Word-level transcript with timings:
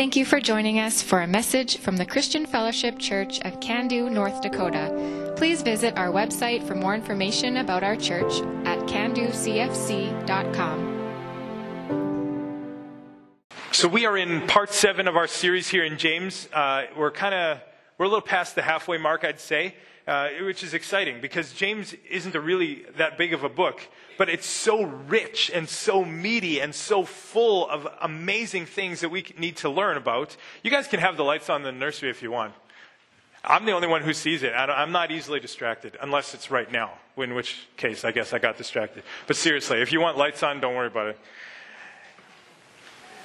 Thank 0.00 0.16
you 0.16 0.24
for 0.24 0.40
joining 0.40 0.78
us 0.78 1.02
for 1.02 1.20
a 1.20 1.26
message 1.26 1.76
from 1.76 1.98
the 1.98 2.06
Christian 2.06 2.46
Fellowship 2.46 2.98
Church 2.98 3.38
of 3.40 3.60
Cando, 3.60 4.10
North 4.10 4.40
Dakota. 4.40 5.34
Please 5.36 5.60
visit 5.60 5.94
our 5.98 6.08
website 6.08 6.66
for 6.66 6.74
more 6.74 6.94
information 6.94 7.58
about 7.58 7.82
our 7.82 7.96
church 7.96 8.40
at 8.64 8.78
candocfc.com. 8.88 9.36
So 13.72 13.88
we 13.88 14.06
are 14.06 14.16
in 14.16 14.46
part 14.46 14.72
seven 14.72 15.06
of 15.06 15.18
our 15.18 15.26
series 15.26 15.68
here 15.68 15.84
in 15.84 15.98
James. 15.98 16.48
Uh, 16.50 16.84
we're 16.96 17.10
kind 17.10 17.34
of 17.34 17.60
we're 17.98 18.06
a 18.06 18.08
little 18.08 18.22
past 18.22 18.54
the 18.54 18.62
halfway 18.62 18.96
mark, 18.96 19.22
I'd 19.22 19.38
say, 19.38 19.74
uh, 20.06 20.30
which 20.40 20.62
is 20.62 20.72
exciting 20.72 21.20
because 21.20 21.52
James 21.52 21.94
isn't 22.08 22.34
a 22.34 22.40
really 22.40 22.86
that 22.96 23.18
big 23.18 23.34
of 23.34 23.44
a 23.44 23.50
book, 23.50 23.86
but 24.20 24.28
it's 24.28 24.46
so 24.46 24.82
rich 24.84 25.50
and 25.54 25.66
so 25.66 26.04
meaty 26.04 26.60
and 26.60 26.74
so 26.74 27.04
full 27.04 27.66
of 27.70 27.88
amazing 28.02 28.66
things 28.66 29.00
that 29.00 29.08
we 29.08 29.24
need 29.38 29.56
to 29.56 29.70
learn 29.70 29.96
about. 29.96 30.36
You 30.62 30.70
guys 30.70 30.86
can 30.86 31.00
have 31.00 31.16
the 31.16 31.24
lights 31.24 31.48
on 31.48 31.62
in 31.62 31.64
the 31.64 31.72
nursery 31.72 32.10
if 32.10 32.22
you 32.22 32.30
want. 32.30 32.52
I'm 33.42 33.64
the 33.64 33.72
only 33.72 33.88
one 33.88 34.02
who 34.02 34.12
sees 34.12 34.42
it. 34.42 34.52
I'm 34.52 34.92
not 34.92 35.10
easily 35.10 35.40
distracted, 35.40 35.96
unless 36.02 36.34
it's 36.34 36.50
right 36.50 36.70
now, 36.70 36.98
in 37.16 37.34
which 37.34 37.66
case 37.78 38.04
I 38.04 38.12
guess 38.12 38.34
I 38.34 38.38
got 38.38 38.58
distracted. 38.58 39.04
But 39.26 39.36
seriously, 39.36 39.80
if 39.80 39.90
you 39.90 40.02
want 40.02 40.18
lights 40.18 40.42
on, 40.42 40.60
don't 40.60 40.74
worry 40.74 40.88
about 40.88 41.06
it. 41.06 41.18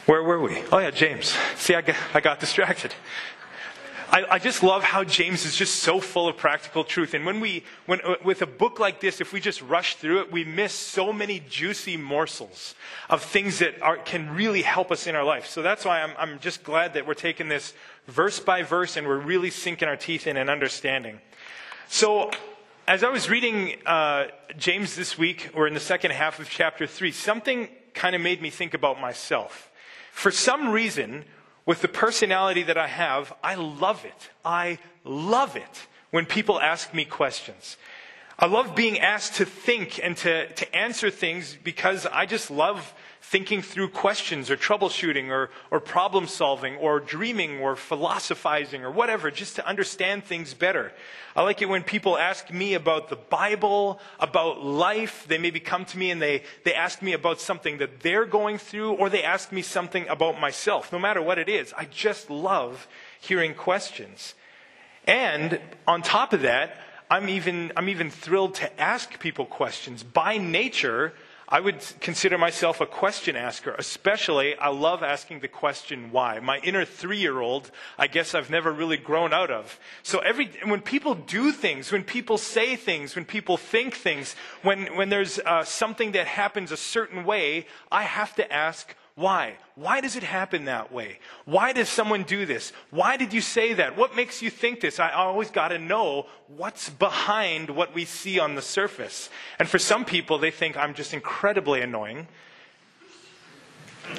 Where 0.05 0.23
were 0.23 0.39
we? 0.39 0.63
Oh, 0.71 0.79
yeah, 0.79 0.91
James. 0.91 1.35
See, 1.57 1.75
I 1.75 1.81
got, 1.81 1.97
I 2.13 2.21
got 2.21 2.39
distracted. 2.39 2.93
I, 4.11 4.25
I, 4.31 4.39
just 4.39 4.63
love 4.63 4.83
how 4.83 5.03
James 5.03 5.45
is 5.45 5.55
just 5.55 5.77
so 5.77 5.99
full 5.99 6.27
of 6.27 6.37
practical 6.37 6.83
truth. 6.83 7.13
And 7.13 7.25
when 7.25 7.39
we, 7.39 7.63
when, 7.85 8.01
uh, 8.01 8.15
with 8.23 8.41
a 8.41 8.45
book 8.45 8.79
like 8.79 9.01
this, 9.01 9.19
if 9.19 9.33
we 9.33 9.39
just 9.39 9.61
rush 9.61 9.95
through 9.95 10.21
it, 10.21 10.31
we 10.31 10.43
miss 10.43 10.73
so 10.73 11.11
many 11.11 11.41
juicy 11.49 11.97
morsels 11.97 12.75
of 13.09 13.23
things 13.23 13.59
that 13.59 13.81
are, 13.81 13.97
can 13.97 14.35
really 14.35 14.61
help 14.61 14.91
us 14.91 15.07
in 15.07 15.15
our 15.15 15.23
life. 15.23 15.47
So 15.47 15.61
that's 15.61 15.85
why 15.85 16.01
I'm, 16.01 16.11
I'm 16.17 16.39
just 16.39 16.63
glad 16.63 16.93
that 16.93 17.07
we're 17.07 17.13
taking 17.13 17.49
this 17.49 17.73
verse 18.07 18.39
by 18.39 18.63
verse 18.63 18.95
and 18.95 19.07
we're 19.07 19.19
really 19.19 19.49
sinking 19.49 19.87
our 19.87 19.97
teeth 19.97 20.27
in 20.27 20.37
and 20.37 20.49
understanding. 20.49 21.19
So, 21.87 22.31
as 22.87 23.03
I 23.03 23.09
was 23.09 23.29
reading 23.29 23.75
uh, 23.85 24.25
James 24.57 24.95
this 24.95 25.17
week, 25.17 25.49
or 25.55 25.67
in 25.67 25.73
the 25.73 25.79
second 25.79 26.11
half 26.11 26.39
of 26.39 26.49
chapter 26.49 26.85
3, 26.85 27.11
something 27.11 27.67
kind 27.95 28.15
of 28.15 28.21
made 28.21 28.41
me 28.41 28.51
think 28.51 28.75
about 28.75 29.01
myself. 29.01 29.71
For 30.11 30.29
some 30.29 30.69
reason, 30.69 31.25
with 31.65 31.81
the 31.81 31.87
personality 31.87 32.63
that 32.63 32.77
I 32.77 32.87
have, 32.87 33.33
I 33.43 33.55
love 33.55 34.05
it. 34.05 34.29
I 34.43 34.77
love 35.03 35.55
it 35.55 35.87
when 36.11 36.25
people 36.25 36.59
ask 36.59 36.93
me 36.93 37.05
questions. 37.05 37.77
I 38.37 38.47
love 38.47 38.75
being 38.75 38.99
asked 38.99 39.35
to 39.35 39.45
think 39.45 39.99
and 40.03 40.17
to, 40.17 40.51
to 40.53 40.75
answer 40.75 41.09
things 41.09 41.57
because 41.63 42.05
I 42.05 42.25
just 42.25 42.51
love 42.51 42.93
thinking 43.29 43.63
through 43.63 43.89
questions 43.89 44.51
or 44.51 44.55
troubleshooting 44.55 45.29
or, 45.29 45.49
or 45.71 45.79
problem 45.79 46.27
solving 46.27 46.75
or 46.75 46.99
dreaming 46.99 47.59
or 47.59 47.75
philosophizing 47.75 48.83
or 48.83 48.91
whatever, 48.91 49.31
just 49.31 49.55
to 49.55 49.67
understand 49.67 50.23
things 50.23 50.53
better. 50.53 50.91
I 51.35 51.41
like 51.41 51.59
it 51.63 51.67
when 51.67 51.81
people 51.81 52.19
ask 52.19 52.51
me 52.51 52.75
about 52.75 53.09
the 53.09 53.15
Bible, 53.15 53.99
about 54.19 54.63
life. 54.63 55.25
They 55.27 55.39
maybe 55.39 55.59
come 55.59 55.85
to 55.85 55.97
me 55.97 56.11
and 56.11 56.21
they, 56.21 56.43
they 56.65 56.75
ask 56.75 57.01
me 57.01 57.13
about 57.13 57.41
something 57.41 57.79
that 57.79 58.01
they're 58.01 58.27
going 58.27 58.59
through 58.59 58.93
or 58.93 59.09
they 59.09 59.23
ask 59.23 59.51
me 59.51 59.63
something 59.63 60.07
about 60.07 60.39
myself. 60.39 60.91
No 60.91 60.99
matter 60.99 61.21
what 61.21 61.39
it 61.39 61.49
is, 61.49 61.73
I 61.73 61.85
just 61.85 62.29
love 62.29 62.87
hearing 63.19 63.55
questions. 63.55 64.35
And 65.07 65.59
on 65.87 66.03
top 66.03 66.31
of 66.31 66.41
that, 66.41 66.77
I'm 67.09 67.27
even, 67.29 67.71
I'm 67.75 67.89
even 67.89 68.11
thrilled 68.11 68.55
to 68.55 68.79
ask 68.79 69.19
people 69.19 69.45
questions. 69.45 70.03
By 70.03 70.37
nature, 70.37 71.13
I 71.47 71.59
would 71.59 71.83
consider 71.99 72.39
myself 72.39 72.81
a 72.81 72.87
question 72.87 73.35
asker, 73.35 73.75
especially 73.77 74.55
I 74.55 74.69
love 74.69 75.03
asking 75.03 75.41
the 75.41 75.47
question 75.47 76.11
why. 76.11 76.39
My 76.39 76.57
inner 76.59 76.85
three 76.85 77.19
year 77.19 77.39
old, 77.39 77.69
I 77.99 78.07
guess 78.07 78.33
I've 78.33 78.49
never 78.49 78.71
really 78.71 78.97
grown 78.97 79.31
out 79.31 79.51
of. 79.51 79.79
So 80.01 80.19
every, 80.19 80.51
when 80.65 80.81
people 80.81 81.13
do 81.13 81.51
things, 81.51 81.91
when 81.91 82.03
people 82.03 82.39
say 82.39 82.75
things, 82.75 83.15
when 83.15 83.25
people 83.25 83.57
think 83.57 83.93
things, 83.95 84.35
when, 84.63 84.95
when 84.95 85.09
there's 85.09 85.37
uh, 85.39 85.63
something 85.63 86.13
that 86.13 86.25
happens 86.25 86.71
a 86.71 86.77
certain 86.77 87.25
way, 87.25 87.67
I 87.91 88.03
have 88.03 88.33
to 88.35 88.51
ask 88.51 88.95
why? 89.15 89.55
Why 89.75 90.01
does 90.01 90.17
it 90.17 90.23
happen 90.23 90.65
that 90.65 90.91
way? 90.91 91.19
Why 91.45 91.71
does 91.71 91.87
someone 91.87 92.23
do 92.23 92.45
this? 92.45 92.73
Why 92.91 93.15
did 93.15 93.31
you 93.31 93.39
say 93.39 93.73
that? 93.73 93.97
What 93.97 94.13
makes 94.13 94.41
you 94.41 94.49
think 94.49 94.81
this? 94.81 94.99
I 94.99 95.11
always 95.11 95.49
got 95.49 95.69
to 95.69 95.79
know 95.79 96.25
what's 96.47 96.89
behind 96.89 97.69
what 97.69 97.95
we 97.95 98.03
see 98.03 98.39
on 98.39 98.55
the 98.55 98.61
surface. 98.61 99.29
And 99.57 99.69
for 99.69 99.79
some 99.79 100.03
people, 100.03 100.37
they 100.37 100.51
think 100.51 100.75
I'm 100.75 100.93
just 100.93 101.13
incredibly 101.13 101.81
annoying. 101.81 102.27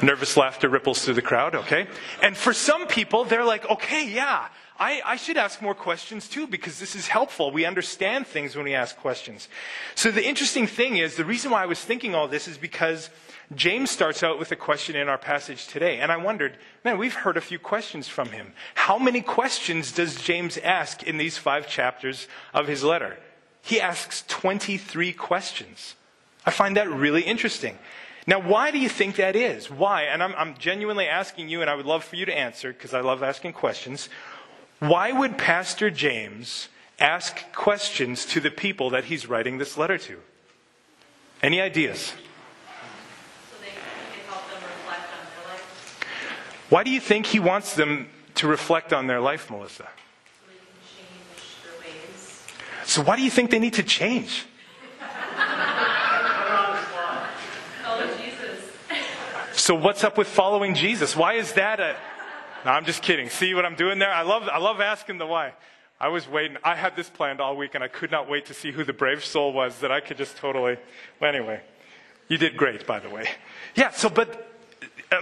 Nervous 0.03 0.35
laughter 0.37 0.69
ripples 0.69 1.05
through 1.05 1.15
the 1.15 1.23
crowd, 1.23 1.55
okay? 1.55 1.87
And 2.23 2.35
for 2.35 2.55
some 2.55 2.87
people, 2.87 3.25
they're 3.25 3.45
like, 3.45 3.69
okay, 3.71 4.09
yeah, 4.09 4.49
I, 4.79 5.01
I, 5.05 5.17
should 5.17 5.37
ask 5.37 5.63
more 5.63 5.75
questions 5.75 6.29
too 6.29 6.47
because 6.47 6.79
this 6.79 6.95
is 6.95 7.09
helpful. 7.09 7.51
We 7.51 7.65
understand 7.65 8.27
things 8.27 8.55
when 8.55 8.65
we 8.65 8.75
ask 8.75 8.97
questions. 8.97 9.49
So 9.95 10.11
the 10.11 10.27
interesting 10.27 10.67
thing 10.67 10.97
is, 10.97 11.17
the 11.17 11.25
reason 11.25 11.51
why 11.51 11.63
I 11.63 11.67
was 11.67 11.81
thinking 11.81 12.15
all 12.15 12.29
this 12.29 12.47
is 12.47 12.59
because 12.59 13.11
James 13.55 13.91
starts 13.91 14.23
out 14.23 14.39
with 14.39 14.51
a 14.51 14.57
question 14.57 14.97
in 14.97 15.09
our 15.09 15.19
passage 15.19 15.69
today. 15.69 16.01
And 16.01 16.11
I 16.11 16.17
wondered, 16.17 16.57
man, 16.85 16.99
we've 16.99 17.15
heard 17.15 17.37
a 17.37 17.41
few 17.41 17.59
questions 17.59 18.09
from 18.09 18.31
him. 18.31 18.53
How 18.75 18.99
many 18.99 19.21
questions 19.21 19.93
does 19.93 20.21
James 20.21 20.59
ask 20.59 21.03
in 21.05 21.17
these 21.17 21.39
five 21.39 21.69
chapters 21.69 22.27
of 22.53 22.67
his 22.67 22.83
letter? 22.83 23.17
He 23.63 23.81
asks 23.81 24.25
23 24.29 25.13
questions. 25.13 25.95
I 26.45 26.51
find 26.51 26.77
that 26.77 26.91
really 26.91 27.23
interesting. 27.23 27.79
Now, 28.27 28.41
why 28.41 28.73
do 28.73 28.79
you 28.79 28.89
think 28.89 29.17
that 29.17 29.37
is? 29.37 29.71
Why? 29.71 30.03
And 30.03 30.23
I'm, 30.23 30.35
I'm 30.37 30.57
genuinely 30.57 31.07
asking 31.07 31.49
you, 31.49 31.61
and 31.61 31.71
I 31.71 31.77
would 31.77 31.87
love 31.87 32.03
for 32.03 32.17
you 32.17 32.27
to 32.27 32.37
answer 32.37 32.73
because 32.73 32.93
I 32.93 33.01
love 33.01 33.23
asking 33.23 33.53
questions. 33.53 34.09
Why 34.79 35.13
would 35.13 35.39
Pastor 35.39 35.91
James 35.91 36.69
ask 36.99 37.53
questions 37.53 38.25
to 38.27 38.41
the 38.41 38.51
people 38.51 38.91
that 38.91 39.07
he's 39.07 39.27
writing 39.27 39.59
this 39.59 39.77
letter 39.79 39.99
to? 39.99 40.19
Any 41.43 41.61
ideas? 41.61 42.13
Why 46.69 46.83
do 46.83 46.91
you 46.91 47.01
think 47.01 47.27
he 47.27 47.39
wants 47.39 47.75
them 47.75 48.09
to 48.37 48.49
reflect 48.49 48.93
on 48.93 49.07
their 49.07 49.21
life, 49.21 49.51
Melissa? 49.51 49.89
So, 52.85 53.03
why 53.03 53.17
do 53.17 53.23
you 53.23 53.31
think 53.31 53.51
they 53.51 53.59
need 53.59 53.75
to 53.75 53.83
change? 53.83 54.47
So, 59.53 59.75
what's 59.75 60.05
up 60.05 60.17
with 60.17 60.29
following 60.29 60.75
Jesus? 60.75 61.17
Why 61.17 61.35
is 61.35 61.55
that 61.55 61.81
a. 61.81 61.97
No, 62.67 62.73
I'm 62.73 62.85
just 62.85 63.01
kidding. 63.01 63.29
See 63.29 63.55
what 63.55 63.65
I'm 63.65 63.77
doing 63.77 64.01
there? 64.01 64.11
I 64.11 64.23
love, 64.23 64.49
I 64.49 64.59
love 64.59 64.81
asking 64.81 65.19
the 65.19 65.27
why. 65.27 65.53
I 66.01 66.09
was 66.09 66.29
waiting. 66.29 66.57
I 66.65 66.75
had 66.75 66.97
this 66.97 67.09
planned 67.09 67.41
all 67.41 67.57
week, 67.57 67.77
and 67.77 67.85
I 67.85 67.87
could 67.87 68.11
not 68.11 68.29
wait 68.29 68.47
to 68.47 68.55
see 68.55 68.73
who 68.73 68.83
the 68.83 68.93
brave 68.93 69.25
soul 69.25 69.53
was 69.53 69.79
that 69.79 69.93
I 69.93 70.01
could 70.01 70.17
just 70.17 70.37
totally. 70.37 70.77
Well, 71.21 71.33
anyway, 71.33 71.61
you 72.27 72.39
did 72.39 72.57
great, 72.57 72.85
by 72.85 72.99
the 72.99 73.09
way. 73.09 73.29
Yeah, 73.77 73.93
so, 73.93 74.09
but 74.09 74.51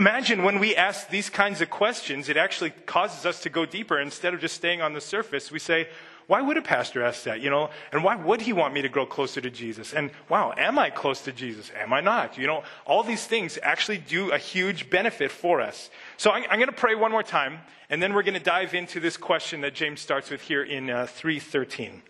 imagine 0.01 0.43
when 0.43 0.59
we 0.59 0.75
ask 0.75 1.11
these 1.11 1.29
kinds 1.29 1.61
of 1.61 1.69
questions, 1.69 2.31
it 2.31 2.39
actually 2.39 2.71
causes 2.71 3.27
us 3.27 3.43
to 3.43 3.51
go 3.51 3.67
deeper. 3.67 4.01
Instead 4.01 4.33
of 4.33 4.41
just 4.41 4.55
staying 4.55 4.81
on 4.81 4.95
the 4.95 5.03
surface, 5.03 5.53
we 5.53 5.59
say, 5.59 5.89
why 6.27 6.41
would 6.41 6.57
a 6.57 6.63
pastor 6.63 7.03
ask 7.03 7.25
that? 7.25 7.41
You 7.41 7.51
know, 7.51 7.71
and 7.93 8.03
why 8.03 8.17
would 8.17 8.41
he 8.41 8.53
want 8.53 8.73
me 8.73 8.83
to 8.83 8.89
grow 8.89 9.05
closer 9.05 9.41
to 9.41 9.51
Jesus? 9.51 9.93
And 9.93 10.11
wow, 10.29 10.55
am 10.57 10.79
I 10.79 10.91
close 10.91 11.21
to 11.23 11.33
Jesus? 11.33 11.71
Am 11.77 11.93
I 11.93 12.01
not? 12.01 12.39
You 12.39 12.47
know, 12.47 12.63
all 12.87 13.03
these 13.03 13.27
things 13.27 13.59
actually 13.63 13.99
do 13.99 14.31
a 14.33 14.39
huge 14.39 14.89
benefit 14.89 15.31
for 15.31 15.61
us. 15.61 15.91
So 16.17 16.31
I'm, 16.31 16.45
I'm 16.45 16.59
going 16.59 16.71
to 16.71 16.73
pray 16.73 16.95
one 16.95 17.11
more 17.11 17.23
time, 17.23 17.59
and 17.91 18.03
then 18.03 18.15
we're 18.15 18.23
going 18.23 18.35
to 18.35 18.41
dive 18.41 18.73
into 18.75 19.01
this 19.01 19.17
question 19.19 19.61
that 19.61 19.75
James 19.75 20.01
starts 20.01 20.31
with 20.31 20.41
here 20.41 20.63
in 20.63 20.89
uh, 20.89 21.07
313. 21.07 22.01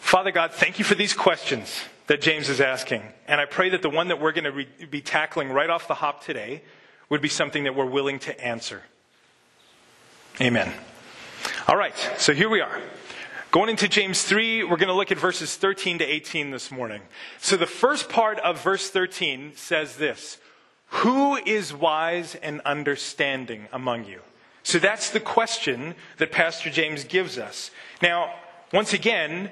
Father 0.00 0.32
God, 0.32 0.52
thank 0.52 0.80
you 0.80 0.84
for 0.84 0.96
these 0.96 1.14
questions 1.14 1.80
that 2.08 2.20
James 2.20 2.48
is 2.48 2.60
asking. 2.60 3.04
And 3.28 3.40
I 3.40 3.44
pray 3.44 3.68
that 3.68 3.82
the 3.82 3.90
one 3.90 4.08
that 4.08 4.20
we're 4.20 4.32
going 4.32 4.44
to 4.44 4.50
re- 4.50 4.68
be 4.90 5.00
tackling 5.00 5.52
right 5.52 5.70
off 5.70 5.86
the 5.86 5.94
hop 5.94 6.24
today 6.24 6.62
would 7.08 7.20
be 7.20 7.28
something 7.28 7.62
that 7.64 7.76
we're 7.76 7.86
willing 7.86 8.18
to 8.20 8.44
answer. 8.44 8.82
Amen. 10.40 10.72
All 11.68 11.76
right, 11.76 11.94
so 12.16 12.32
here 12.32 12.48
we 12.48 12.62
are. 12.62 12.80
Going 13.50 13.68
into 13.68 13.86
James 13.86 14.22
3, 14.22 14.64
we're 14.64 14.78
going 14.78 14.88
to 14.88 14.94
look 14.94 15.12
at 15.12 15.18
verses 15.18 15.56
13 15.56 15.98
to 15.98 16.04
18 16.04 16.50
this 16.50 16.70
morning. 16.70 17.02
So 17.38 17.56
the 17.56 17.66
first 17.66 18.08
part 18.08 18.38
of 18.40 18.62
verse 18.62 18.88
13 18.88 19.52
says 19.56 19.96
this 19.96 20.38
Who 20.86 21.36
is 21.36 21.74
wise 21.74 22.34
and 22.34 22.62
understanding 22.62 23.68
among 23.72 24.06
you? 24.06 24.20
So 24.62 24.78
that's 24.78 25.10
the 25.10 25.20
question 25.20 25.94
that 26.16 26.32
Pastor 26.32 26.70
James 26.70 27.04
gives 27.04 27.36
us. 27.36 27.70
Now, 28.00 28.32
once 28.72 28.94
again, 28.94 29.50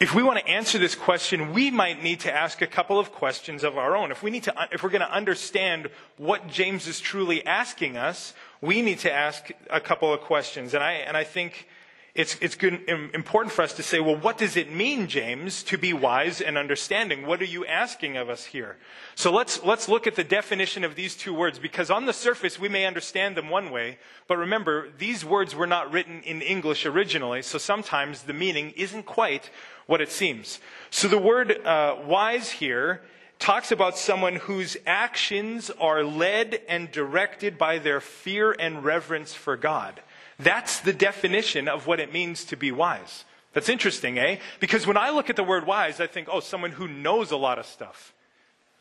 if 0.00 0.14
we 0.14 0.22
want 0.22 0.38
to 0.38 0.48
answer 0.48 0.78
this 0.78 0.94
question, 0.94 1.52
we 1.52 1.70
might 1.70 2.02
need 2.02 2.20
to 2.20 2.32
ask 2.32 2.62
a 2.62 2.66
couple 2.66 2.98
of 2.98 3.12
questions 3.12 3.64
of 3.64 3.76
our 3.76 3.96
own. 3.96 4.10
If 4.10 4.22
we 4.22 4.30
need 4.30 4.44
to, 4.44 4.54
if 4.72 4.82
we're 4.82 4.90
going 4.90 5.02
to 5.02 5.12
understand 5.12 5.90
what 6.16 6.48
James 6.48 6.88
is 6.88 7.00
truly 7.00 7.44
asking 7.46 7.96
us, 7.96 8.34
we 8.62 8.80
need 8.80 9.00
to 9.00 9.12
ask 9.12 9.50
a 9.68 9.80
couple 9.80 10.14
of 10.14 10.20
questions. 10.20 10.72
And 10.72 10.82
I, 10.82 10.92
and 10.92 11.16
I 11.16 11.24
think 11.24 11.68
it's, 12.14 12.36
it's 12.40 12.54
good, 12.54 12.88
important 13.14 13.52
for 13.52 13.62
us 13.62 13.72
to 13.74 13.82
say, 13.82 13.98
well, 13.98 14.16
what 14.16 14.36
does 14.38 14.56
it 14.56 14.70
mean, 14.70 15.08
James, 15.08 15.62
to 15.64 15.78
be 15.78 15.92
wise 15.92 16.40
and 16.42 16.56
understanding? 16.56 17.26
What 17.26 17.40
are 17.40 17.46
you 17.46 17.64
asking 17.66 18.18
of 18.18 18.28
us 18.28 18.44
here? 18.44 18.76
So 19.14 19.32
let's, 19.32 19.64
let's 19.64 19.88
look 19.88 20.06
at 20.06 20.14
the 20.14 20.22
definition 20.22 20.84
of 20.84 20.94
these 20.94 21.16
two 21.16 21.34
words, 21.34 21.58
because 21.58 21.90
on 21.90 22.06
the 22.06 22.12
surface 22.12 22.58
we 22.58 22.68
may 22.68 22.84
understand 22.84 23.34
them 23.36 23.48
one 23.48 23.70
way, 23.70 23.98
but 24.28 24.36
remember, 24.36 24.88
these 24.98 25.24
words 25.24 25.54
were 25.54 25.66
not 25.66 25.90
written 25.90 26.22
in 26.22 26.42
English 26.42 26.86
originally, 26.86 27.42
so 27.42 27.58
sometimes 27.58 28.22
the 28.22 28.34
meaning 28.34 28.72
isn't 28.76 29.06
quite 29.06 29.50
what 29.86 30.00
it 30.00 30.12
seems. 30.12 30.60
So 30.90 31.08
the 31.08 31.18
word 31.18 31.66
uh, 31.66 31.96
wise 32.06 32.50
here 32.50 33.00
talks 33.42 33.72
about 33.72 33.98
someone 33.98 34.36
whose 34.36 34.76
actions 34.86 35.68
are 35.80 36.04
led 36.04 36.60
and 36.68 36.90
directed 36.92 37.58
by 37.58 37.78
their 37.78 38.00
fear 38.00 38.54
and 38.56 38.84
reverence 38.84 39.34
for 39.34 39.56
God. 39.56 40.00
That's 40.38 40.78
the 40.78 40.92
definition 40.92 41.66
of 41.66 41.88
what 41.88 41.98
it 41.98 42.12
means 42.12 42.44
to 42.46 42.56
be 42.56 42.70
wise. 42.70 43.24
That's 43.52 43.68
interesting, 43.68 44.16
eh? 44.16 44.38
Because 44.60 44.86
when 44.86 44.96
I 44.96 45.10
look 45.10 45.28
at 45.28 45.34
the 45.34 45.42
word 45.42 45.66
wise, 45.66 46.00
I 46.00 46.06
think, 46.06 46.28
oh, 46.30 46.38
someone 46.38 46.70
who 46.70 46.86
knows 46.86 47.32
a 47.32 47.36
lot 47.36 47.58
of 47.58 47.66
stuff. 47.66 48.14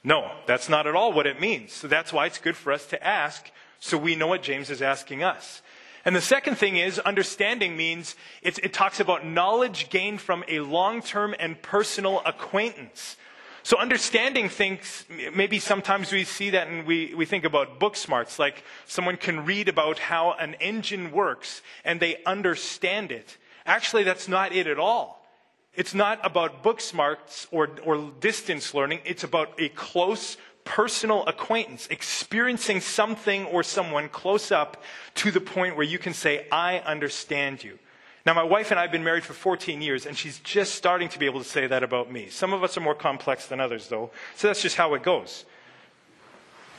No, 0.03 0.31
that's 0.45 0.69
not 0.69 0.85
at 0.85 0.95
all 0.95 1.11
what 1.11 1.27
it 1.27 1.41
means. 1.41 1.73
So 1.73 1.87
that's 1.87 2.13
why 2.13 2.27
it's 2.27 2.37
good 2.37 2.55
for 2.55 2.71
us 2.71 2.85
to 2.87 3.05
ask 3.05 3.51
so 3.79 3.97
we 3.97 4.15
know 4.15 4.27
what 4.27 4.43
James 4.43 4.69
is 4.69 4.81
asking 4.81 5.23
us. 5.23 5.63
And 6.05 6.15
the 6.15 6.21
second 6.21 6.55
thing 6.55 6.77
is, 6.77 6.99
understanding 6.99 7.75
means 7.75 8.15
it 8.43 8.73
talks 8.73 8.99
about 8.99 9.25
knowledge 9.25 9.89
gained 9.89 10.21
from 10.21 10.43
a 10.47 10.59
long 10.59 11.01
term 11.01 11.35
and 11.39 11.59
personal 11.61 12.21
acquaintance. 12.25 13.17
So 13.63 13.77
understanding 13.77 14.49
things, 14.49 15.05
maybe 15.35 15.59
sometimes 15.59 16.11
we 16.11 16.23
see 16.23 16.49
that 16.51 16.67
and 16.67 16.85
we, 16.85 17.13
we 17.15 17.25
think 17.25 17.43
about 17.45 17.79
book 17.79 17.95
smarts, 17.95 18.39
like 18.39 18.63
someone 18.85 19.17
can 19.17 19.45
read 19.45 19.69
about 19.69 19.99
how 19.99 20.33
an 20.33 20.55
engine 20.55 21.11
works 21.11 21.61
and 21.85 21.99
they 21.99 22.17
understand 22.25 23.11
it. 23.11 23.37
Actually, 23.65 24.03
that's 24.03 24.27
not 24.27 24.51
it 24.51 24.65
at 24.65 24.79
all. 24.79 25.25
It's 25.73 25.93
not 25.93 26.19
about 26.23 26.63
book 26.63 26.81
smarts 26.81 27.47
or, 27.51 27.69
or 27.83 28.11
distance 28.19 28.73
learning. 28.73 28.99
It's 29.05 29.23
about 29.23 29.53
a 29.59 29.69
close 29.69 30.37
personal 30.63 31.25
acquaintance, 31.25 31.87
experiencing 31.89 32.81
something 32.81 33.45
or 33.45 33.63
someone 33.63 34.09
close 34.09 34.51
up 34.51 34.83
to 35.15 35.31
the 35.31 35.41
point 35.41 35.75
where 35.75 35.85
you 35.85 35.97
can 35.97 36.13
say, 36.13 36.47
I 36.51 36.79
understand 36.79 37.63
you. 37.63 37.79
Now, 38.25 38.35
my 38.35 38.43
wife 38.43 38.69
and 38.69 38.79
I 38.79 38.83
have 38.83 38.91
been 38.91 39.03
married 39.03 39.23
for 39.23 39.33
14 39.33 39.81
years, 39.81 40.05
and 40.05 40.15
she's 40.15 40.39
just 40.39 40.75
starting 40.75 41.09
to 41.09 41.19
be 41.19 41.25
able 41.25 41.41
to 41.41 41.47
say 41.47 41.65
that 41.65 41.81
about 41.81 42.11
me. 42.11 42.29
Some 42.29 42.53
of 42.53 42.63
us 42.63 42.77
are 42.77 42.81
more 42.81 42.93
complex 42.93 43.47
than 43.47 43.59
others, 43.59 43.87
though, 43.87 44.11
so 44.35 44.47
that's 44.47 44.61
just 44.61 44.75
how 44.75 44.93
it 44.93 45.01
goes. 45.01 45.45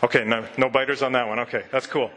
Okay, 0.04 0.24
no, 0.24 0.46
no 0.56 0.68
biters 0.68 1.02
on 1.02 1.12
that 1.12 1.26
one. 1.26 1.40
Okay, 1.40 1.64
that's 1.72 1.86
cool. 1.86 2.10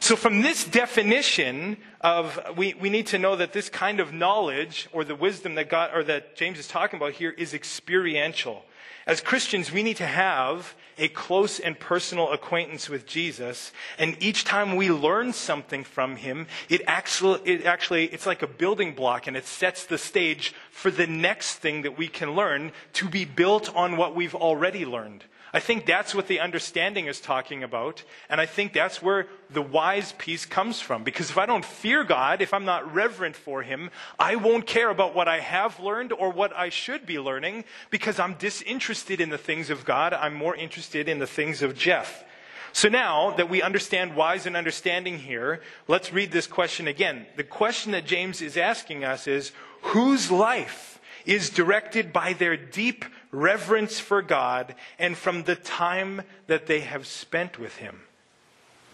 So, 0.00 0.14
from 0.14 0.42
this 0.42 0.64
definition 0.64 1.76
of, 2.00 2.40
we, 2.56 2.74
we 2.74 2.88
need 2.88 3.08
to 3.08 3.18
know 3.18 3.34
that 3.34 3.52
this 3.52 3.68
kind 3.68 3.98
of 3.98 4.12
knowledge 4.12 4.88
or 4.92 5.02
the 5.02 5.16
wisdom 5.16 5.56
that 5.56 5.68
God 5.68 5.90
or 5.92 6.04
that 6.04 6.36
James 6.36 6.60
is 6.60 6.68
talking 6.68 6.96
about 6.98 7.14
here 7.14 7.30
is 7.30 7.52
experiential. 7.52 8.64
As 9.08 9.22
Christians, 9.22 9.72
we 9.72 9.82
need 9.82 9.96
to 9.96 10.06
have 10.06 10.74
a 10.98 11.08
close 11.08 11.58
and 11.58 11.80
personal 11.80 12.30
acquaintance 12.30 12.90
with 12.90 13.06
Jesus. 13.06 13.72
And 13.98 14.22
each 14.22 14.44
time 14.44 14.76
we 14.76 14.90
learn 14.90 15.32
something 15.32 15.82
from 15.82 16.16
him, 16.16 16.46
it 16.68 16.82
actually, 16.86 17.40
it 17.46 17.64
actually, 17.64 18.04
it's 18.04 18.26
like 18.26 18.42
a 18.42 18.46
building 18.46 18.94
block 18.94 19.26
and 19.26 19.34
it 19.34 19.46
sets 19.46 19.86
the 19.86 19.96
stage 19.96 20.52
for 20.70 20.90
the 20.90 21.06
next 21.06 21.54
thing 21.54 21.82
that 21.82 21.96
we 21.96 22.06
can 22.06 22.34
learn 22.34 22.70
to 22.94 23.08
be 23.08 23.24
built 23.24 23.74
on 23.74 23.96
what 23.96 24.14
we've 24.14 24.34
already 24.34 24.84
learned. 24.84 25.24
I 25.52 25.60
think 25.60 25.86
that's 25.86 26.14
what 26.14 26.28
the 26.28 26.40
understanding 26.40 27.06
is 27.06 27.20
talking 27.20 27.62
about. 27.62 28.02
And 28.28 28.40
I 28.40 28.46
think 28.46 28.72
that's 28.72 29.02
where 29.02 29.26
the 29.50 29.62
wise 29.62 30.12
piece 30.12 30.44
comes 30.44 30.80
from. 30.80 31.04
Because 31.04 31.30
if 31.30 31.38
I 31.38 31.46
don't 31.46 31.64
fear 31.64 32.04
God, 32.04 32.42
if 32.42 32.52
I'm 32.52 32.64
not 32.64 32.94
reverent 32.94 33.36
for 33.36 33.62
Him, 33.62 33.90
I 34.18 34.36
won't 34.36 34.66
care 34.66 34.90
about 34.90 35.14
what 35.14 35.28
I 35.28 35.40
have 35.40 35.80
learned 35.80 36.12
or 36.12 36.30
what 36.30 36.54
I 36.56 36.68
should 36.68 37.06
be 37.06 37.18
learning 37.18 37.64
because 37.90 38.18
I'm 38.18 38.34
disinterested 38.34 39.20
in 39.20 39.30
the 39.30 39.38
things 39.38 39.70
of 39.70 39.84
God. 39.84 40.12
I'm 40.12 40.34
more 40.34 40.54
interested 40.54 41.08
in 41.08 41.18
the 41.18 41.26
things 41.26 41.62
of 41.62 41.76
Jeff. 41.76 42.24
So 42.72 42.88
now 42.88 43.30
that 43.32 43.48
we 43.48 43.62
understand 43.62 44.14
wise 44.14 44.46
and 44.46 44.56
understanding 44.56 45.18
here, 45.18 45.62
let's 45.86 46.12
read 46.12 46.30
this 46.30 46.46
question 46.46 46.86
again. 46.86 47.26
The 47.36 47.44
question 47.44 47.92
that 47.92 48.06
James 48.06 48.42
is 48.42 48.56
asking 48.56 49.04
us 49.04 49.26
is, 49.26 49.52
whose 49.80 50.30
life 50.30 50.97
is 51.28 51.50
directed 51.50 52.12
by 52.12 52.32
their 52.32 52.56
deep 52.56 53.04
reverence 53.30 54.00
for 54.00 54.22
God, 54.22 54.74
and 54.98 55.16
from 55.16 55.42
the 55.42 55.54
time 55.54 56.22
that 56.46 56.66
they 56.66 56.80
have 56.80 57.06
spent 57.06 57.58
with 57.58 57.76
Him. 57.76 58.00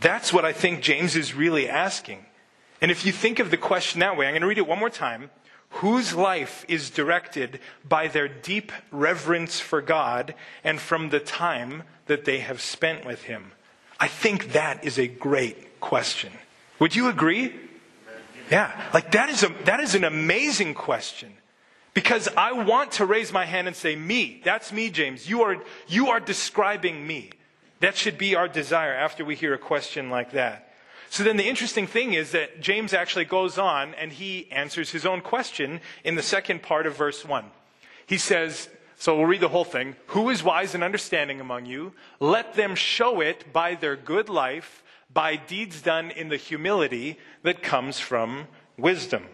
That's 0.01 0.33
what 0.33 0.45
I 0.45 0.53
think 0.53 0.83
James 0.83 1.15
is 1.15 1.35
really 1.35 1.69
asking. 1.69 2.27
And 2.81 2.91
if 2.91 3.07
you 3.07 3.13
think 3.13 3.39
of 3.39 3.53
the 3.53 3.57
question 3.57 4.01
that 4.01 4.17
way, 4.17 4.27
I'm 4.27 4.33
going 4.33 4.43
to 4.43 4.49
read 4.49 4.59
it 4.59 4.67
one 4.67 4.81
more 4.81 4.91
time. 4.91 5.31
Whose 5.79 6.13
life 6.13 6.65
is 6.69 6.91
directed 6.91 7.61
by 7.89 8.09
their 8.09 8.27
deep 8.27 8.73
reverence 8.91 9.61
for 9.61 9.81
God 9.81 10.35
and 10.65 10.81
from 10.81 11.11
the 11.11 11.21
time 11.21 11.85
that 12.07 12.25
they 12.25 12.41
have 12.41 12.61
spent 12.61 13.07
with 13.07 13.23
Him? 13.23 13.53
I 14.01 14.09
think 14.09 14.53
that 14.53 14.85
is 14.85 14.99
a 14.99 15.07
great 15.07 15.81
question. 15.81 16.33
Would 16.81 16.97
you 16.97 17.09
agree? 17.09 17.55
Yeah, 18.51 18.73
like 18.93 19.13
that 19.13 19.31
is, 19.31 19.45
a, 19.45 19.49
that 19.65 19.79
is 19.79 19.95
an 19.95 20.03
amazing 20.03 20.75
question. 20.75 21.33
Because 21.95 22.29
I 22.37 22.53
want 22.53 22.93
to 22.93 23.07
raise 23.07 23.33
my 23.33 23.45
hand 23.45 23.69
and 23.69 23.77
say, 23.77 23.95
me. 23.95 24.43
That's 24.45 24.73
me, 24.73 24.91
James. 24.91 25.29
You 25.29 25.43
are, 25.43 25.57
you 25.87 26.09
are 26.09 26.21
describing 26.21 27.07
me. 27.07 27.31
That 27.81 27.97
should 27.97 28.19
be 28.19 28.35
our 28.35 28.49
desire 28.49 28.93
after 28.93 29.25
we 29.25 29.37
hear 29.37 29.55
a 29.55 29.59
question 29.59 30.11
like 30.11 30.33
that. 30.33 30.73
So 31.09 31.23
then 31.23 31.37
the 31.37 31.49
interesting 31.49 31.87
thing 31.87 32.15
is 32.15 32.33
that 32.33 32.61
James 32.61 32.93
actually 32.93 33.27
goes 33.27 33.57
on 33.57 33.95
and 33.95 34.13
he 34.13 34.51
answers 34.51 34.91
his 34.91 35.07
own 35.07 35.21
question 35.21 35.81
in 36.03 36.17
the 36.17 36.23
second 36.23 36.63
part 36.63 36.87
of 36.87 36.97
verse 36.97 37.25
1. 37.25 37.45
He 38.07 38.19
says, 38.19 38.69
so 38.99 39.17
we'll 39.17 39.27
read 39.27 39.41
the 39.41 39.49
whole 39.49 39.65
thing. 39.65 39.95
Who 40.09 40.31
is 40.31 40.43
wise 40.43 40.75
and 40.75 40.83
understanding 40.83 41.41
among 41.41 41.67
you? 41.67 41.93
Let 42.19 42.55
them 42.55 42.75
show 42.75 43.21
it 43.21 43.53
by 43.53 43.77
their 43.77 43.97
good 43.97 44.29
life, 44.29 44.83
by 45.13 45.37
deeds 45.37 45.83
done 45.83 46.11
in 46.11 46.29
the 46.29 46.37
humility 46.37 47.19
that 47.43 47.63
comes 47.63 48.01
from 48.01 48.49
wisdom. 48.77 49.25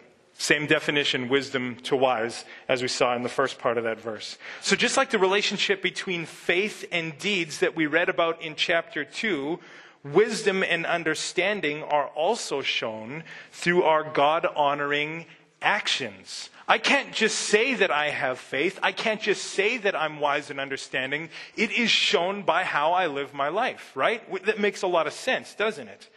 Same 0.40 0.66
definition, 0.66 1.28
wisdom 1.28 1.76
to 1.82 1.94
wise, 1.94 2.46
as 2.66 2.81
we 2.81 2.88
saw 2.88 3.14
in 3.14 3.22
the 3.22 3.28
first 3.28 3.58
part 3.58 3.76
of 3.76 3.84
that 3.84 4.00
verse. 4.00 4.38
So 4.62 4.75
just 4.75 4.96
like 4.96 5.10
the 5.10 5.19
relationship 5.19 5.82
between 5.82 6.25
faith 6.25 6.87
and 6.90 7.19
deeds 7.19 7.58
that 7.58 7.76
we 7.76 7.84
read 7.84 8.08
about 8.08 8.40
in 8.40 8.54
chapter 8.54 9.04
2, 9.04 9.58
wisdom 10.02 10.62
and 10.62 10.87
understanding 10.87 11.82
are 11.82 12.06
also 12.06 12.62
shown 12.62 13.22
through 13.52 13.82
our 13.82 14.02
God 14.02 14.46
honoring 14.56 15.26
actions. 15.60 16.48
I 16.66 16.78
can't 16.78 17.12
just 17.12 17.37
say 17.37 17.75
that 17.75 17.90
I 17.90 18.08
have 18.08 18.38
faith. 18.38 18.78
I 18.82 18.92
can't 18.92 19.20
just 19.20 19.44
say 19.44 19.76
that 19.76 19.94
I'm 19.94 20.20
wise 20.20 20.48
and 20.48 20.58
understanding. 20.58 21.28
It 21.54 21.70
is 21.70 21.90
shown 21.90 22.44
by 22.44 22.64
how 22.64 22.92
I 22.94 23.08
live 23.08 23.34
my 23.34 23.48
life, 23.50 23.92
right? 23.94 24.22
That 24.46 24.58
makes 24.58 24.81
a 24.81 24.87
lot 24.87 25.06
of 25.06 25.12
sense, 25.12 25.54
doesn't 25.54 25.88
it? 25.88 26.09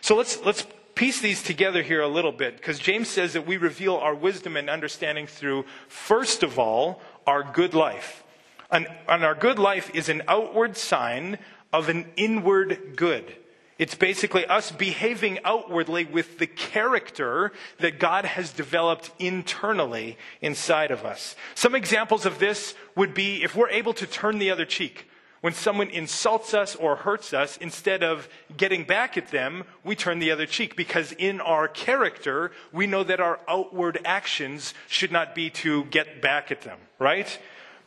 So 0.00 0.16
let's, 0.16 0.42
let's 0.42 0.66
piece 0.98 1.20
these 1.20 1.44
together 1.44 1.80
here 1.80 2.00
a 2.00 2.08
little 2.08 2.32
bit 2.32 2.56
because 2.56 2.80
James 2.80 3.06
says 3.06 3.34
that 3.34 3.46
we 3.46 3.56
reveal 3.56 3.94
our 3.94 4.16
wisdom 4.16 4.56
and 4.56 4.68
understanding 4.68 5.28
through, 5.28 5.64
first 5.86 6.42
of 6.42 6.58
all, 6.58 7.00
our 7.24 7.44
good 7.44 7.72
life. 7.72 8.24
And, 8.68 8.88
our 9.06 9.36
good 9.36 9.60
life 9.60 9.94
is 9.94 10.08
an 10.08 10.22
outward 10.26 10.76
sign 10.76 11.38
of 11.72 11.88
an 11.88 12.06
inward 12.16 12.94
good. 12.96 13.32
It's 13.78 13.94
basically 13.94 14.44
us 14.46 14.72
behaving 14.72 15.38
outwardly 15.44 16.04
with 16.04 16.38
the 16.38 16.48
character 16.48 17.52
that 17.78 18.00
God 18.00 18.24
has 18.24 18.50
developed 18.50 19.12
internally 19.20 20.18
inside 20.40 20.90
of 20.90 21.04
us. 21.04 21.36
Some 21.54 21.76
examples 21.76 22.26
of 22.26 22.40
this 22.40 22.74
would 22.96 23.14
be 23.14 23.44
if 23.44 23.54
we're 23.54 23.70
able 23.70 23.94
to 23.94 24.06
turn 24.06 24.40
the 24.40 24.50
other 24.50 24.64
cheek. 24.64 25.07
When 25.40 25.52
someone 25.52 25.88
insults 25.88 26.52
us 26.52 26.74
or 26.74 26.96
hurts 26.96 27.32
us, 27.32 27.56
instead 27.58 28.02
of 28.02 28.28
getting 28.56 28.84
back 28.84 29.16
at 29.16 29.30
them, 29.30 29.64
we 29.84 29.94
turn 29.94 30.18
the 30.18 30.32
other 30.32 30.46
cheek 30.46 30.74
because 30.74 31.12
in 31.12 31.40
our 31.40 31.68
character, 31.68 32.50
we 32.72 32.88
know 32.88 33.04
that 33.04 33.20
our 33.20 33.38
outward 33.46 34.00
actions 34.04 34.74
should 34.88 35.12
not 35.12 35.34
be 35.36 35.50
to 35.50 35.84
get 35.84 36.20
back 36.20 36.50
at 36.50 36.62
them, 36.62 36.78
right? 36.98 37.38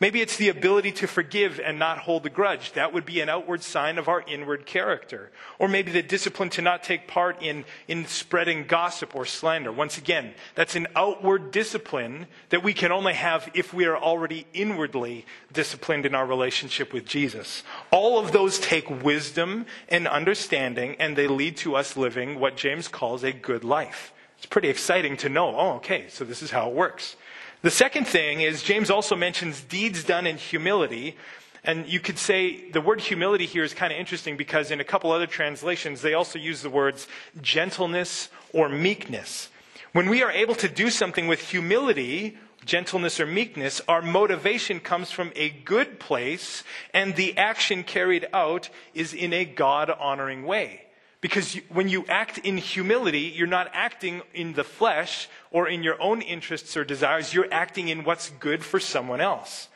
Maybe 0.02 0.20
it's 0.20 0.36
the 0.36 0.48
ability 0.48 0.90
to 0.94 1.06
forgive 1.06 1.60
and 1.60 1.78
not 1.78 1.98
hold 1.98 2.26
a 2.26 2.28
grudge. 2.28 2.72
That 2.72 2.92
would 2.92 3.06
be 3.06 3.20
an 3.20 3.28
outward 3.28 3.62
sign 3.62 3.98
of 3.98 4.08
our 4.08 4.24
inward 4.26 4.66
character. 4.66 5.30
Or 5.60 5.68
maybe 5.68 5.92
the 5.92 6.02
discipline 6.02 6.50
to 6.50 6.60
not 6.60 6.82
take 6.82 7.06
part 7.06 7.40
in, 7.40 7.64
in 7.86 8.06
spreading 8.06 8.66
gossip 8.66 9.14
or 9.14 9.24
slander. 9.24 9.70
Once 9.70 9.98
again, 9.98 10.34
that's 10.56 10.74
an 10.74 10.88
outward 10.96 11.52
discipline 11.52 12.26
that 12.48 12.64
we 12.64 12.74
can 12.74 12.90
only 12.90 13.12
have 13.14 13.48
if 13.54 13.72
we 13.72 13.84
are 13.84 13.96
already 13.96 14.44
inwardly 14.52 15.24
disciplined 15.52 16.04
in 16.04 16.16
our 16.16 16.26
relationship 16.26 16.92
with 16.92 17.06
Jesus. 17.06 17.62
All 17.92 18.18
of 18.18 18.32
those 18.32 18.58
take 18.58 19.04
wisdom 19.04 19.66
and 19.88 20.08
understanding, 20.08 20.96
and 20.98 21.14
they 21.14 21.28
lead 21.28 21.56
to 21.58 21.76
us 21.76 21.96
living 21.96 22.40
what 22.40 22.56
James 22.56 22.88
calls 22.88 23.22
a 23.22 23.30
good 23.30 23.62
life. 23.62 24.12
It's 24.36 24.46
pretty 24.46 24.68
exciting 24.68 25.16
to 25.18 25.28
know, 25.28 25.54
oh, 25.56 25.74
okay, 25.74 26.06
so 26.08 26.24
this 26.24 26.42
is 26.42 26.50
how 26.50 26.68
it 26.68 26.74
works. 26.74 27.14
The 27.62 27.70
second 27.70 28.08
thing 28.08 28.40
is 28.40 28.62
James 28.62 28.90
also 28.90 29.14
mentions 29.14 29.60
deeds 29.60 30.02
done 30.02 30.26
in 30.26 30.36
humility. 30.36 31.16
And 31.62 31.86
you 31.86 32.00
could 32.00 32.18
say 32.18 32.68
the 32.70 32.80
word 32.80 33.00
humility 33.00 33.46
here 33.46 33.62
is 33.62 33.72
kind 33.72 33.92
of 33.92 33.98
interesting 34.00 34.36
because 34.36 34.72
in 34.72 34.80
a 34.80 34.84
couple 34.84 35.12
other 35.12 35.28
translations, 35.28 36.02
they 36.02 36.12
also 36.12 36.40
use 36.40 36.62
the 36.62 36.70
words 36.70 37.06
gentleness 37.40 38.30
or 38.52 38.68
meekness. 38.68 39.48
When 39.92 40.08
we 40.08 40.24
are 40.24 40.32
able 40.32 40.56
to 40.56 40.68
do 40.68 40.90
something 40.90 41.28
with 41.28 41.50
humility, 41.50 42.36
gentleness, 42.64 43.20
or 43.20 43.26
meekness, 43.26 43.80
our 43.86 44.02
motivation 44.02 44.80
comes 44.80 45.12
from 45.12 45.30
a 45.36 45.50
good 45.50 46.00
place, 46.00 46.64
and 46.92 47.14
the 47.14 47.38
action 47.38 47.84
carried 47.84 48.26
out 48.32 48.70
is 48.94 49.14
in 49.14 49.32
a 49.32 49.44
God 49.44 49.88
honoring 49.88 50.44
way. 50.44 50.86
Because 51.22 51.54
when 51.68 51.88
you 51.88 52.04
act 52.08 52.38
in 52.38 52.58
humility, 52.58 53.20
you're 53.20 53.46
not 53.46 53.70
acting 53.72 54.22
in 54.34 54.54
the 54.54 54.64
flesh 54.64 55.28
or 55.52 55.68
in 55.68 55.84
your 55.84 56.00
own 56.02 56.20
interests 56.20 56.76
or 56.76 56.84
desires, 56.84 57.32
you're 57.32 57.46
acting 57.52 57.88
in 57.88 58.02
what's 58.02 58.28
good 58.28 58.64
for 58.64 58.80
someone 58.80 59.20
else. 59.20 59.68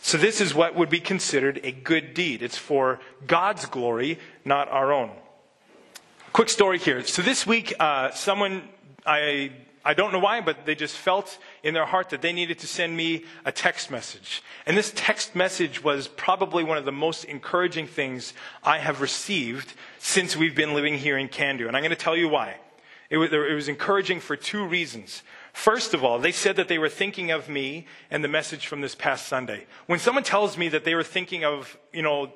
So, 0.00 0.16
this 0.16 0.40
is 0.40 0.54
what 0.54 0.74
would 0.76 0.88
be 0.88 1.00
considered 1.00 1.60
a 1.62 1.72
good 1.72 2.14
deed. 2.14 2.42
It's 2.42 2.56
for 2.56 3.00
God's 3.26 3.66
glory, 3.66 4.18
not 4.44 4.68
our 4.68 4.92
own. 4.92 5.10
Quick 6.32 6.48
story 6.48 6.78
here. 6.78 7.02
So, 7.02 7.20
this 7.20 7.46
week, 7.46 7.74
uh, 7.78 8.12
someone, 8.12 8.62
I, 9.04 9.50
I 9.84 9.94
don't 9.94 10.12
know 10.12 10.18
why, 10.18 10.42
but 10.42 10.66
they 10.66 10.74
just 10.74 10.96
felt 10.96 11.38
in 11.62 11.72
their 11.72 11.86
heart 11.86 12.10
that 12.10 12.20
they 12.20 12.32
needed 12.32 12.58
to 12.58 12.66
send 12.66 12.94
me 12.94 13.24
a 13.46 13.52
text 13.52 13.90
message. 13.90 14.42
And 14.66 14.76
this 14.76 14.92
text 14.94 15.34
message 15.34 15.82
was 15.82 16.06
probably 16.06 16.64
one 16.64 16.76
of 16.76 16.84
the 16.84 16.92
most 16.92 17.24
encouraging 17.24 17.86
things 17.86 18.34
I 18.62 18.78
have 18.78 19.00
received 19.00 19.72
since 19.98 20.36
we've 20.36 20.54
been 20.54 20.74
living 20.74 20.98
here 20.98 21.16
in 21.16 21.28
Cando. 21.28 21.66
And 21.66 21.76
I'm 21.76 21.82
going 21.82 21.90
to 21.90 21.96
tell 21.96 22.16
you 22.16 22.28
why. 22.28 22.56
It 23.08 23.16
was, 23.16 23.32
it 23.32 23.54
was 23.54 23.68
encouraging 23.68 24.20
for 24.20 24.36
two 24.36 24.66
reasons. 24.66 25.22
First 25.52 25.94
of 25.94 26.04
all, 26.04 26.18
they 26.18 26.30
said 26.30 26.56
that 26.56 26.68
they 26.68 26.78
were 26.78 26.88
thinking 26.88 27.30
of 27.30 27.48
me 27.48 27.86
and 28.10 28.22
the 28.22 28.28
message 28.28 28.66
from 28.66 28.82
this 28.82 28.94
past 28.94 29.26
Sunday. 29.26 29.66
When 29.86 29.98
someone 29.98 30.24
tells 30.24 30.56
me 30.56 30.68
that 30.68 30.84
they 30.84 30.94
were 30.94 31.02
thinking 31.02 31.44
of, 31.44 31.76
you 31.92 32.02
know, 32.02 32.32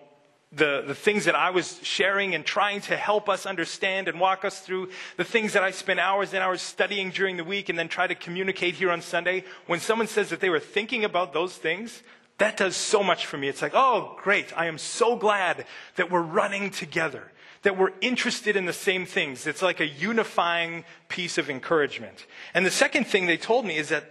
the, 0.56 0.84
the 0.86 0.94
things 0.94 1.24
that 1.24 1.34
I 1.34 1.50
was 1.50 1.80
sharing 1.82 2.34
and 2.34 2.44
trying 2.44 2.80
to 2.82 2.96
help 2.96 3.28
us 3.28 3.46
understand 3.46 4.08
and 4.08 4.20
walk 4.20 4.44
us 4.44 4.60
through, 4.60 4.90
the 5.16 5.24
things 5.24 5.52
that 5.54 5.62
I 5.62 5.70
spent 5.70 6.00
hours 6.00 6.32
and 6.32 6.42
hours 6.42 6.62
studying 6.62 7.10
during 7.10 7.36
the 7.36 7.44
week 7.44 7.68
and 7.68 7.78
then 7.78 7.88
try 7.88 8.06
to 8.06 8.14
communicate 8.14 8.74
here 8.74 8.90
on 8.90 9.02
Sunday, 9.02 9.44
when 9.66 9.80
someone 9.80 10.06
says 10.06 10.30
that 10.30 10.40
they 10.40 10.50
were 10.50 10.60
thinking 10.60 11.04
about 11.04 11.32
those 11.32 11.56
things, 11.56 12.02
that 12.38 12.56
does 12.56 12.76
so 12.76 13.02
much 13.02 13.26
for 13.26 13.36
me. 13.36 13.48
It's 13.48 13.62
like, 13.62 13.74
oh, 13.74 14.18
great. 14.22 14.56
I 14.56 14.66
am 14.66 14.78
so 14.78 15.16
glad 15.16 15.66
that 15.96 16.10
we're 16.10 16.22
running 16.22 16.70
together 16.70 17.30
that 17.64 17.78
we're 17.78 17.92
interested 18.00 18.56
in 18.56 18.66
the 18.66 18.72
same 18.72 19.04
things. 19.06 19.46
It's 19.46 19.62
like 19.62 19.80
a 19.80 19.86
unifying 19.86 20.84
piece 21.08 21.38
of 21.38 21.50
encouragement. 21.50 22.26
And 22.52 22.64
the 22.64 22.70
second 22.70 23.06
thing 23.06 23.26
they 23.26 23.38
told 23.38 23.64
me 23.64 23.76
is 23.76 23.88
that 23.88 24.04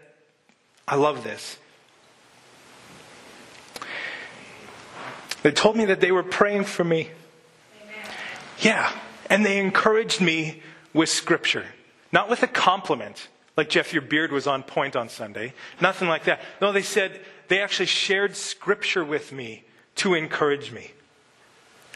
I 0.87 0.95
love 0.95 1.23
this. 1.23 1.57
They 5.43 5.51
told 5.51 5.75
me 5.75 5.85
that 5.85 5.99
they 5.99 6.11
were 6.11 6.23
praying 6.23 6.63
for 6.63 6.83
me. 6.83 7.09
Amen. 7.83 8.11
Yeah. 8.59 8.91
And 9.29 9.45
they 9.45 9.59
encouraged 9.59 10.19
me 10.19 10.61
with 10.93 11.09
scripture, 11.09 11.65
not 12.11 12.29
with 12.29 12.43
a 12.43 12.47
compliment, 12.47 13.27
like 13.55 13.69
Jeff, 13.69 13.93
your 13.93 14.01
beard 14.01 14.31
was 14.31 14.47
on 14.47 14.63
point 14.63 14.95
on 14.95 15.09
Sunday. 15.09 15.53
Nothing 15.79 16.07
like 16.07 16.23
that. 16.23 16.41
No, 16.59 16.71
they 16.71 16.81
said 16.81 17.19
they 17.47 17.61
actually 17.61 17.85
shared 17.85 18.35
scripture 18.35 19.05
with 19.05 19.31
me 19.31 19.63
to 19.97 20.15
encourage 20.15 20.71
me. 20.71 20.91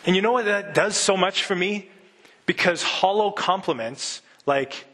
And 0.05 0.15
you 0.15 0.21
know 0.21 0.31
what 0.31 0.45
that 0.45 0.73
does 0.73 0.95
so 0.95 1.17
much 1.17 1.43
for 1.43 1.55
me? 1.55 1.89
Because 2.45 2.83
hollow 2.83 3.31
compliments 3.31 4.21
like, 4.45 4.85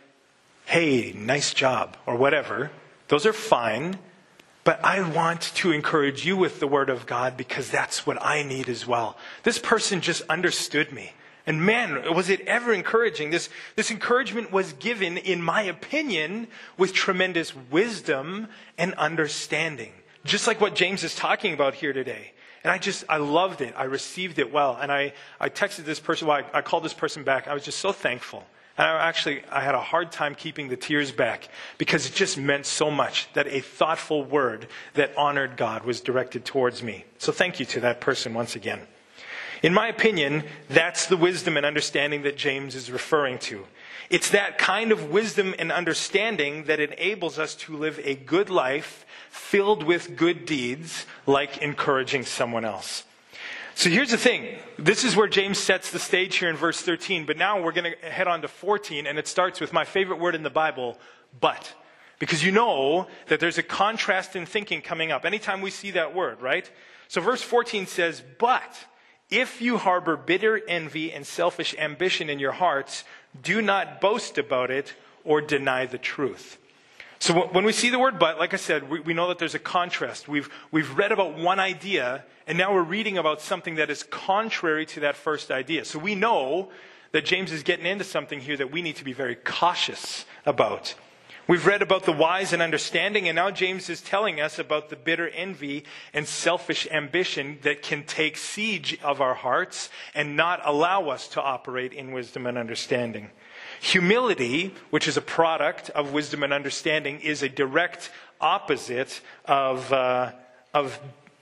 hey, 0.65 1.12
nice 1.13 1.53
job, 1.53 1.98
or 2.05 2.15
whatever, 2.15 2.72
those 3.10 3.25
are 3.25 3.33
fine. 3.33 4.00
But 4.63 4.84
I 4.84 5.01
want 5.01 5.41
to 5.55 5.72
encourage 5.72 6.25
you 6.25 6.38
with 6.38 6.60
the 6.60 6.67
Word 6.67 6.89
of 6.89 7.05
God 7.05 7.36
because 7.36 7.70
that's 7.70 8.08
what 8.08 8.24
I 8.24 8.43
need 8.43 8.70
as 8.70 8.88
well. 8.88 9.17
This 9.43 9.60
person 9.60 10.00
just 10.00 10.22
understood 10.29 10.91
me. 10.91 11.12
And 11.46 11.65
man, 11.65 12.13
was 12.15 12.29
it 12.29 12.39
ever 12.41 12.72
encouraging. 12.72 13.32
This, 13.32 13.50
this 13.75 13.91
encouragement 13.91 14.51
was 14.51 14.72
given, 14.74 15.17
in 15.17 15.41
my 15.41 15.63
opinion, 15.63 16.48
with 16.77 16.93
tremendous 16.93 17.53
wisdom 17.53 18.48
and 18.77 18.93
understanding. 18.93 19.91
Just 20.24 20.48
like 20.48 20.62
what 20.62 20.75
James 20.75 21.03
is 21.03 21.15
talking 21.15 21.53
about 21.53 21.74
here 21.74 21.91
today. 21.91 22.32
And 22.63 22.72
I 22.72 22.77
just, 22.77 23.03
I 23.10 23.17
loved 23.17 23.60
it. 23.60 23.74
I 23.75 23.84
received 23.84 24.39
it 24.39 24.53
well. 24.53 24.77
And 24.79 24.89
I, 24.89 25.12
I 25.38 25.50
texted 25.50 25.84
this 25.84 26.00
person, 26.00 26.29
well, 26.29 26.41
I, 26.53 26.60
I 26.60 26.62
called 26.62 26.84
this 26.84 26.93
person 26.93 27.25
back. 27.25 27.50
I 27.50 27.53
was 27.53 27.65
just 27.65 27.79
so 27.79 27.91
thankful. 27.91 28.46
And 28.77 28.87
I 28.87 29.07
actually, 29.07 29.43
I 29.51 29.61
had 29.61 29.75
a 29.75 29.81
hard 29.81 30.11
time 30.11 30.33
keeping 30.33 30.67
the 30.67 30.75
tears 30.75 31.11
back 31.11 31.49
because 31.77 32.07
it 32.07 32.13
just 32.13 32.37
meant 32.37 32.65
so 32.65 32.89
much 32.89 33.31
that 33.33 33.47
a 33.47 33.59
thoughtful 33.59 34.23
word 34.23 34.67
that 34.95 35.15
honored 35.15 35.57
God 35.57 35.85
was 35.85 36.01
directed 36.01 36.43
towards 36.43 36.81
me. 36.81 37.05
So 37.19 37.31
thank 37.31 37.59
you 37.59 37.67
to 37.67 37.81
that 37.81 38.01
person 38.01 38.33
once 38.33 38.55
again. 38.55 38.81
In 39.61 39.73
my 39.73 39.87
opinion, 39.87 40.43
that's 40.69 41.05
the 41.05 41.15
wisdom 41.15 41.55
and 41.55 41.65
understanding 41.65 42.23
that 42.23 42.35
James 42.35 42.75
is 42.75 42.91
referring 42.91 43.37
to. 43.39 43.65
It's 44.09 44.31
that 44.31 44.57
kind 44.57 44.91
of 44.91 45.09
wisdom 45.09 45.55
and 45.57 45.71
understanding 45.71 46.65
that 46.65 46.79
enables 46.79 47.39
us 47.39 47.55
to 47.55 47.77
live 47.77 47.99
a 48.03 48.15
good 48.15 48.49
life 48.49 49.05
filled 49.29 49.83
with 49.83 50.17
good 50.17 50.45
deeds, 50.45 51.05
like 51.25 51.59
encouraging 51.59 52.25
someone 52.25 52.65
else. 52.65 53.05
So 53.75 53.89
here's 53.89 54.11
the 54.11 54.17
thing. 54.17 54.57
This 54.77 55.03
is 55.03 55.15
where 55.15 55.27
James 55.27 55.57
sets 55.57 55.91
the 55.91 55.99
stage 55.99 56.37
here 56.37 56.49
in 56.49 56.55
verse 56.55 56.81
13, 56.81 57.25
but 57.25 57.37
now 57.37 57.61
we're 57.61 57.71
going 57.71 57.91
to 57.91 58.09
head 58.09 58.27
on 58.27 58.41
to 58.43 58.47
14, 58.47 59.07
and 59.07 59.17
it 59.17 59.27
starts 59.27 59.59
with 59.59 59.73
my 59.73 59.83
favorite 59.83 60.19
word 60.19 60.35
in 60.35 60.43
the 60.43 60.49
Bible, 60.49 60.97
but. 61.39 61.73
Because 62.19 62.43
you 62.43 62.51
know 62.51 63.07
that 63.27 63.39
there's 63.39 63.57
a 63.57 63.63
contrast 63.63 64.35
in 64.35 64.45
thinking 64.45 64.81
coming 64.81 65.11
up 65.11 65.25
anytime 65.25 65.59
we 65.59 65.71
see 65.71 65.91
that 65.91 66.15
word, 66.15 66.41
right? 66.41 66.69
So 67.07 67.19
verse 67.19 67.41
14 67.41 67.87
says, 67.87 68.23
But 68.39 68.85
if 69.29 69.61
you 69.61 69.77
harbor 69.77 70.15
bitter 70.15 70.61
envy 70.67 71.11
and 71.11 71.25
selfish 71.25 71.75
ambition 71.77 72.29
in 72.29 72.39
your 72.39 72.51
hearts, 72.51 73.03
do 73.41 73.61
not 73.61 73.99
boast 73.99 74.37
about 74.37 74.71
it 74.71 74.93
or 75.23 75.41
deny 75.41 75.85
the 75.85 75.97
truth. 75.97 76.59
So 77.23 77.33
when 77.47 77.63
we 77.63 77.71
see 77.71 77.89
the 77.89 77.99
word 77.99 78.19
but, 78.19 78.37
like 78.37 78.53
I 78.53 78.57
said, 78.57 78.89
we, 78.89 78.99
we, 78.99 79.13
know 79.13 79.29
that 79.29 79.37
there's 79.37 79.55
a 79.55 79.59
contrast. 79.59 80.27
We've, 80.27 80.49
we've 80.71 80.97
read 80.97 81.13
about 81.13 81.37
one 81.37 81.57
idea, 81.57 82.25
and 82.47 82.57
now 82.57 82.73
we're 82.73 82.83
reading 82.83 83.17
about 83.17 83.39
something 83.39 83.75
that 83.75 83.89
is 83.89 84.03
contrary 84.03 84.85
to 84.87 84.99
that 84.99 85.15
first 85.15 85.49
idea. 85.49 85.85
So 85.85 85.99
we 85.99 86.15
know 86.15 86.69
that 87.13 87.23
James 87.23 87.53
is 87.53 87.63
getting 87.63 87.85
into 87.85 88.03
something 88.03 88.41
here 88.41 88.57
that 88.57 88.73
we 88.73 88.81
need 88.81 88.97
to 88.97 89.05
be 89.05 89.13
very 89.13 89.35
cautious 89.35 90.25
about. 90.45 90.95
We've 91.47 91.65
read 91.65 91.81
about 91.81 92.03
the 92.03 92.11
wise 92.11 92.51
and 92.51 92.61
understanding, 92.61 93.29
and 93.29 93.37
now 93.37 93.51
James 93.51 93.89
is 93.89 94.01
telling 94.01 94.41
us 94.41 94.59
about 94.59 94.89
the 94.89 94.97
bitter 94.97 95.29
envy 95.29 95.85
and 96.13 96.27
selfish 96.27 96.89
ambition 96.91 97.57
that 97.61 97.81
can 97.81 98.03
take 98.03 98.35
siege 98.35 98.99
of 99.01 99.21
our 99.21 99.33
hearts 99.33 99.89
and 100.13 100.35
not 100.35 100.59
allow 100.65 101.07
us 101.07 101.29
to 101.29 101.41
operate 101.41 101.93
in 101.93 102.11
wisdom 102.11 102.45
and 102.47 102.57
understanding. 102.57 103.29
Humility, 103.83 104.73
which 104.91 105.09
is 105.09 105.17
a 105.17 105.21
product 105.21 105.89
of 105.89 106.13
wisdom 106.13 106.41
and 106.41 106.53
understanding, 106.53 107.19
is 107.19 107.43
a 107.43 107.49
direct 107.49 108.11
opposite 108.39 109.19
of, 109.43 109.91
uh, 109.91 110.31
of 110.73 110.97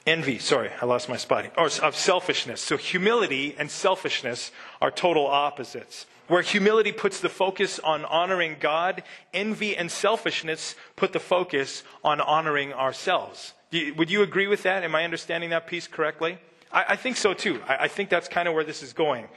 envy. 0.08 0.40
Sorry, 0.40 0.72
I 0.82 0.88
lost 0.88 1.08
my 1.08 1.18
spot. 1.18 1.52
Or 1.56 1.68
of 1.84 1.96
selfishness. 1.96 2.60
So 2.60 2.78
humility 2.78 3.56
and 3.60 3.70
selfishness 3.70 4.52
are 4.82 4.90
total 4.90 5.28
opposites. 5.28 6.08
Where 6.30 6.42
humility 6.42 6.92
puts 6.92 7.20
the 7.20 7.30
focus 7.30 7.78
on 7.78 8.06
honoring 8.06 8.58
God, 8.60 9.04
envy 9.36 9.78
and 9.78 9.92
selfishness 9.92 10.74
put 10.96 11.14
the 11.14 11.20
focus 11.20 11.84
on 12.04 12.20
honoring 12.20 12.74
ourselves. 12.74 13.54
Would 13.72 14.10
you 14.10 14.24
agree 14.24 14.48
with 14.48 14.64
that? 14.64 14.84
Am 14.84 14.96
I 14.96 15.04
understanding 15.04 15.52
that 15.52 15.68
piece 15.68 15.86
correctly? 15.86 16.40
I, 16.72 16.86
I 16.90 16.96
think 16.96 17.18
so 17.18 17.36
too. 17.36 17.62
I, 17.68 17.84
I 17.84 17.88
think 17.88 18.10
that's 18.10 18.28
kind 18.28 18.48
of 18.48 18.56
where 18.56 18.64
this 18.64 18.82
is 18.82 18.94
going. 18.94 19.28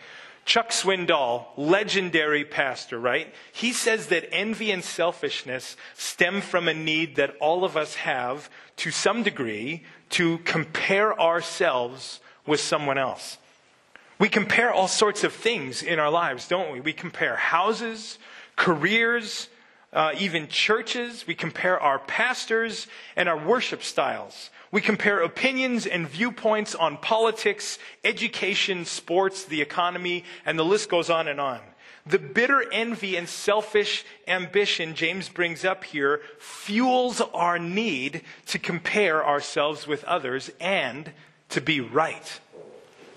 Chuck 0.45 0.71
Swindoll, 0.71 1.47
legendary 1.57 2.45
pastor, 2.45 2.99
right? 2.99 3.33
He 3.53 3.73
says 3.73 4.09
that 4.09 4.29
envy 4.31 4.71
and 4.71 4.85
selfishness 4.85 5.77
stem 5.95 6.41
from 6.41 6.69
a 6.69 6.75
need 6.75 7.17
that 7.17 7.37
all 7.41 7.65
of 7.65 7.77
us 7.77 7.95
have 7.95 8.51
to 8.77 8.91
some 8.91 9.23
degree 9.23 9.85
to 10.11 10.39
compare 10.39 11.19
ourselves 11.19 12.21
with 12.47 12.61
someone 12.61 12.99
else. 12.99 13.39
We 14.19 14.29
compare 14.29 14.73
all 14.73 14.89
sorts 14.89 15.25
of 15.25 15.33
things 15.33 15.83
in 15.83 15.99
our 15.99 16.11
lives, 16.11 16.47
don't 16.47 16.73
we? 16.73 16.81
We 16.81 16.93
compare 16.93 17.37
houses, 17.37 18.19
careers, 18.57 19.49
uh, 19.95 20.13
even 20.19 20.49
churches. 20.49 21.27
We 21.27 21.35
compare 21.35 21.81
our 21.81 21.99
pastors 21.99 22.87
and 23.17 23.29
our 23.29 23.39
worship 23.39 23.83
styles. 23.83 24.51
We 24.71 24.81
compare 24.81 25.23
opinions 25.23 25.87
and 25.87 26.09
viewpoints 26.09 26.75
on 26.75 26.97
politics, 26.97 27.79
education, 28.03 28.85
sports, 28.85 29.45
the 29.45 29.63
economy, 29.63 30.25
and 30.45 30.59
the 30.59 30.65
list 30.65 30.91
goes 30.91 31.09
on 31.09 31.29
and 31.29 31.41
on. 31.41 31.61
The 32.07 32.19
bitter 32.19 32.63
envy 32.71 33.17
and 33.17 33.29
selfish 33.29 34.05
ambition 34.29 34.95
James 34.95 35.29
brings 35.29 35.65
up 35.65 35.85
here 35.85 36.21
fuels 36.39 37.21
our 37.21 37.59
need 37.59 38.23
to 38.47 38.59
compare 38.59 39.25
ourselves 39.25 39.87
with 39.87 40.05
others 40.05 40.51
and 40.61 41.13
to 41.51 41.61
be 41.61 41.81
right. 41.81 42.41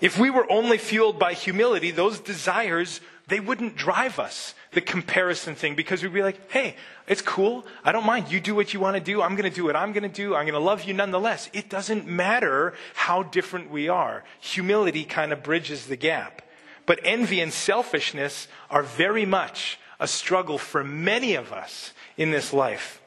If 0.00 0.18
we 0.18 0.30
were 0.30 0.50
only 0.50 0.78
fueled 0.78 1.18
by 1.18 1.32
humility, 1.32 1.90
those 1.90 2.20
desires, 2.20 3.00
they 3.26 3.40
wouldn't 3.40 3.76
drive 3.76 4.18
us 4.18 4.54
the 4.72 4.80
comparison 4.80 5.54
thing 5.54 5.74
because 5.74 6.02
we'd 6.02 6.14
be 6.14 6.22
like, 6.22 6.50
hey, 6.50 6.76
it's 7.06 7.22
cool. 7.22 7.64
I 7.84 7.92
don't 7.92 8.06
mind. 8.06 8.30
You 8.30 8.40
do 8.40 8.54
what 8.54 8.72
you 8.72 8.80
want 8.80 8.96
to 8.96 9.02
do. 9.02 9.22
I'm 9.22 9.34
going 9.34 9.50
to 9.50 9.54
do 9.54 9.64
what 9.64 9.76
I'm 9.76 9.92
going 9.92 10.02
to 10.02 10.08
do. 10.08 10.34
I'm 10.34 10.44
going 10.44 10.52
to 10.54 10.60
love 10.60 10.84
you 10.84 10.94
nonetheless. 10.94 11.50
It 11.52 11.68
doesn't 11.68 12.06
matter 12.06 12.74
how 12.94 13.22
different 13.22 13.70
we 13.70 13.88
are. 13.88 14.24
Humility 14.40 15.04
kind 15.04 15.32
of 15.32 15.42
bridges 15.42 15.86
the 15.86 15.96
gap. 15.96 16.42
But 16.86 17.00
envy 17.02 17.40
and 17.40 17.52
selfishness 17.52 18.48
are 18.70 18.82
very 18.82 19.26
much 19.26 19.78
a 20.00 20.06
struggle 20.06 20.58
for 20.58 20.84
many 20.84 21.34
of 21.34 21.52
us 21.52 21.92
in 22.16 22.30
this 22.30 22.52
life. 22.52 23.02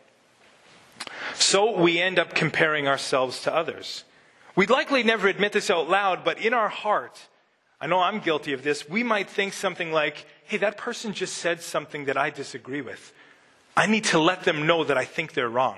So 1.36 1.79
we 1.79 2.00
end 2.00 2.19
up 2.19 2.36
comparing 2.36 2.88
ourselves 2.88 3.41
to 3.43 3.53
others. 3.53 4.03
We'd 4.55 4.70
likely 4.70 5.03
never 5.03 5.27
admit 5.27 5.53
this 5.53 5.70
out 5.70 5.89
loud, 5.89 6.24
but 6.24 6.39
in 6.39 6.53
our 6.53 6.70
heart, 6.70 7.20
I 7.79 7.88
know 7.88 8.00
I'm 8.00 8.20
guilty 8.20 8.53
of 8.53 8.63
this, 8.63 8.88
we 8.88 9.03
might 9.03 9.29
think 9.29 9.53
something 9.53 9.91
like, 9.91 10.25
hey, 10.43 10.58
that 10.58 10.77
person 10.77 11.13
just 11.13 11.38
said 11.38 11.62
something 11.62 12.05
that 12.05 12.17
I 12.17 12.29
disagree 12.29 12.81
with. 12.81 13.13
I 13.75 13.88
need 13.88 14.03
to 14.05 14.20
let 14.20 14.43
them 14.43 14.67
know 14.67 14.84
that 14.84 14.98
I 14.98 15.05
think 15.05 15.34
they're 15.34 15.50
wrong. 15.50 15.77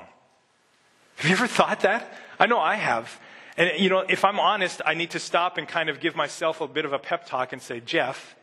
Have 1.17 1.29
you 1.29 1.35
ever 1.35 1.47
thought 1.47 1.81
that? 1.81 2.11
I 2.39 2.47
know 2.47 2.59
I 2.59 2.75
have. 2.75 3.19
And, 3.55 3.79
you 3.79 3.89
know, 3.89 3.99
if 3.99 4.25
I'm 4.25 4.39
honest, 4.39 4.81
I 4.85 4.95
need 4.95 5.11
to 5.11 5.19
stop 5.19 5.57
and 5.57 5.67
kind 5.67 5.89
of 5.89 5.99
give 5.99 6.15
myself 6.15 6.59
a 6.59 6.67
bit 6.67 6.85
of 6.85 6.93
a 6.93 6.99
pep 6.99 7.27
talk 7.27 7.53
and 7.53 7.61
say, 7.61 7.79
Jeff, 7.79 8.35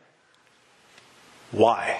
why? 1.51 1.99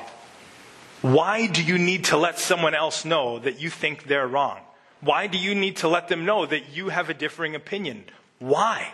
Why 1.02 1.48
do 1.48 1.62
you 1.62 1.78
need 1.78 2.06
to 2.06 2.18
let 2.18 2.40
someone 2.40 2.74
else 2.74 3.04
know 3.04 3.40
that 3.40 3.60
you 3.60 3.70
think 3.70 4.06
they're 4.06 4.28
wrong? 4.28 4.60
Why 5.02 5.28
do 5.28 5.38
you 5.38 5.54
need 5.54 5.78
to 5.78 5.90
let 5.90 6.08
them 6.08 6.26
know 6.26 6.46
that 6.46 6.74
you 6.74 6.90
have 6.90 7.10
a 7.10 7.14
differing 7.14 7.54
opinion? 7.56 8.06
Why? 8.42 8.92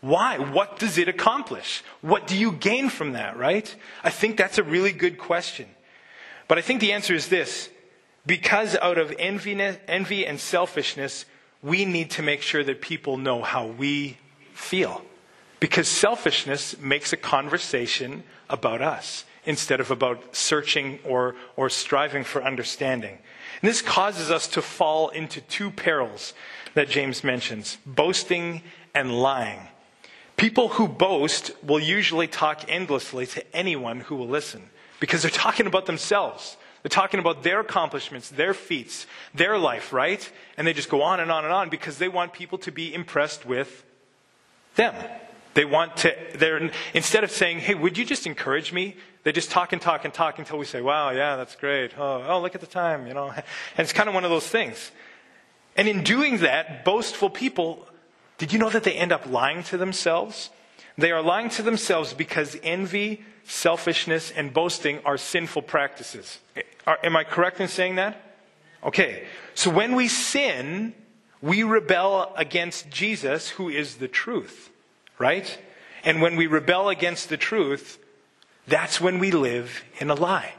Why? 0.00 0.38
What 0.38 0.78
does 0.78 0.96
it 0.96 1.06
accomplish? 1.06 1.84
What 2.00 2.26
do 2.26 2.36
you 2.36 2.52
gain 2.52 2.88
from 2.88 3.12
that, 3.12 3.36
right? 3.36 3.72
I 4.02 4.10
think 4.10 4.36
that's 4.36 4.58
a 4.58 4.62
really 4.62 4.92
good 4.92 5.18
question. 5.18 5.66
But 6.48 6.58
I 6.58 6.62
think 6.62 6.80
the 6.80 6.92
answer 6.92 7.14
is 7.14 7.28
this 7.28 7.68
because 8.24 8.74
out 8.76 8.98
of 8.98 9.14
envy 9.18 10.26
and 10.26 10.40
selfishness, 10.40 11.26
we 11.62 11.84
need 11.84 12.10
to 12.12 12.22
make 12.22 12.40
sure 12.40 12.64
that 12.64 12.80
people 12.80 13.18
know 13.18 13.42
how 13.42 13.66
we 13.66 14.16
feel. 14.54 15.02
Because 15.60 15.88
selfishness 15.88 16.78
makes 16.78 17.12
a 17.12 17.16
conversation 17.16 18.22
about 18.48 18.80
us 18.80 19.24
instead 19.44 19.80
of 19.80 19.90
about 19.90 20.34
searching 20.34 20.98
or, 21.04 21.36
or 21.56 21.68
striving 21.68 22.24
for 22.24 22.42
understanding. 22.42 23.18
And 23.60 23.70
this 23.70 23.82
causes 23.82 24.30
us 24.30 24.48
to 24.48 24.62
fall 24.62 25.10
into 25.10 25.40
two 25.42 25.70
perils 25.70 26.34
that 26.74 26.88
James 26.88 27.24
mentions 27.24 27.78
boasting 27.86 28.62
and 28.96 29.20
lying. 29.20 29.60
People 30.36 30.68
who 30.68 30.88
boast 30.88 31.52
will 31.62 31.78
usually 31.78 32.26
talk 32.26 32.64
endlessly 32.66 33.26
to 33.26 33.56
anyone 33.56 34.00
who 34.00 34.16
will 34.16 34.26
listen 34.26 34.70
because 35.00 35.22
they're 35.22 35.30
talking 35.30 35.66
about 35.66 35.84
themselves. 35.86 36.56
They're 36.82 36.88
talking 36.88 37.20
about 37.20 37.42
their 37.42 37.60
accomplishments, 37.60 38.30
their 38.30 38.54
feats, 38.54 39.06
their 39.34 39.58
life, 39.58 39.92
right? 39.92 40.28
And 40.56 40.66
they 40.66 40.72
just 40.72 40.88
go 40.88 41.02
on 41.02 41.20
and 41.20 41.30
on 41.30 41.44
and 41.44 41.52
on 41.52 41.68
because 41.68 41.98
they 41.98 42.08
want 42.08 42.32
people 42.32 42.58
to 42.58 42.72
be 42.72 42.94
impressed 42.94 43.44
with 43.44 43.84
them. 44.76 44.94
They 45.52 45.64
want 45.64 45.98
to, 45.98 46.14
they're, 46.34 46.70
instead 46.94 47.22
of 47.22 47.30
saying, 47.30 47.60
hey, 47.60 47.74
would 47.74 47.98
you 47.98 48.04
just 48.04 48.26
encourage 48.26 48.72
me? 48.72 48.96
They 49.24 49.32
just 49.32 49.50
talk 49.50 49.72
and 49.72 49.82
talk 49.82 50.04
and 50.04 50.14
talk 50.14 50.38
until 50.38 50.58
we 50.58 50.64
say, 50.64 50.80
wow, 50.80 51.10
yeah, 51.10 51.36
that's 51.36 51.56
great. 51.56 51.98
Oh, 51.98 52.24
oh 52.26 52.40
look 52.40 52.54
at 52.54 52.60
the 52.62 52.66
time, 52.66 53.06
you 53.06 53.14
know. 53.14 53.28
And 53.76 53.84
it's 53.84 53.92
kind 53.92 54.08
of 54.08 54.14
one 54.14 54.24
of 54.24 54.30
those 54.30 54.46
things. 54.46 54.90
And 55.76 55.86
in 55.88 56.02
doing 56.02 56.38
that, 56.38 56.84
boastful 56.84 57.28
people, 57.28 57.86
did 58.38 58.52
you 58.52 58.58
know 58.58 58.70
that 58.70 58.84
they 58.84 58.94
end 58.94 59.12
up 59.12 59.26
lying 59.26 59.62
to 59.64 59.76
themselves? 59.76 60.50
They 60.98 61.12
are 61.12 61.22
lying 61.22 61.50
to 61.50 61.62
themselves 61.62 62.14
because 62.14 62.56
envy, 62.62 63.24
selfishness, 63.44 64.30
and 64.30 64.52
boasting 64.52 65.00
are 65.04 65.18
sinful 65.18 65.62
practices. 65.62 66.38
Are, 66.86 66.98
am 67.02 67.16
I 67.16 67.24
correct 67.24 67.60
in 67.60 67.68
saying 67.68 67.96
that? 67.96 68.20
Okay. 68.84 69.26
So 69.54 69.70
when 69.70 69.94
we 69.94 70.08
sin, 70.08 70.94
we 71.42 71.62
rebel 71.62 72.32
against 72.36 72.90
Jesus, 72.90 73.50
who 73.50 73.68
is 73.68 73.96
the 73.96 74.08
truth, 74.08 74.70
right? 75.18 75.58
And 76.04 76.22
when 76.22 76.36
we 76.36 76.46
rebel 76.46 76.88
against 76.88 77.28
the 77.28 77.36
truth, 77.36 77.98
that's 78.66 79.00
when 79.00 79.18
we 79.18 79.30
live 79.30 79.84
in 79.98 80.10
a 80.10 80.14
lie. 80.14 80.54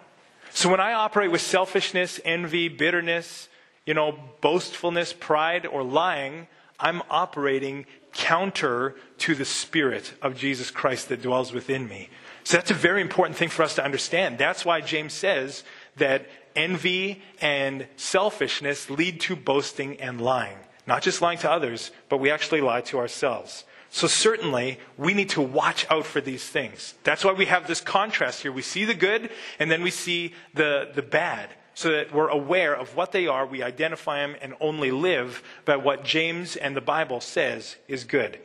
So 0.51 0.69
when 0.69 0.79
I 0.79 0.93
operate 0.93 1.31
with 1.31 1.41
selfishness, 1.41 2.19
envy, 2.25 2.67
bitterness, 2.67 3.49
you 3.85 3.93
know, 3.93 4.17
boastfulness, 4.41 5.13
pride, 5.13 5.65
or 5.65 5.83
lying, 5.83 6.47
I'm 6.79 7.01
operating 7.09 7.85
counter 8.13 8.95
to 9.19 9.35
the 9.35 9.45
Spirit 9.45 10.13
of 10.21 10.37
Jesus 10.37 10.71
Christ 10.71 11.09
that 11.09 11.21
dwells 11.21 11.53
within 11.53 11.87
me. 11.87 12.09
So 12.43 12.57
that's 12.57 12.71
a 12.71 12.75
very 12.75 13.01
important 13.01 13.37
thing 13.37 13.49
for 13.49 13.63
us 13.63 13.75
to 13.75 13.83
understand. 13.83 14.37
That's 14.37 14.63
why 14.65 14.81
James 14.81 15.13
says 15.13 15.63
that 15.97 16.27
envy 16.55 17.21
and 17.41 17.87
selfishness 17.95 18.89
lead 18.89 19.19
to 19.21 19.35
boasting 19.35 19.99
and 19.99 20.21
lying. 20.21 20.57
Not 20.85 21.01
just 21.01 21.21
lying 21.21 21.37
to 21.39 21.51
others, 21.51 21.91
but 22.09 22.19
we 22.19 22.31
actually 22.31 22.61
lie 22.61 22.81
to 22.81 22.99
ourselves. 22.99 23.65
So 23.89 24.07
certainly, 24.07 24.79
we 24.97 25.13
need 25.13 25.29
to 25.29 25.41
watch 25.41 25.85
out 25.89 26.05
for 26.05 26.21
these 26.21 26.47
things. 26.47 26.93
That's 27.03 27.23
why 27.23 27.33
we 27.33 27.45
have 27.45 27.67
this 27.67 27.81
contrast 27.81 28.41
here. 28.41 28.51
We 28.51 28.61
see 28.61 28.85
the 28.85 28.93
good, 28.93 29.29
and 29.59 29.71
then 29.71 29.81
we 29.81 29.91
see 29.91 30.33
the, 30.53 30.91
the 30.93 31.01
bad 31.01 31.49
so 31.77 31.91
that 31.91 32.11
we're 32.11 32.27
aware 32.27 32.75
of 32.75 32.95
what 32.95 33.11
they 33.11 33.27
are, 33.27 33.45
we 33.45 33.61
identify 33.61 34.17
them, 34.17 34.35
and 34.41 34.55
only 34.59 34.89
live 34.89 35.43
by 35.63 35.75
what 35.75 36.03
James 36.03 36.55
and 36.55 36.75
the 36.75 36.81
Bible 36.81 37.21
says 37.21 37.75
is 37.87 38.03
good. 38.03 38.39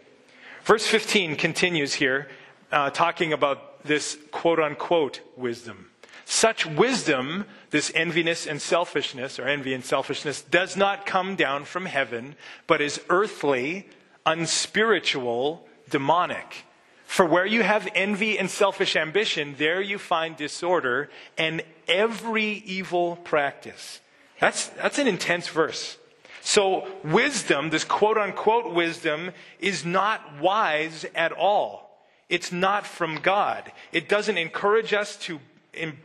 Verse 0.64 0.86
15 0.86 1.36
continues 1.36 1.94
here, 1.94 2.28
uh, 2.70 2.90
talking 2.90 3.32
about 3.32 3.84
this 3.84 4.18
quote 4.32 4.60
unquote 4.60 5.22
wisdom. 5.34 5.88
Such 6.26 6.66
wisdom, 6.66 7.46
this 7.70 7.90
enviness 7.92 8.46
and 8.46 8.60
selfishness, 8.60 9.38
or 9.38 9.48
envy 9.48 9.72
and 9.72 9.82
selfishness, 9.82 10.42
does 10.42 10.76
not 10.76 11.06
come 11.06 11.34
down 11.34 11.64
from 11.64 11.86
heaven, 11.86 12.36
but 12.66 12.82
is 12.82 13.00
earthly, 13.08 13.88
unspiritual, 14.26 15.66
demonic. 15.88 16.66
For 17.12 17.26
where 17.26 17.44
you 17.44 17.62
have 17.62 17.86
envy 17.94 18.38
and 18.38 18.50
selfish 18.50 18.96
ambition, 18.96 19.56
there 19.58 19.82
you 19.82 19.98
find 19.98 20.34
disorder 20.34 21.10
and 21.36 21.62
every 21.86 22.62
evil 22.64 23.16
practice. 23.16 24.00
That's, 24.40 24.68
that's 24.68 24.98
an 24.98 25.06
intense 25.06 25.46
verse. 25.48 25.98
So, 26.40 26.88
wisdom, 27.04 27.68
this 27.68 27.84
quote 27.84 28.16
unquote 28.16 28.72
wisdom, 28.72 29.32
is 29.60 29.84
not 29.84 30.40
wise 30.40 31.04
at 31.14 31.32
all. 31.32 32.02
It's 32.30 32.50
not 32.50 32.86
from 32.86 33.16
God. 33.16 33.70
It 33.92 34.08
doesn't 34.08 34.38
encourage 34.38 34.94
us 34.94 35.18
to, 35.18 35.38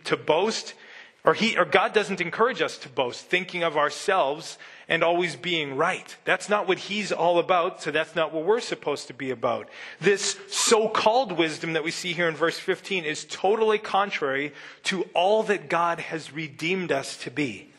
to 0.04 0.18
boast, 0.18 0.74
or, 1.24 1.34
he, 1.34 1.58
or 1.58 1.66
God 1.66 1.94
doesn't 1.94 2.22
encourage 2.22 2.62
us 2.62 2.78
to 2.80 2.90
boast, 2.90 3.26
thinking 3.26 3.64
of 3.64 3.76
ourselves 3.76 4.58
and 4.88 5.04
always 5.04 5.36
being 5.36 5.76
right. 5.76 6.16
That's 6.24 6.48
not 6.48 6.68
what 6.68 6.78
he's 6.78 7.12
all 7.12 7.40
about, 7.40 7.82
so 7.82 7.92
that's 7.92 8.16
not 8.16 8.34
what 8.34 8.46
we're 8.46 8.62
supposed 8.62 9.08
to 9.08 9.14
be 9.14 9.32
about. 9.32 9.68
This 10.00 10.38
so 10.50 10.88
called 10.88 11.34
wisdom 11.34 11.74
that 11.74 11.84
we 11.84 11.92
see 11.92 12.14
here 12.14 12.30
in 12.30 12.36
verse 12.36 12.58
15 12.58 13.04
is 13.04 13.26
totally 13.30 13.78
contrary 13.78 14.54
to 14.84 15.04
all 15.14 15.44
that 15.44 15.70
God 15.70 16.00
has 16.00 16.32
redeemed 16.32 16.92
us 16.92 17.18
to 17.18 17.32
be. 17.32 17.70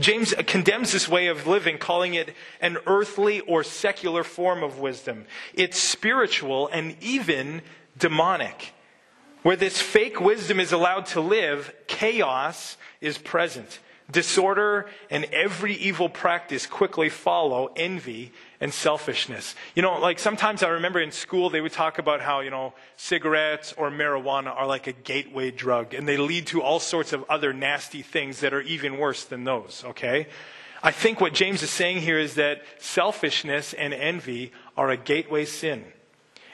James 0.00 0.32
condemns 0.46 0.92
this 0.92 1.08
way 1.08 1.26
of 1.26 1.46
living, 1.46 1.76
calling 1.76 2.14
it 2.14 2.34
an 2.60 2.78
earthly 2.86 3.40
or 3.40 3.64
secular 3.64 4.22
form 4.22 4.62
of 4.62 4.78
wisdom. 4.78 5.26
It's 5.54 5.78
spiritual 5.78 6.68
and 6.68 6.96
even 7.00 7.62
demonic. 7.96 8.72
Where 9.42 9.56
this 9.56 9.80
fake 9.80 10.20
wisdom 10.20 10.60
is 10.60 10.72
allowed 10.72 11.06
to 11.06 11.20
live, 11.20 11.72
chaos 11.86 12.76
is 13.00 13.18
present. 13.18 13.80
Disorder 14.10 14.88
and 15.10 15.26
every 15.26 15.74
evil 15.74 16.08
practice 16.08 16.66
quickly 16.66 17.10
follow 17.10 17.70
envy 17.76 18.32
and 18.58 18.72
selfishness. 18.72 19.54
You 19.74 19.82
know, 19.82 20.00
like 20.00 20.18
sometimes 20.18 20.62
I 20.62 20.68
remember 20.68 20.98
in 20.98 21.12
school 21.12 21.50
they 21.50 21.60
would 21.60 21.72
talk 21.72 21.98
about 21.98 22.22
how, 22.22 22.40
you 22.40 22.50
know, 22.50 22.72
cigarettes 22.96 23.74
or 23.76 23.90
marijuana 23.90 24.56
are 24.56 24.66
like 24.66 24.86
a 24.86 24.92
gateway 24.92 25.50
drug 25.50 25.92
and 25.92 26.08
they 26.08 26.16
lead 26.16 26.46
to 26.48 26.62
all 26.62 26.80
sorts 26.80 27.12
of 27.12 27.24
other 27.28 27.52
nasty 27.52 28.00
things 28.00 28.40
that 28.40 28.54
are 28.54 28.62
even 28.62 28.96
worse 28.96 29.24
than 29.24 29.44
those, 29.44 29.84
okay? 29.86 30.26
I 30.82 30.90
think 30.90 31.20
what 31.20 31.34
James 31.34 31.62
is 31.62 31.70
saying 31.70 32.00
here 32.00 32.18
is 32.18 32.36
that 32.36 32.62
selfishness 32.78 33.74
and 33.74 33.92
envy 33.92 34.52
are 34.74 34.90
a 34.90 34.96
gateway 34.96 35.44
sin. 35.44 35.84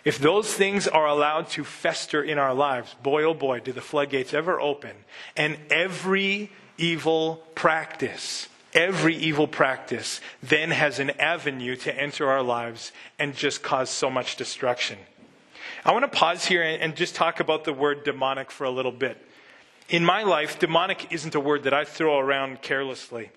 If 0.05 0.19
those 0.19 0.53
things 0.53 0.87
are 0.87 1.07
allowed 1.07 1.49
to 1.51 1.65
fester 1.65 2.23
in 2.23 2.39
our 2.39 2.53
lives, 2.53 2.95
boy 3.03 3.25
oh 3.25 3.35
boy, 3.35 3.61
do 3.61 3.73
the 3.73 3.81
floodgates 3.81 4.35
ever 4.35 4.61
open. 4.61 4.93
And 5.35 5.57
every 5.71 6.51
evil 6.77 7.43
practice, 7.55 8.49
every 8.75 9.17
evil 9.17 9.49
practice 9.49 10.21
then 10.43 10.71
has 10.71 10.99
an 10.99 11.11
avenue 11.19 11.77
to 11.77 11.99
enter 11.99 12.29
our 12.29 12.43
lives 12.43 12.93
and 13.19 13.35
just 13.35 13.63
cause 13.63 13.89
so 13.89 14.11
much 14.11 14.37
destruction. 14.37 14.99
I 15.87 15.93
want 15.93 16.11
to 16.11 16.19
pause 16.19 16.45
here 16.45 16.63
and 16.63 16.95
just 16.95 17.15
talk 17.15 17.41
about 17.41 17.65
the 17.65 17.73
word 17.73 18.05
demonic 18.05 18.51
for 18.51 18.65
a 18.65 18.71
little 18.71 18.93
bit. 18.93 19.17
In 19.89 20.05
my 20.05 20.23
life, 20.23 20.59
demonic 20.59 21.13
isn't 21.13 21.35
a 21.35 21.41
word 21.41 21.65
that 21.65 21.75
I 21.75 21.85
throw 21.85 22.19
around 22.19 22.61
carelessly. 22.61 23.31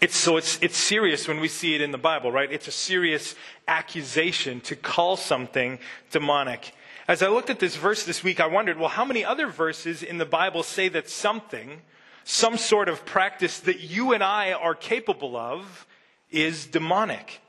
It's, 0.00 0.16
so 0.16 0.38
it's, 0.38 0.58
it's 0.62 0.78
serious 0.78 1.28
when 1.28 1.40
we 1.40 1.48
see 1.48 1.74
it 1.74 1.82
in 1.82 1.90
the 1.90 1.98
Bible, 1.98 2.32
right? 2.32 2.50
It's 2.50 2.68
a 2.68 2.72
serious 2.72 3.34
accusation 3.68 4.60
to 4.62 4.74
call 4.74 5.16
something 5.16 5.78
demonic. 6.10 6.72
As 7.06 7.22
I 7.22 7.28
looked 7.28 7.50
at 7.50 7.58
this 7.58 7.76
verse 7.76 8.04
this 8.04 8.24
week, 8.24 8.40
I 8.40 8.46
wondered, 8.46 8.78
well, 8.78 8.88
how 8.88 9.04
many 9.04 9.24
other 9.24 9.46
verses 9.46 10.02
in 10.02 10.18
the 10.18 10.24
Bible 10.24 10.62
say 10.62 10.88
that 10.88 11.10
something 11.10 11.82
some 12.24 12.56
sort 12.56 12.88
of 12.88 13.04
practice 13.04 13.58
that 13.60 13.80
you 13.80 14.12
and 14.12 14.22
I 14.22 14.52
are 14.52 14.74
capable 14.74 15.36
of 15.36 15.86
is 16.30 16.66
demonic. 16.66 17.40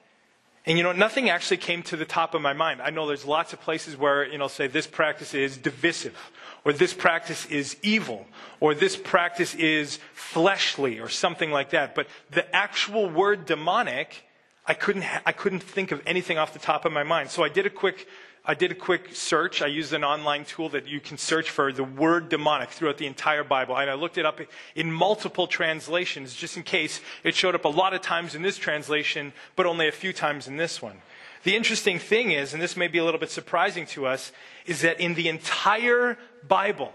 And 0.66 0.78
you 0.78 0.84
know, 0.84 0.92
nothing 0.92 1.30
actually 1.30 1.58
came 1.58 1.82
to 1.84 1.98
the 1.98 2.06
top 2.06 2.36
of 2.36 2.42
my 2.42 2.54
mind. 2.54 2.82
I 2.82 2.92
know 2.92 3.08
there's 3.08 3.26
lots 3.26 3.52
of 3.52 3.62
places 3.62 3.98
where, 3.98 4.28
you 4.28 4.38
know, 4.38 4.48
say 4.48 4.68
this 4.68 4.86
practice 4.86 5.34
is 5.34 5.58
divisive, 5.58 6.16
or 6.64 6.72
this 6.72 6.94
practice 6.94 7.48
is 7.48 7.78
evil, 7.82 8.28
or 8.60 8.76
this 8.76 8.96
practice 8.96 9.56
is 9.56 9.98
fleshly, 10.14 11.00
or 11.00 11.10
something 11.10 11.52
like 11.52 11.72
that. 11.72 11.96
But 11.96 12.08
the 12.30 12.56
actual 12.56 13.10
word 13.10 13.48
demonic, 13.48 14.24
I 14.68 14.76
couldn't, 14.76 15.02
ha- 15.02 15.24
I 15.26 15.32
couldn't 15.32 15.64
think 15.64 15.92
of 15.92 16.02
anything 16.06 16.38
off 16.38 16.54
the 16.54 16.60
top 16.60 16.86
of 16.86 16.92
my 16.92 17.04
mind. 17.04 17.32
So 17.32 17.44
I 17.44 17.50
did 17.50 17.66
a 17.66 17.72
quick 17.72 18.08
I 18.44 18.56
did 18.56 18.72
a 18.72 18.76
quick 18.76 19.16
search. 19.16 19.62
I 19.62 19.68
used 19.68 19.94
an 19.94 20.04
online 20.04 20.46
tool 20.46 20.70
that 20.70 20.88
you 20.88 21.00
can 21.00 21.20
search 21.20 21.52
for 21.52 21.72
the 21.72 21.84
word 21.84 22.30
demonic 22.30 22.70
throughout 22.70 22.98
the 22.98 23.06
entire 23.06 23.44
Bible. 23.44 23.78
And 23.78 23.90
I 23.90 23.94
looked 23.94 24.18
it 24.18 24.26
up 24.26 24.40
in 24.76 24.92
multiple 24.92 25.46
translations 25.46 26.34
just 26.34 26.58
in 26.58 26.64
case 26.64 27.02
it 27.24 27.36
showed 27.36 27.54
up 27.54 27.66
a 27.66 27.70
lot 27.70 27.94
of 27.94 28.02
times 28.02 28.34
in 28.34 28.42
this 28.42 28.58
translation, 28.58 29.32
but 29.56 29.68
only 29.68 29.88
a 29.88 29.92
few 29.92 30.12
times 30.12 30.48
in 30.48 30.58
this 30.58 30.82
one. 30.82 31.02
The 31.44 31.56
interesting 31.56 32.00
thing 32.00 32.32
is, 32.32 32.54
and 32.54 32.62
this 32.62 32.76
may 32.76 32.88
be 32.88 32.98
a 32.98 33.06
little 33.06 33.20
bit 33.20 33.30
surprising 33.30 33.86
to 33.88 34.08
us, 34.08 34.32
is 34.66 34.82
that 34.82 35.00
in 35.00 35.14
the 35.14 35.28
entire 35.28 36.18
Bible, 36.48 36.94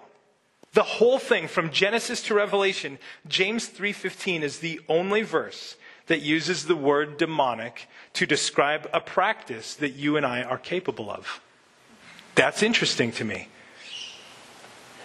the 0.72 0.82
whole 0.82 1.18
thing 1.18 1.46
from 1.46 1.70
Genesis 1.70 2.22
to 2.24 2.34
Revelation, 2.34 2.98
James 3.28 3.68
3:15 3.68 4.42
is 4.42 4.58
the 4.58 4.80
only 4.88 5.22
verse 5.22 5.76
that 6.06 6.22
uses 6.22 6.66
the 6.66 6.76
word 6.76 7.18
demonic 7.18 7.88
to 8.14 8.26
describe 8.26 8.88
a 8.92 9.00
practice 9.00 9.74
that 9.74 9.94
you 9.94 10.16
and 10.16 10.24
I 10.24 10.42
are 10.42 10.58
capable 10.58 11.10
of. 11.10 11.40
That's 12.34 12.62
interesting 12.62 13.12
to 13.12 13.24
me. 13.24 13.48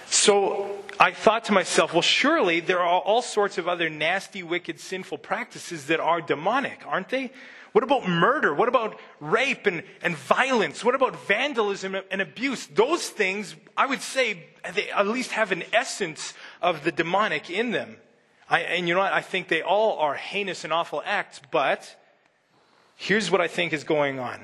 So 0.07 0.83
I 0.99 1.11
thought 1.11 1.45
to 1.45 1.53
myself, 1.53 1.93
well, 1.93 2.01
surely 2.01 2.59
there 2.59 2.79
are 2.79 3.01
all 3.01 3.21
sorts 3.21 3.57
of 3.57 3.67
other 3.67 3.89
nasty, 3.89 4.43
wicked, 4.43 4.79
sinful 4.79 5.19
practices 5.19 5.87
that 5.87 5.99
are 5.99 6.21
demonic, 6.21 6.81
aren't 6.85 7.09
they? 7.09 7.31
What 7.71 7.85
about 7.85 8.07
murder? 8.07 8.53
What 8.53 8.67
about 8.67 8.99
rape 9.21 9.65
and, 9.65 9.83
and 10.01 10.15
violence? 10.15 10.83
What 10.83 10.95
about 10.95 11.25
vandalism 11.25 11.95
and 12.11 12.21
abuse? 12.21 12.67
Those 12.67 13.07
things, 13.07 13.55
I 13.77 13.85
would 13.85 14.01
say, 14.01 14.43
they 14.73 14.89
at 14.89 15.07
least 15.07 15.31
have 15.31 15.53
an 15.53 15.63
essence 15.71 16.33
of 16.61 16.83
the 16.83 16.91
demonic 16.91 17.49
in 17.49 17.71
them. 17.71 17.95
I, 18.51 18.59
and 18.59 18.85
you 18.85 18.93
know 18.93 18.99
what? 18.99 19.13
I 19.13 19.21
think 19.21 19.47
they 19.47 19.61
all 19.61 19.97
are 19.99 20.13
heinous 20.13 20.65
and 20.65 20.73
awful 20.73 21.01
acts, 21.05 21.39
but 21.51 21.95
here's 22.97 23.31
what 23.31 23.39
I 23.39 23.47
think 23.47 23.71
is 23.71 23.85
going 23.85 24.19
on. 24.19 24.41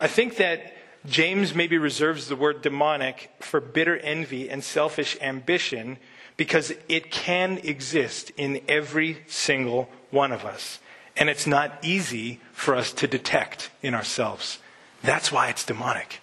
I 0.00 0.06
think 0.06 0.36
that 0.36 0.72
James 1.04 1.52
maybe 1.52 1.76
reserves 1.76 2.28
the 2.28 2.36
word 2.36 2.62
demonic 2.62 3.28
for 3.40 3.60
bitter 3.60 3.98
envy 3.98 4.48
and 4.48 4.62
selfish 4.62 5.16
ambition 5.20 5.98
because 6.36 6.72
it 6.88 7.10
can 7.10 7.58
exist 7.64 8.30
in 8.36 8.60
every 8.68 9.24
single 9.26 9.88
one 10.12 10.30
of 10.30 10.44
us. 10.44 10.78
And 11.16 11.28
it's 11.28 11.46
not 11.46 11.76
easy 11.82 12.40
for 12.52 12.76
us 12.76 12.92
to 12.94 13.08
detect 13.08 13.70
in 13.82 13.94
ourselves. 13.94 14.60
That's 15.02 15.32
why 15.32 15.48
it's 15.48 15.64
demonic. 15.64 16.20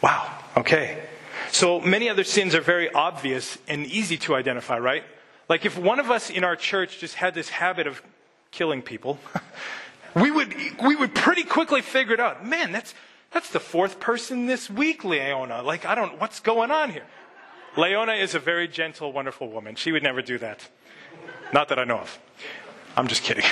Wow. 0.00 0.32
Okay. 0.56 1.02
So 1.50 1.80
many 1.80 2.08
other 2.08 2.24
sins 2.24 2.54
are 2.54 2.60
very 2.60 2.92
obvious 2.92 3.58
and 3.66 3.84
easy 3.86 4.16
to 4.18 4.36
identify, 4.36 4.78
right? 4.78 5.02
Like 5.48 5.64
if 5.64 5.78
one 5.78 6.00
of 6.00 6.10
us 6.10 6.30
in 6.30 6.44
our 6.44 6.56
church 6.56 6.98
just 6.98 7.14
had 7.14 7.34
this 7.34 7.48
habit 7.48 7.86
of 7.86 8.02
killing 8.50 8.82
people, 8.82 9.18
we 10.14 10.30
would, 10.30 10.54
we 10.84 10.96
would 10.96 11.14
pretty 11.14 11.44
quickly 11.44 11.82
figure 11.82 12.14
it 12.14 12.20
out. 12.20 12.46
Man, 12.46 12.72
that's, 12.72 12.94
that's 13.32 13.50
the 13.50 13.60
fourth 13.60 14.00
person 14.00 14.46
this 14.46 14.70
week, 14.70 15.04
Leona. 15.04 15.62
Like, 15.62 15.84
I 15.84 15.94
don't, 15.94 16.20
what's 16.20 16.40
going 16.40 16.70
on 16.70 16.90
here? 16.90 17.04
Leona 17.76 18.12
is 18.12 18.34
a 18.34 18.38
very 18.38 18.68
gentle, 18.68 19.12
wonderful 19.12 19.48
woman. 19.48 19.74
She 19.74 19.92
would 19.92 20.02
never 20.02 20.20
do 20.20 20.38
that. 20.38 20.68
Not 21.52 21.68
that 21.68 21.78
I 21.78 21.84
know 21.84 21.98
of. 21.98 22.18
I'm 22.96 23.08
just 23.08 23.22
kidding. 23.22 23.44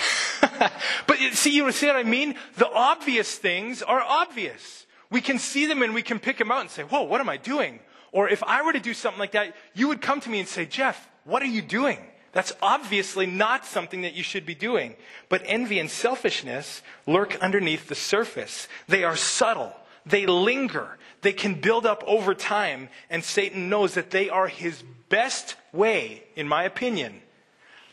but 1.07 1.19
see, 1.33 1.55
you 1.55 1.71
see 1.73 1.87
what 1.87 1.97
I 1.97 2.03
mean? 2.03 2.35
The 2.57 2.71
obvious 2.71 3.37
things 3.37 3.83
are 3.83 4.01
obvious. 4.01 4.87
We 5.11 5.21
can 5.21 5.39
see 5.39 5.67
them 5.67 5.83
and 5.83 5.95
we 5.95 6.03
can 6.03 6.19
pick 6.19 6.39
them 6.39 6.51
out 6.51 6.61
and 6.61 6.71
say, 6.71 6.83
whoa, 6.83 7.03
what 7.03 7.21
am 7.21 7.29
I 7.29 7.39
doing? 7.39 7.81
Or 8.13 8.29
if 8.29 8.43
I 8.43 8.63
were 8.63 8.73
to 8.73 8.81
do 8.81 8.93
something 8.93 9.19
like 9.19 9.33
that, 9.33 9.55
you 9.75 9.89
would 9.89 10.03
come 10.03 10.21
to 10.21 10.31
me 10.31 10.41
and 10.41 10.49
say, 10.49 10.67
Jeff, 10.67 11.09
what 11.31 11.43
are 11.43 11.47
you 11.47 11.63
doing? 11.63 11.99
That's 12.33 12.53
obviously 12.63 13.27
not 13.27 13.65
something 13.65 14.03
that 14.03 14.15
you 14.15 14.23
should 14.23 14.47
be 14.47 14.55
doing. 14.55 14.95
But 15.29 15.43
envy 15.47 15.79
and 15.79 15.91
selfishness 15.91 16.83
lurk 17.07 17.37
underneath 17.41 17.89
the 17.89 17.95
surface. 17.95 18.69
They 18.89 19.05
are 19.05 19.17
subtle. 19.17 19.75
They 20.07 20.27
linger. 20.27 20.99
They 21.23 21.33
can 21.33 21.55
build 21.55 21.87
up 21.87 22.05
over 22.07 22.35
time. 22.35 22.89
And 23.09 23.25
Satan 23.25 23.69
knows 23.69 23.95
that 23.95 24.11
they 24.11 24.29
are 24.29 24.49
his 24.49 24.83
best 25.09 25.57
way, 25.73 26.23
in 26.37 26.49
my 26.49 26.65
opinion, 26.65 27.21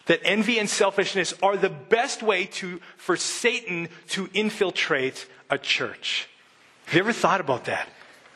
that 0.05 0.21
envy 0.23 0.59
and 0.59 0.69
selfishness 0.69 1.33
are 1.41 1.57
the 1.57 1.69
best 1.69 2.23
way 2.23 2.45
to, 2.45 2.79
for 2.95 3.17
Satan 3.17 3.89
to 4.09 4.29
infiltrate 4.33 5.27
a 5.49 5.57
church. 5.57 6.29
Have 6.85 6.95
you 6.95 6.99
ever 7.01 7.13
thought 7.13 7.41
about 7.41 7.65
that? 7.65 7.89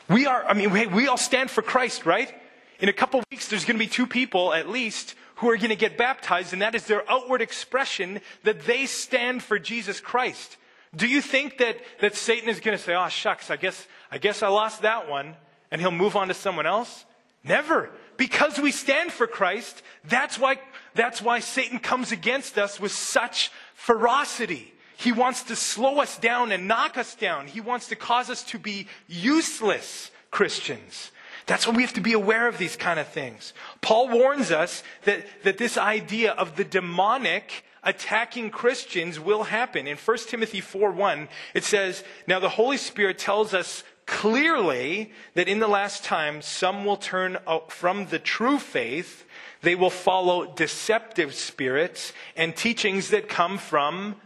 We 0.08 0.26
are, 0.26 0.44
I 0.44 0.52
mean, 0.52 0.70
we, 0.70 0.86
we 0.86 1.06
all 1.06 1.16
stand 1.16 1.50
for 1.50 1.62
Christ, 1.62 2.04
right? 2.04 2.34
In 2.82 2.88
a 2.88 2.92
couple 2.92 3.22
weeks, 3.30 3.46
there's 3.46 3.64
going 3.64 3.76
to 3.76 3.84
be 3.84 3.88
two 3.88 4.08
people 4.08 4.52
at 4.52 4.68
least 4.68 5.14
who 5.36 5.48
are 5.48 5.56
going 5.56 5.68
to 5.68 5.76
get 5.76 5.96
baptized, 5.96 6.52
and 6.52 6.62
that 6.62 6.74
is 6.74 6.84
their 6.84 7.08
outward 7.08 7.40
expression 7.40 8.20
that 8.42 8.66
they 8.66 8.86
stand 8.86 9.40
for 9.44 9.56
Jesus 9.56 10.00
Christ. 10.00 10.56
Do 10.96 11.06
you 11.06 11.20
think 11.20 11.58
that, 11.58 11.76
that 12.00 12.16
Satan 12.16 12.48
is 12.48 12.58
going 12.58 12.76
to 12.76 12.82
say, 12.82 12.96
oh, 12.96 13.08
shucks, 13.08 13.52
I 13.52 13.56
guess, 13.56 13.86
I 14.10 14.18
guess 14.18 14.42
I 14.42 14.48
lost 14.48 14.82
that 14.82 15.08
one, 15.08 15.36
and 15.70 15.80
he'll 15.80 15.92
move 15.92 16.16
on 16.16 16.26
to 16.26 16.34
someone 16.34 16.66
else? 16.66 17.04
Never. 17.44 17.88
Because 18.16 18.58
we 18.58 18.72
stand 18.72 19.12
for 19.12 19.28
Christ, 19.28 19.80
that's 20.02 20.36
why, 20.36 20.56
that's 20.96 21.22
why 21.22 21.38
Satan 21.38 21.78
comes 21.78 22.10
against 22.10 22.58
us 22.58 22.80
with 22.80 22.90
such 22.90 23.52
ferocity. 23.74 24.74
He 24.96 25.12
wants 25.12 25.44
to 25.44 25.54
slow 25.54 26.00
us 26.00 26.18
down 26.18 26.50
and 26.50 26.66
knock 26.66 26.98
us 26.98 27.14
down. 27.14 27.46
He 27.46 27.60
wants 27.60 27.86
to 27.88 27.96
cause 27.96 28.28
us 28.28 28.42
to 28.46 28.58
be 28.58 28.88
useless 29.06 30.10
Christians. 30.32 31.11
That's 31.46 31.66
why 31.66 31.74
we 31.74 31.82
have 31.82 31.92
to 31.94 32.00
be 32.00 32.12
aware 32.12 32.48
of 32.48 32.58
these 32.58 32.76
kind 32.76 33.00
of 33.00 33.08
things. 33.08 33.52
Paul 33.80 34.08
warns 34.08 34.50
us 34.50 34.82
that, 35.04 35.26
that 35.42 35.58
this 35.58 35.76
idea 35.76 36.32
of 36.32 36.56
the 36.56 36.64
demonic 36.64 37.64
attacking 37.82 38.50
Christians 38.50 39.18
will 39.18 39.44
happen. 39.44 39.86
In 39.86 39.96
1 39.96 40.18
Timothy 40.28 40.60
4 40.60 40.92
1, 40.92 41.28
it 41.54 41.64
says, 41.64 42.04
Now 42.26 42.38
the 42.38 42.48
Holy 42.48 42.76
Spirit 42.76 43.18
tells 43.18 43.54
us 43.54 43.82
clearly 44.06 45.12
that 45.34 45.48
in 45.48 45.58
the 45.58 45.68
last 45.68 46.04
time 46.04 46.42
some 46.42 46.84
will 46.84 46.96
turn 46.96 47.38
from 47.68 48.06
the 48.06 48.18
true 48.18 48.58
faith. 48.58 49.24
They 49.62 49.74
will 49.74 49.90
follow 49.90 50.52
deceptive 50.54 51.34
spirits 51.34 52.12
and 52.36 52.54
teachings 52.54 53.10
that 53.10 53.28
come 53.28 53.58
from 53.58 54.16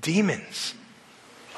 demons. 0.00 0.74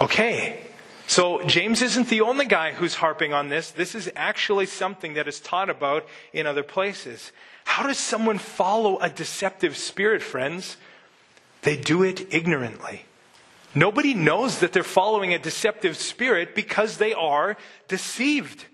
Okay, 0.00 0.66
so 1.06 1.42
James 1.44 1.82
isn't 1.82 2.08
the 2.08 2.22
only 2.22 2.46
guy 2.46 2.72
who's 2.72 2.94
harping 2.94 3.32
on 3.32 3.48
this. 3.48 3.70
This 3.70 3.94
is 3.94 4.10
actually 4.16 4.66
something 4.66 5.14
that 5.14 5.28
is 5.28 5.40
taught 5.40 5.68
about 5.68 6.06
in 6.32 6.46
other 6.46 6.62
places. 6.62 7.32
How 7.64 7.86
does 7.86 7.98
someone 7.98 8.38
follow 8.38 8.98
a 8.98 9.10
deceptive 9.10 9.76
spirit, 9.76 10.22
friends? 10.22 10.76
They 11.62 11.76
do 11.76 12.02
it 12.02 12.32
ignorantly. 12.32 13.04
Nobody 13.74 14.14
knows 14.14 14.60
that 14.60 14.72
they're 14.72 14.82
following 14.82 15.34
a 15.34 15.38
deceptive 15.38 15.96
spirit 15.96 16.54
because 16.54 16.98
they 16.98 17.12
are 17.12 17.56
deceived. 17.88 18.66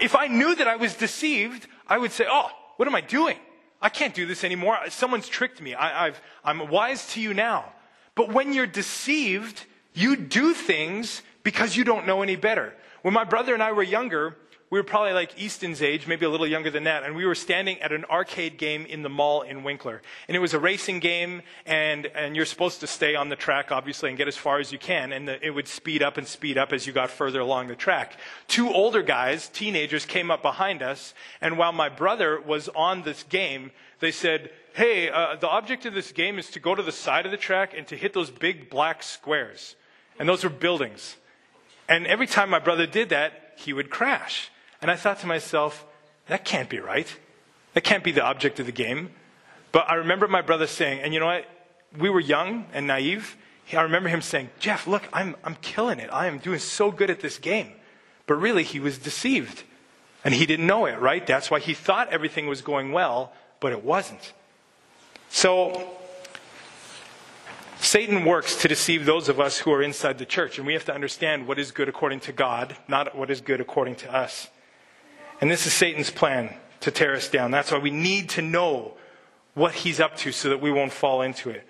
if 0.00 0.14
I 0.14 0.26
knew 0.26 0.54
that 0.54 0.68
I 0.68 0.76
was 0.76 0.94
deceived, 0.94 1.66
I 1.88 1.98
would 1.98 2.12
say, 2.12 2.26
Oh, 2.28 2.50
what 2.76 2.86
am 2.88 2.94
I 2.94 3.00
doing? 3.00 3.36
I 3.80 3.88
can't 3.88 4.14
do 4.14 4.26
this 4.26 4.44
anymore. 4.44 4.78
Someone's 4.90 5.28
tricked 5.28 5.60
me. 5.60 5.74
I, 5.74 6.12
am 6.44 6.68
wise 6.68 7.06
to 7.14 7.20
you 7.20 7.34
now. 7.34 7.72
But 8.14 8.32
when 8.32 8.52
you're 8.52 8.66
deceived, 8.66 9.64
you 9.94 10.14
do 10.16 10.54
things 10.54 11.22
because 11.42 11.76
you 11.76 11.84
don't 11.84 12.06
know 12.06 12.22
any 12.22 12.36
better. 12.36 12.74
When 13.02 13.14
my 13.14 13.24
brother 13.24 13.54
and 13.54 13.62
I 13.62 13.72
were 13.72 13.82
younger, 13.82 14.36
we 14.72 14.78
were 14.78 14.84
probably 14.84 15.12
like 15.12 15.38
Easton's 15.38 15.82
age, 15.82 16.06
maybe 16.06 16.24
a 16.24 16.30
little 16.30 16.46
younger 16.46 16.70
than 16.70 16.84
that, 16.84 17.04
and 17.04 17.14
we 17.14 17.26
were 17.26 17.34
standing 17.34 17.78
at 17.82 17.92
an 17.92 18.06
arcade 18.06 18.56
game 18.56 18.86
in 18.86 19.02
the 19.02 19.10
mall 19.10 19.42
in 19.42 19.64
Winkler. 19.64 20.00
And 20.28 20.34
it 20.34 20.40
was 20.40 20.54
a 20.54 20.58
racing 20.58 21.00
game, 21.00 21.42
and, 21.66 22.06
and 22.06 22.34
you're 22.34 22.46
supposed 22.46 22.80
to 22.80 22.86
stay 22.86 23.14
on 23.14 23.28
the 23.28 23.36
track, 23.36 23.70
obviously, 23.70 24.08
and 24.08 24.16
get 24.16 24.28
as 24.28 24.36
far 24.38 24.60
as 24.60 24.72
you 24.72 24.78
can, 24.78 25.12
and 25.12 25.28
the, 25.28 25.46
it 25.46 25.50
would 25.50 25.68
speed 25.68 26.02
up 26.02 26.16
and 26.16 26.26
speed 26.26 26.56
up 26.56 26.72
as 26.72 26.86
you 26.86 26.94
got 26.94 27.10
further 27.10 27.40
along 27.40 27.68
the 27.68 27.76
track. 27.76 28.18
Two 28.48 28.72
older 28.72 29.02
guys, 29.02 29.48
teenagers, 29.48 30.06
came 30.06 30.30
up 30.30 30.40
behind 30.40 30.80
us, 30.80 31.12
and 31.42 31.58
while 31.58 31.72
my 31.72 31.90
brother 31.90 32.40
was 32.40 32.70
on 32.70 33.02
this 33.02 33.24
game, 33.24 33.72
they 34.00 34.10
said, 34.10 34.52
Hey, 34.72 35.10
uh, 35.10 35.36
the 35.36 35.50
object 35.50 35.84
of 35.84 35.92
this 35.92 36.12
game 36.12 36.38
is 36.38 36.48
to 36.52 36.60
go 36.60 36.74
to 36.74 36.82
the 36.82 36.92
side 36.92 37.26
of 37.26 37.30
the 37.30 37.36
track 37.36 37.74
and 37.76 37.86
to 37.88 37.96
hit 37.96 38.14
those 38.14 38.30
big 38.30 38.70
black 38.70 39.02
squares. 39.02 39.76
And 40.18 40.26
those 40.26 40.44
were 40.44 40.50
buildings. 40.50 41.16
And 41.92 42.06
every 42.06 42.26
time 42.26 42.48
my 42.48 42.58
brother 42.58 42.86
did 42.86 43.10
that, 43.10 43.52
he 43.54 43.74
would 43.74 43.90
crash. 43.90 44.48
And 44.80 44.90
I 44.90 44.96
thought 44.96 45.20
to 45.20 45.26
myself, 45.26 45.84
that 46.26 46.42
can't 46.42 46.70
be 46.70 46.78
right. 46.78 47.06
That 47.74 47.84
can't 47.84 48.02
be 48.02 48.12
the 48.12 48.24
object 48.24 48.58
of 48.60 48.64
the 48.64 48.72
game. 48.72 49.10
But 49.72 49.90
I 49.90 49.96
remember 49.96 50.26
my 50.26 50.40
brother 50.40 50.66
saying, 50.66 51.00
and 51.00 51.12
you 51.12 51.20
know 51.20 51.26
what? 51.26 51.44
We 51.98 52.08
were 52.08 52.18
young 52.18 52.64
and 52.72 52.86
naive. 52.86 53.36
I 53.74 53.82
remember 53.82 54.08
him 54.08 54.22
saying, 54.22 54.48
Jeff, 54.58 54.86
look, 54.86 55.02
I'm, 55.12 55.36
I'm 55.44 55.56
killing 55.56 55.98
it. 55.98 56.08
I 56.10 56.28
am 56.28 56.38
doing 56.38 56.60
so 56.60 56.90
good 56.90 57.10
at 57.10 57.20
this 57.20 57.36
game. 57.36 57.72
But 58.26 58.36
really, 58.36 58.62
he 58.62 58.80
was 58.80 58.96
deceived. 58.96 59.62
And 60.24 60.32
he 60.32 60.46
didn't 60.46 60.66
know 60.66 60.86
it, 60.86 60.98
right? 60.98 61.26
That's 61.26 61.50
why 61.50 61.60
he 61.60 61.74
thought 61.74 62.08
everything 62.08 62.46
was 62.46 62.62
going 62.62 62.92
well, 62.92 63.34
but 63.60 63.72
it 63.72 63.84
wasn't. 63.84 64.32
So 65.28 65.90
Satan 67.82 68.24
works 68.24 68.54
to 68.62 68.68
deceive 68.68 69.06
those 69.06 69.28
of 69.28 69.40
us 69.40 69.58
who 69.58 69.72
are 69.72 69.82
inside 69.82 70.16
the 70.16 70.24
church, 70.24 70.56
and 70.56 70.64
we 70.64 70.72
have 70.72 70.84
to 70.84 70.94
understand 70.94 71.48
what 71.48 71.58
is 71.58 71.72
good 71.72 71.88
according 71.88 72.20
to 72.20 72.32
God, 72.32 72.76
not 72.86 73.16
what 73.16 73.28
is 73.28 73.40
good 73.40 73.60
according 73.60 73.96
to 73.96 74.14
us. 74.14 74.48
And 75.40 75.50
this 75.50 75.66
is 75.66 75.72
Satan's 75.72 76.08
plan 76.08 76.54
to 76.78 76.92
tear 76.92 77.16
us 77.16 77.28
down. 77.28 77.50
That's 77.50 77.72
why 77.72 77.78
we 77.78 77.90
need 77.90 78.28
to 78.30 78.42
know 78.42 78.94
what 79.54 79.74
he's 79.74 79.98
up 79.98 80.16
to 80.18 80.30
so 80.30 80.48
that 80.50 80.60
we 80.60 80.70
won't 80.70 80.92
fall 80.92 81.22
into 81.22 81.50
it. 81.50 81.66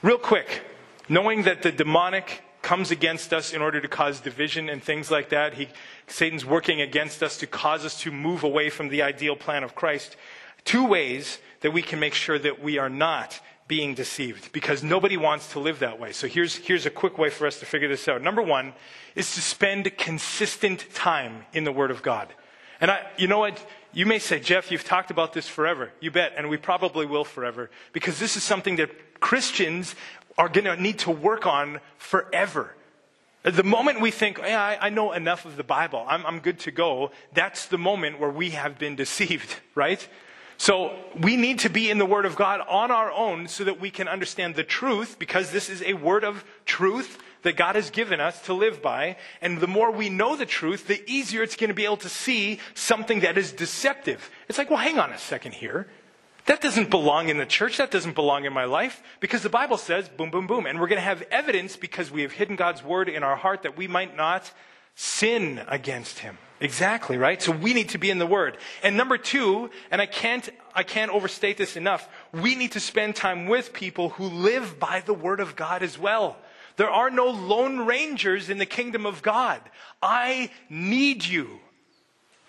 Real 0.00 0.16
quick, 0.16 0.62
knowing 1.08 1.42
that 1.42 1.62
the 1.62 1.72
demonic 1.72 2.42
comes 2.62 2.92
against 2.92 3.32
us 3.32 3.52
in 3.52 3.60
order 3.60 3.80
to 3.80 3.88
cause 3.88 4.20
division 4.20 4.68
and 4.68 4.80
things 4.80 5.10
like 5.10 5.30
that, 5.30 5.54
he, 5.54 5.68
Satan's 6.06 6.44
working 6.44 6.80
against 6.80 7.20
us 7.20 7.36
to 7.38 7.48
cause 7.48 7.84
us 7.84 8.00
to 8.02 8.12
move 8.12 8.44
away 8.44 8.70
from 8.70 8.90
the 8.90 9.02
ideal 9.02 9.34
plan 9.34 9.64
of 9.64 9.74
Christ. 9.74 10.16
Two 10.64 10.86
ways 10.86 11.38
that 11.62 11.72
we 11.72 11.82
can 11.82 11.98
make 11.98 12.14
sure 12.14 12.38
that 12.38 12.62
we 12.62 12.78
are 12.78 12.88
not 12.88 13.40
being 13.72 13.94
deceived 13.94 14.52
because 14.52 14.82
nobody 14.82 15.16
wants 15.16 15.52
to 15.52 15.58
live 15.58 15.78
that 15.78 15.98
way. 15.98 16.12
So 16.12 16.26
here's, 16.26 16.56
here's 16.56 16.84
a 16.84 16.90
quick 16.90 17.16
way 17.16 17.30
for 17.30 17.46
us 17.46 17.58
to 17.60 17.64
figure 17.64 17.88
this 17.88 18.06
out. 18.06 18.20
Number 18.20 18.42
one 18.42 18.74
is 19.14 19.34
to 19.34 19.40
spend 19.40 19.96
consistent 19.96 20.84
time 20.92 21.46
in 21.54 21.64
the 21.64 21.72
Word 21.72 21.90
of 21.90 22.02
God. 22.02 22.28
And 22.82 22.90
I, 22.90 23.06
you 23.16 23.28
know 23.28 23.38
what? 23.38 23.66
You 23.94 24.04
may 24.04 24.18
say, 24.18 24.40
Jeff, 24.40 24.70
you've 24.70 24.84
talked 24.84 25.10
about 25.10 25.32
this 25.32 25.48
forever. 25.48 25.90
You 26.00 26.10
bet. 26.10 26.34
And 26.36 26.50
we 26.50 26.58
probably 26.58 27.06
will 27.06 27.24
forever 27.24 27.70
because 27.94 28.18
this 28.18 28.36
is 28.36 28.42
something 28.42 28.76
that 28.76 29.20
Christians 29.20 29.94
are 30.36 30.50
going 30.50 30.66
to 30.66 30.76
need 30.76 30.98
to 30.98 31.10
work 31.10 31.46
on 31.46 31.80
forever. 31.96 32.74
The 33.42 33.64
moment 33.64 34.02
we 34.02 34.10
think, 34.10 34.38
I, 34.38 34.76
I 34.78 34.90
know 34.90 35.12
enough 35.12 35.46
of 35.46 35.56
the 35.56 35.64
Bible, 35.64 36.04
I'm, 36.06 36.26
I'm 36.26 36.40
good 36.40 36.58
to 36.58 36.70
go, 36.70 37.10
that's 37.32 37.64
the 37.64 37.78
moment 37.78 38.20
where 38.20 38.28
we 38.28 38.50
have 38.50 38.78
been 38.78 38.96
deceived, 38.96 39.56
right? 39.74 40.06
So 40.56 40.96
we 41.20 41.36
need 41.36 41.60
to 41.60 41.68
be 41.68 41.90
in 41.90 41.98
the 41.98 42.06
Word 42.06 42.26
of 42.26 42.36
God 42.36 42.60
on 42.68 42.90
our 42.90 43.10
own 43.10 43.48
so 43.48 43.64
that 43.64 43.80
we 43.80 43.90
can 43.90 44.08
understand 44.08 44.54
the 44.54 44.64
truth 44.64 45.16
because 45.18 45.50
this 45.50 45.68
is 45.68 45.82
a 45.82 45.94
word 45.94 46.24
of 46.24 46.44
truth 46.64 47.18
that 47.42 47.56
God 47.56 47.74
has 47.74 47.90
given 47.90 48.20
us 48.20 48.40
to 48.42 48.54
live 48.54 48.80
by. 48.80 49.16
And 49.40 49.58
the 49.58 49.66
more 49.66 49.90
we 49.90 50.08
know 50.08 50.36
the 50.36 50.46
truth, 50.46 50.86
the 50.86 51.02
easier 51.10 51.42
it's 51.42 51.56
going 51.56 51.68
to 51.68 51.74
be 51.74 51.84
able 51.84 51.96
to 51.98 52.08
see 52.08 52.60
something 52.74 53.20
that 53.20 53.36
is 53.36 53.52
deceptive. 53.52 54.30
It's 54.48 54.58
like, 54.58 54.70
well, 54.70 54.78
hang 54.78 54.98
on 54.98 55.12
a 55.12 55.18
second 55.18 55.52
here. 55.52 55.88
That 56.46 56.60
doesn't 56.60 56.90
belong 56.90 57.28
in 57.28 57.38
the 57.38 57.46
church. 57.46 57.76
That 57.76 57.90
doesn't 57.90 58.14
belong 58.14 58.44
in 58.44 58.52
my 58.52 58.64
life. 58.64 59.02
Because 59.20 59.42
the 59.42 59.48
Bible 59.48 59.78
says, 59.78 60.08
boom, 60.08 60.30
boom, 60.30 60.46
boom. 60.46 60.66
And 60.66 60.80
we're 60.80 60.88
going 60.88 61.00
to 61.00 61.04
have 61.04 61.22
evidence 61.30 61.76
because 61.76 62.10
we 62.10 62.22
have 62.22 62.32
hidden 62.32 62.56
God's 62.56 62.82
word 62.82 63.08
in 63.08 63.22
our 63.22 63.36
heart 63.36 63.62
that 63.62 63.76
we 63.76 63.86
might 63.86 64.16
not 64.16 64.50
sin 64.94 65.60
against 65.68 66.20
him. 66.20 66.38
Exactly, 66.62 67.18
right? 67.18 67.42
So 67.42 67.50
we 67.50 67.74
need 67.74 67.88
to 67.88 67.98
be 67.98 68.08
in 68.08 68.18
the 68.18 68.26
word. 68.26 68.56
And 68.84 68.96
number 68.96 69.18
two, 69.18 69.68
and 69.90 70.00
I 70.00 70.06
can't, 70.06 70.48
I 70.74 70.84
can't 70.84 71.10
overstate 71.10 71.56
this 71.56 71.76
enough, 71.76 72.08
we 72.32 72.54
need 72.54 72.72
to 72.72 72.80
spend 72.80 73.16
time 73.16 73.46
with 73.46 73.72
people 73.72 74.10
who 74.10 74.24
live 74.24 74.78
by 74.78 75.00
the 75.00 75.12
word 75.12 75.40
of 75.40 75.56
God 75.56 75.82
as 75.82 75.98
well. 75.98 76.36
There 76.76 76.88
are 76.88 77.10
no 77.10 77.26
lone 77.26 77.80
rangers 77.80 78.48
in 78.48 78.58
the 78.58 78.66
kingdom 78.66 79.06
of 79.06 79.22
God. 79.22 79.60
I 80.00 80.50
need 80.70 81.24
you. 81.24 81.58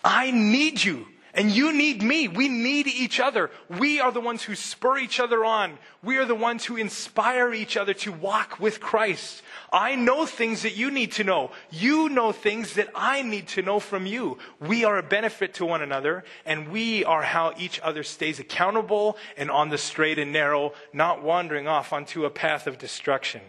I 0.04 0.30
need 0.30 0.84
you. 0.84 1.08
And 1.36 1.50
you 1.50 1.74
need 1.74 2.04
me. 2.04 2.28
We 2.28 2.48
need 2.48 2.86
each 2.86 3.20
other. 3.20 3.50
We 3.68 4.00
are 4.00 4.12
the 4.12 4.22
ones 4.22 4.44
who 4.44 4.54
spur 4.54 5.00
each 5.00 5.20
other 5.20 5.44
on. 5.44 5.80
We 6.04 6.18
are 6.18 6.26
the 6.26 6.36
ones 6.36 6.66
who 6.66 6.78
inspire 6.78 7.52
each 7.52 7.76
other 7.76 7.96
to 7.96 8.12
walk 8.12 8.60
with 8.60 8.80
Christ. 8.80 9.42
I 9.72 9.96
know 9.96 10.28
things 10.28 10.62
that 10.62 10.76
you 10.76 10.92
need 10.92 11.14
to 11.14 11.24
know. 11.24 11.50
You 11.72 12.08
know 12.10 12.34
things 12.34 12.76
that 12.76 12.90
I 12.94 13.24
need 13.24 13.48
to 13.50 13.64
know 13.64 13.80
from 13.80 14.06
you. 14.06 14.38
We 14.60 14.86
are 14.86 15.00
a 15.00 15.04
benefit 15.04 15.56
to 15.56 15.66
one 15.66 15.82
another, 15.82 16.24
and 16.46 16.70
we 16.70 17.04
are 17.04 17.24
how 17.24 17.54
each 17.58 17.80
other 17.80 18.04
stays 18.04 18.40
accountable 18.40 19.18
and 19.36 19.50
on 19.50 19.70
the 19.70 19.80
straight 19.80 20.20
and 20.20 20.32
narrow, 20.32 20.74
not 20.94 21.24
wandering 21.24 21.68
off 21.68 21.92
onto 21.92 22.26
a 22.26 22.30
path 22.30 22.68
of 22.68 22.78
destruction. 22.78 23.42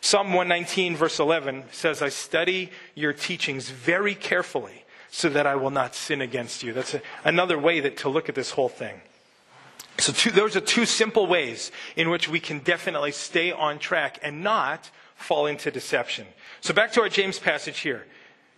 Psalm 0.00 0.28
119, 0.28 0.96
verse 0.96 1.20
11 1.20 1.64
says, 1.70 2.02
I 2.02 2.08
study 2.08 2.70
your 2.96 3.12
teachings 3.12 3.70
very 3.70 4.16
carefully 4.16 4.84
so 5.10 5.28
that 5.28 5.46
I 5.46 5.56
will 5.56 5.70
not 5.70 5.94
sin 5.94 6.20
against 6.20 6.62
you. 6.62 6.72
That's 6.72 6.94
a, 6.94 7.02
another 7.24 7.58
way 7.58 7.80
that, 7.80 7.96
to 7.98 8.08
look 8.08 8.28
at 8.28 8.34
this 8.34 8.50
whole 8.52 8.68
thing. 8.68 9.00
So 9.98 10.12
two, 10.12 10.30
those 10.30 10.54
are 10.54 10.60
two 10.60 10.86
simple 10.86 11.26
ways 11.26 11.72
in 11.96 12.10
which 12.10 12.28
we 12.28 12.38
can 12.38 12.60
definitely 12.60 13.12
stay 13.12 13.50
on 13.50 13.78
track 13.78 14.18
and 14.22 14.42
not 14.42 14.90
fall 15.16 15.46
into 15.46 15.70
deception. 15.70 16.26
So 16.60 16.72
back 16.72 16.92
to 16.92 17.00
our 17.02 17.08
James 17.08 17.38
passage 17.38 17.80
here. 17.80 18.06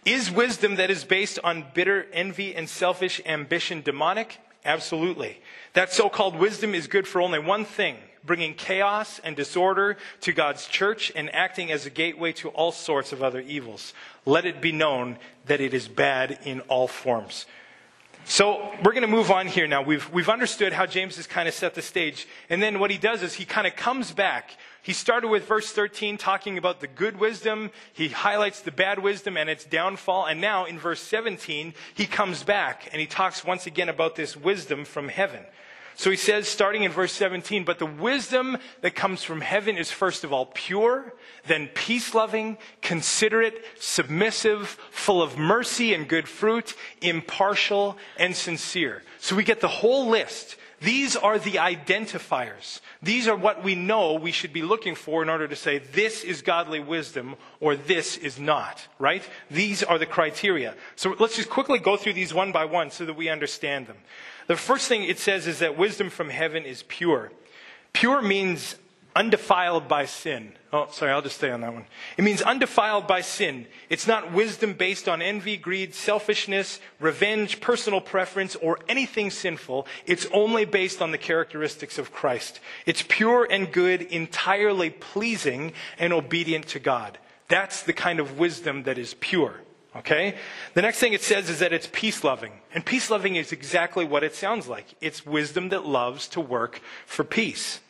Is 0.05 0.31
wisdom 0.31 0.77
that 0.77 0.91
is 0.91 1.05
based 1.05 1.39
on 1.45 1.65
bitter 1.75 2.07
envy 2.13 2.55
and 2.55 2.69
selfish 2.69 3.21
ambition 3.27 3.83
demonic? 3.83 4.39
Absolutely. 4.65 5.41
That 5.75 5.93
so-called 5.93 6.37
wisdom 6.37 6.75
is 6.75 6.87
good 6.87 7.07
for 7.07 7.21
only 7.21 7.39
one 7.39 7.65
thing, 7.65 7.97
bringing 8.25 8.55
chaos 8.55 9.19
and 9.25 9.35
disorder 9.37 9.97
to 10.21 10.33
God's 10.33 10.67
church 10.67 11.11
and 11.15 11.35
acting 11.35 11.73
as 11.73 11.87
a 11.87 11.91
gateway 11.91 12.33
to 12.35 12.49
all 12.51 12.73
sorts 12.73 13.13
of 13.13 13.23
other 13.23 13.41
evils. 13.41 13.95
Let 14.27 14.45
it 14.45 14.61
be 14.61 14.73
known 14.73 15.19
that 15.47 15.61
it 15.61 15.75
is 15.75 15.89
bad 15.89 16.39
in 16.45 16.61
all 16.63 16.89
forms. 16.89 17.47
So 18.25 18.71
we're 18.85 18.93
going 18.93 19.03
to 19.03 19.09
move 19.09 19.31
on 19.31 19.47
here 19.47 19.67
now. 19.67 19.83
We've, 19.83 20.09
we've 20.13 20.29
understood 20.29 20.73
how 20.73 20.87
James 20.87 21.17
has 21.17 21.27
kind 21.27 21.49
of 21.49 21.55
set 21.55 21.75
the 21.75 21.83
stage. 21.83 22.29
And 22.49 22.63
then 22.63 22.79
what 22.79 22.91
he 22.91 22.99
does 22.99 23.23
is 23.23 23.35
he 23.35 23.45
kind 23.45 23.67
of 23.67 23.75
comes 23.75 24.13
back. 24.13 24.51
He 24.83 24.93
started 24.93 25.29
with 25.29 25.47
verse 25.47 25.73
13 25.73 26.17
talking 26.17 26.57
about 26.57 26.81
the 26.81 26.87
good 26.87 27.19
wisdom. 27.19 27.71
He 27.93 28.09
highlights 28.09 28.61
the 28.61 28.71
bad 28.71 28.99
wisdom 28.99 29.37
and 29.37 29.51
its 29.51 29.65
downfall. 29.65 30.27
And 30.27 30.41
now 30.41 30.65
in 30.65 30.79
verse 30.79 31.01
17, 31.01 31.75
he 31.95 32.07
comes 32.07 32.45
back 32.45 32.89
and 32.93 33.01
he 33.01 33.07
talks 33.07 33.45
once 33.45 33.67
again 33.67 33.89
about 33.89 34.17
this 34.17 34.37
wisdom 34.37 34.85
from 34.85 35.09
heaven. 35.09 35.45
So 35.97 36.11
he 36.11 36.17
says, 36.17 36.49
starting 36.49 36.85
in 36.85 36.93
verse 36.93 37.13
17, 37.13 37.65
but 37.65 37.79
the 37.79 37.87
wisdom 37.87 38.57
that 38.81 38.95
comes 38.95 39.23
from 39.23 39.41
heaven 39.41 39.77
is 39.77 39.91
first 39.91 40.25
of 40.25 40.33
all 40.33 40.47
pure, 40.47 41.13
then 41.47 41.69
peace 41.69 42.15
loving, 42.15 42.59
considerate, 42.81 43.63
submissive, 43.79 44.79
full 44.91 45.21
of 45.23 45.37
mercy 45.37 45.93
and 45.93 46.09
good 46.09 46.29
fruit, 46.29 46.75
impartial 47.03 47.99
and 48.19 48.35
sincere. 48.35 49.03
So 49.19 49.37
we 49.37 49.45
get 49.45 49.61
the 49.61 49.69
whole 49.69 50.09
list. 50.09 50.57
These 50.81 51.15
are 51.15 51.39
the 51.39 51.53
identifiers. 51.53 52.81
These 53.03 53.29
are 53.29 53.37
what 53.37 53.63
we 53.63 53.75
know 53.75 54.15
we 54.15 54.33
should 54.33 54.53
be 54.53 54.63
looking 54.63 54.95
for 54.95 55.23
in 55.23 55.29
order 55.29 55.47
to 55.47 55.57
say 55.57 55.79
this 55.79 56.25
is 56.25 56.41
godly 56.41 56.81
wisdom 56.81 57.37
or 57.61 57.77
this 57.77 58.17
is 58.17 58.39
not, 58.39 58.89
right? 58.99 59.23
These 59.51 59.83
are 59.83 59.99
the 59.99 60.07
criteria. 60.07 60.75
So 60.97 61.15
let's 61.19 61.37
just 61.37 61.51
quickly 61.51 61.79
go 61.79 61.99
through 61.99 62.15
these 62.15 62.33
one 62.33 62.51
by 62.51 62.65
one 62.65 62.91
so 62.91 63.05
that 63.05 63.17
we 63.17 63.29
understand 63.29 63.89
them. 63.89 63.99
The 64.47 64.57
first 64.57 64.89
thing 64.89 65.05
it 65.05 65.19
says 65.19 65.47
is 65.47 65.59
that 65.59 65.77
wisdom 65.77 66.09
from 66.09 66.31
heaven 66.31 66.65
is 66.65 66.83
pure. 66.85 67.31
Pure 67.93 68.23
means 68.23 68.77
undefiled 69.15 69.89
by 69.89 70.05
sin. 70.05 70.53
Oh, 70.73 70.87
sorry, 70.91 71.11
I'll 71.11 71.23
just 71.23 71.37
stay 71.37 71.51
on 71.51 71.63
that 71.63 71.73
one. 71.73 71.87
It 72.17 72.23
means 72.23 72.43
undefiled 72.43 73.07
by 73.07 73.23
sin. 73.23 73.67
It's 73.89 74.07
not 74.07 74.33
wisdom 74.33 74.75
based 74.75 75.09
on 75.09 75.21
envy, 75.21 75.57
greed, 75.57 75.95
selfishness, 75.95 76.81
revenge, 77.01 77.61
personal 77.61 78.01
preference, 78.01 78.55
or 78.57 78.79
anything 78.89 79.31
sinful. 79.31 79.87
It's 80.07 80.27
only 80.33 80.65
based 80.65 81.03
on 81.03 81.11
the 81.11 81.19
characteristics 81.19 81.99
of 81.99 82.13
Christ. 82.13 82.61
It's 82.87 83.05
pure 83.07 83.49
and 83.51 83.73
good, 83.73 84.03
entirely 84.03 84.91
pleasing 84.91 85.73
and 85.99 86.13
obedient 86.13 86.69
to 86.69 86.79
God. 86.79 87.19
That's 87.49 87.83
the 87.83 87.93
kind 87.93 88.21
of 88.21 88.39
wisdom 88.39 88.85
that 88.85 88.97
is 88.97 89.15
pure. 89.15 89.61
Okay? 89.97 90.37
The 90.75 90.83
next 90.83 91.01
thing 91.01 91.13
it 91.13 91.23
says 91.23 91.51
is 91.51 91.59
that 91.59 91.73
it's 91.73 91.89
peace 91.91 92.23
loving. 92.23 92.53
And 92.73 92.87
peace 92.87 93.11
loving 93.11 93.35
is 93.35 93.51
exactly 93.51 94.05
what 94.05 94.23
it 94.23 94.37
sounds 94.37 94.69
like. 94.69 94.87
It's 95.01 95.27
wisdom 95.27 95.71
that 95.71 95.85
loves 95.85 96.29
to 96.29 96.41
work 96.41 96.81
for 97.07 97.25
peace. 97.25 97.81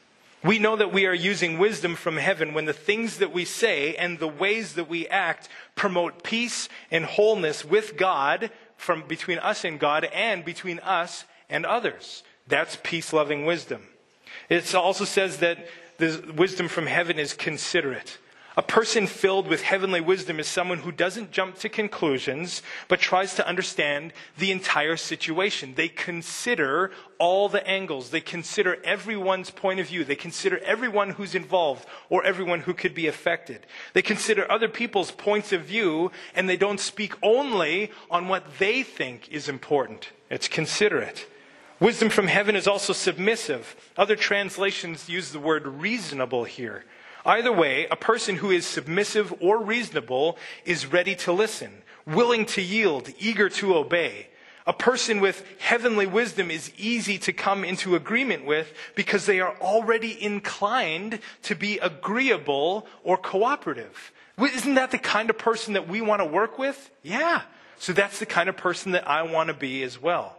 We 0.42 0.58
know 0.58 0.76
that 0.76 0.92
we 0.92 1.06
are 1.06 1.14
using 1.14 1.58
wisdom 1.58 1.96
from 1.96 2.16
heaven 2.16 2.54
when 2.54 2.64
the 2.64 2.72
things 2.72 3.18
that 3.18 3.32
we 3.32 3.44
say 3.44 3.94
and 3.96 4.18
the 4.18 4.28
ways 4.28 4.74
that 4.74 4.88
we 4.88 5.06
act 5.08 5.48
promote 5.74 6.22
peace 6.22 6.68
and 6.90 7.04
wholeness 7.04 7.64
with 7.64 7.96
God 7.98 8.50
from 8.76 9.02
between 9.06 9.38
us 9.38 9.64
and 9.64 9.78
God 9.78 10.04
and 10.04 10.42
between 10.42 10.78
us 10.78 11.24
and 11.50 11.66
others. 11.66 12.22
That's 12.46 12.78
peace 12.82 13.12
loving 13.12 13.44
wisdom. 13.44 13.82
It 14.48 14.74
also 14.74 15.04
says 15.04 15.38
that 15.38 15.58
the 15.98 16.32
wisdom 16.34 16.68
from 16.68 16.86
heaven 16.86 17.18
is 17.18 17.34
considerate. 17.34 18.16
A 18.60 18.62
person 18.62 19.06
filled 19.06 19.48
with 19.48 19.62
heavenly 19.62 20.02
wisdom 20.02 20.38
is 20.38 20.46
someone 20.46 20.80
who 20.80 20.92
doesn't 20.92 21.30
jump 21.30 21.58
to 21.60 21.70
conclusions, 21.70 22.60
but 22.88 23.00
tries 23.00 23.34
to 23.36 23.48
understand 23.48 24.12
the 24.36 24.50
entire 24.50 24.98
situation. 24.98 25.72
They 25.76 25.88
consider 25.88 26.90
all 27.16 27.48
the 27.48 27.66
angles. 27.66 28.10
They 28.10 28.20
consider 28.20 28.76
everyone's 28.84 29.50
point 29.50 29.80
of 29.80 29.86
view. 29.86 30.04
They 30.04 30.14
consider 30.14 30.58
everyone 30.58 31.12
who's 31.12 31.34
involved 31.34 31.86
or 32.10 32.22
everyone 32.22 32.60
who 32.60 32.74
could 32.74 32.94
be 32.94 33.06
affected. 33.06 33.64
They 33.94 34.02
consider 34.02 34.44
other 34.52 34.68
people's 34.68 35.10
points 35.10 35.54
of 35.54 35.62
view 35.62 36.12
and 36.34 36.46
they 36.46 36.58
don't 36.58 36.80
speak 36.80 37.14
only 37.22 37.90
on 38.10 38.28
what 38.28 38.58
they 38.58 38.82
think 38.82 39.30
is 39.30 39.48
important. 39.48 40.10
It's 40.28 40.48
considerate. 40.48 41.26
Wisdom 41.80 42.10
from 42.10 42.26
heaven 42.26 42.54
is 42.56 42.68
also 42.68 42.92
submissive. 42.92 43.74
Other 43.96 44.16
translations 44.16 45.08
use 45.08 45.32
the 45.32 45.38
word 45.38 45.66
reasonable 45.66 46.44
here. 46.44 46.84
Either 47.24 47.52
way, 47.52 47.86
a 47.90 47.96
person 47.96 48.36
who 48.36 48.50
is 48.50 48.66
submissive 48.66 49.32
or 49.40 49.62
reasonable 49.62 50.38
is 50.64 50.86
ready 50.86 51.14
to 51.14 51.32
listen, 51.32 51.82
willing 52.06 52.46
to 52.46 52.62
yield, 52.62 53.10
eager 53.18 53.48
to 53.48 53.76
obey. 53.76 54.28
A 54.66 54.72
person 54.72 55.20
with 55.20 55.44
heavenly 55.58 56.06
wisdom 56.06 56.50
is 56.50 56.72
easy 56.76 57.18
to 57.18 57.32
come 57.32 57.64
into 57.64 57.96
agreement 57.96 58.44
with 58.44 58.72
because 58.94 59.26
they 59.26 59.40
are 59.40 59.56
already 59.60 60.22
inclined 60.22 61.20
to 61.42 61.54
be 61.54 61.78
agreeable 61.78 62.86
or 63.02 63.16
cooperative. 63.16 64.12
Isn't 64.38 64.74
that 64.74 64.90
the 64.90 64.98
kind 64.98 65.28
of 65.28 65.38
person 65.38 65.74
that 65.74 65.88
we 65.88 66.00
want 66.00 66.20
to 66.20 66.26
work 66.26 66.58
with? 66.58 66.90
Yeah. 67.02 67.42
So 67.78 67.92
that's 67.92 68.18
the 68.18 68.26
kind 68.26 68.48
of 68.48 68.56
person 68.56 68.92
that 68.92 69.08
I 69.08 69.22
want 69.22 69.48
to 69.48 69.54
be 69.54 69.82
as 69.82 70.00
well. 70.00 70.36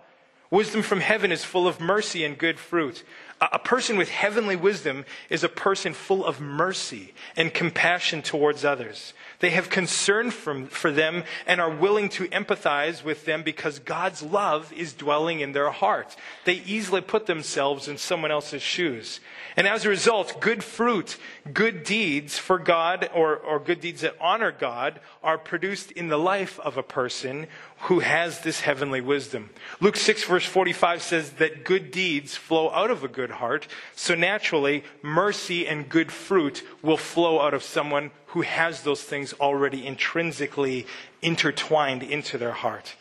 Wisdom 0.52 0.82
from 0.82 1.00
heaven 1.00 1.32
is 1.32 1.44
full 1.44 1.68
of 1.68 1.80
mercy 1.80 2.24
and 2.24 2.38
good 2.38 2.60
fruit. 2.60 3.04
A 3.42 3.58
person 3.58 3.98
with 3.98 4.10
heavenly 4.10 4.56
wisdom 4.56 5.04
is 5.28 5.44
a 5.44 5.50
person 5.50 5.94
full 5.94 6.24
of 6.24 6.40
mercy 6.40 7.12
and 7.36 7.52
compassion 7.52 8.22
towards 8.22 8.64
others. 8.64 9.16
They 9.40 9.50
have 9.50 9.72
concern 9.72 10.30
for, 10.30 10.66
for 10.68 10.92
them 10.92 11.24
and 11.48 11.60
are 11.60 11.76
willing 11.76 12.10
to 12.10 12.28
empathize 12.28 13.04
with 13.04 13.26
them 13.26 13.42
because 13.42 13.80
God's 13.80 14.22
love 14.22 14.72
is 14.72 14.94
dwelling 14.94 15.40
in 15.40 15.54
their 15.54 15.72
heart. 15.72 16.16
They 16.46 16.62
easily 16.68 17.02
put 17.02 17.26
themselves 17.26 17.88
in 17.88 17.98
someone 17.98 18.30
else's 18.30 18.62
shoes. 18.62 19.20
And 19.58 19.68
as 19.68 19.86
a 19.86 19.90
result, 19.90 20.40
good 20.40 20.64
fruit, 20.64 21.18
good 21.54 21.84
deeds 21.84 22.38
for 22.38 22.60
God, 22.60 23.10
or, 23.14 23.36
or 23.36 23.60
good 23.60 23.80
deeds 23.80 24.02
that 24.02 24.16
honor 24.20 24.52
God, 24.52 25.00
are 25.24 25.38
produced 25.38 25.92
in 25.92 26.08
the 26.08 26.18
life 26.18 26.60
of 26.60 26.78
a 26.78 26.84
person 26.84 27.48
who 27.82 28.00
has 28.00 28.42
this 28.42 28.62
heavenly 28.62 29.02
wisdom. 29.02 29.50
Luke 29.80 29.98
6, 29.98 30.24
verse 30.26 30.46
45 30.46 31.02
says 31.02 31.32
that 31.34 31.66
good 31.66 31.92
deeds 31.92 32.36
flow 32.36 32.70
out 32.72 32.92
of 32.92 33.04
a 33.04 33.08
good 33.08 33.32
heart. 33.32 33.68
So 33.96 34.14
naturally, 34.16 34.84
mercy 35.02 35.68
and 35.68 35.90
good 35.90 36.12
fruit 36.12 36.64
will 36.82 36.98
flow 36.98 37.42
out 37.42 37.54
of 37.54 37.64
someone 37.64 38.12
who 38.28 38.42
has 38.42 38.84
those 38.84 39.02
things 39.04 39.34
already 39.34 39.86
intrinsically 39.86 40.86
intertwined 41.22 42.04
into 42.04 42.38
their 42.38 42.54
heart. 42.54 42.96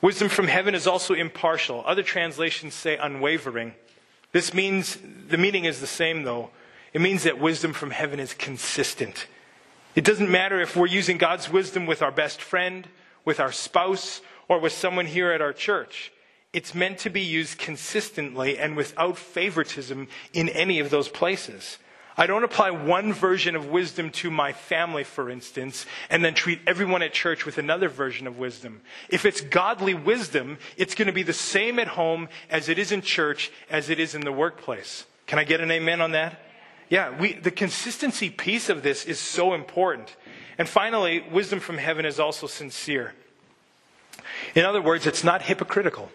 Wisdom 0.00 0.28
from 0.28 0.48
heaven 0.48 0.74
is 0.74 0.86
also 0.86 1.14
impartial. 1.14 1.82
Other 1.86 2.02
translations 2.02 2.74
say 2.74 2.96
unwavering. 2.96 3.74
This 4.32 4.52
means, 4.52 4.98
the 5.28 5.38
meaning 5.38 5.64
is 5.64 5.80
the 5.80 5.86
same 5.86 6.24
though. 6.24 6.50
It 6.94 7.00
means 7.00 7.24
that 7.24 7.40
wisdom 7.40 7.72
from 7.72 7.90
heaven 7.90 8.20
is 8.20 8.32
consistent. 8.32 9.26
It 9.94 10.04
doesn't 10.04 10.30
matter 10.30 10.60
if 10.60 10.76
we're 10.76 10.86
using 10.86 11.18
God's 11.18 11.50
wisdom 11.50 11.86
with 11.86 12.02
our 12.02 12.12
best 12.12 12.40
friend, 12.40 12.88
with 13.24 13.40
our 13.40 13.52
spouse, 13.52 14.20
or 14.48 14.60
with 14.60 14.72
someone 14.72 15.06
here 15.06 15.32
at 15.32 15.42
our 15.42 15.52
church. 15.52 16.12
It's 16.52 16.74
meant 16.74 16.98
to 16.98 17.10
be 17.10 17.20
used 17.20 17.58
consistently 17.58 18.58
and 18.58 18.76
without 18.76 19.18
favoritism 19.18 20.06
in 20.32 20.48
any 20.48 20.78
of 20.78 20.90
those 20.90 21.08
places. 21.08 21.78
I 22.16 22.28
don't 22.28 22.44
apply 22.44 22.70
one 22.70 23.12
version 23.12 23.56
of 23.56 23.66
wisdom 23.66 24.10
to 24.10 24.30
my 24.30 24.52
family, 24.52 25.02
for 25.02 25.28
instance, 25.28 25.84
and 26.10 26.24
then 26.24 26.34
treat 26.34 26.60
everyone 26.64 27.02
at 27.02 27.12
church 27.12 27.44
with 27.44 27.58
another 27.58 27.88
version 27.88 28.28
of 28.28 28.38
wisdom. 28.38 28.82
If 29.08 29.24
it's 29.24 29.40
godly 29.40 29.94
wisdom, 29.94 30.58
it's 30.76 30.94
going 30.94 31.06
to 31.06 31.12
be 31.12 31.24
the 31.24 31.32
same 31.32 31.80
at 31.80 31.88
home 31.88 32.28
as 32.50 32.68
it 32.68 32.78
is 32.78 32.92
in 32.92 33.02
church, 33.02 33.50
as 33.68 33.90
it 33.90 33.98
is 33.98 34.14
in 34.14 34.20
the 34.20 34.30
workplace. 34.30 35.06
Can 35.26 35.40
I 35.40 35.44
get 35.44 35.60
an 35.60 35.72
amen 35.72 36.00
on 36.00 36.12
that? 36.12 36.40
Yeah, 36.88 37.18
we, 37.18 37.32
the 37.32 37.50
consistency 37.50 38.30
piece 38.30 38.68
of 38.68 38.82
this 38.82 39.04
is 39.04 39.18
so 39.18 39.54
important. 39.54 40.14
And 40.58 40.68
finally, 40.68 41.24
wisdom 41.30 41.60
from 41.60 41.78
heaven 41.78 42.04
is 42.04 42.20
also 42.20 42.46
sincere. 42.46 43.14
In 44.54 44.64
other 44.64 44.82
words, 44.82 45.06
it's 45.06 45.24
not 45.24 45.42
hypocritical. 45.42 46.10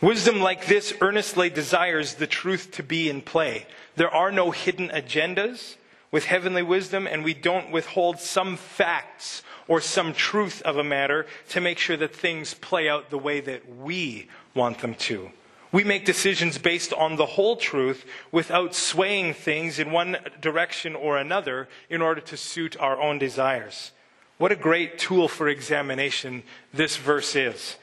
Wisdom 0.00 0.40
like 0.40 0.66
this 0.66 0.92
earnestly 1.00 1.48
desires 1.48 2.14
the 2.14 2.26
truth 2.26 2.70
to 2.72 2.82
be 2.82 3.08
in 3.08 3.22
play. 3.22 3.66
There 3.96 4.10
are 4.10 4.30
no 4.30 4.50
hidden 4.50 4.88
agendas 4.88 5.76
with 6.10 6.24
heavenly 6.24 6.62
wisdom, 6.62 7.06
and 7.06 7.24
we 7.24 7.34
don't 7.34 7.70
withhold 7.70 8.18
some 8.18 8.56
facts 8.56 9.42
or 9.68 9.80
some 9.80 10.12
truth 10.12 10.62
of 10.62 10.76
a 10.76 10.84
matter 10.84 11.26
to 11.48 11.60
make 11.60 11.78
sure 11.78 11.96
that 11.96 12.14
things 12.14 12.54
play 12.54 12.88
out 12.88 13.10
the 13.10 13.18
way 13.18 13.40
that 13.40 13.76
we 13.76 14.28
want 14.54 14.78
them 14.78 14.94
to. 14.94 15.30
We 15.76 15.84
make 15.84 16.06
decisions 16.06 16.56
based 16.56 16.94
on 16.94 17.16
the 17.16 17.26
whole 17.26 17.54
truth 17.54 18.06
without 18.32 18.74
swaying 18.74 19.34
things 19.34 19.78
in 19.78 19.92
one 19.92 20.16
direction 20.40 20.94
or 20.94 21.18
another 21.18 21.68
in 21.90 22.00
order 22.00 22.22
to 22.22 22.36
suit 22.38 22.80
our 22.80 22.98
own 22.98 23.18
desires. 23.18 23.92
What 24.38 24.52
a 24.52 24.56
great 24.56 24.98
tool 24.98 25.28
for 25.28 25.50
examination 25.50 26.44
this 26.72 26.96
verse 26.96 27.36
is. 27.36 27.76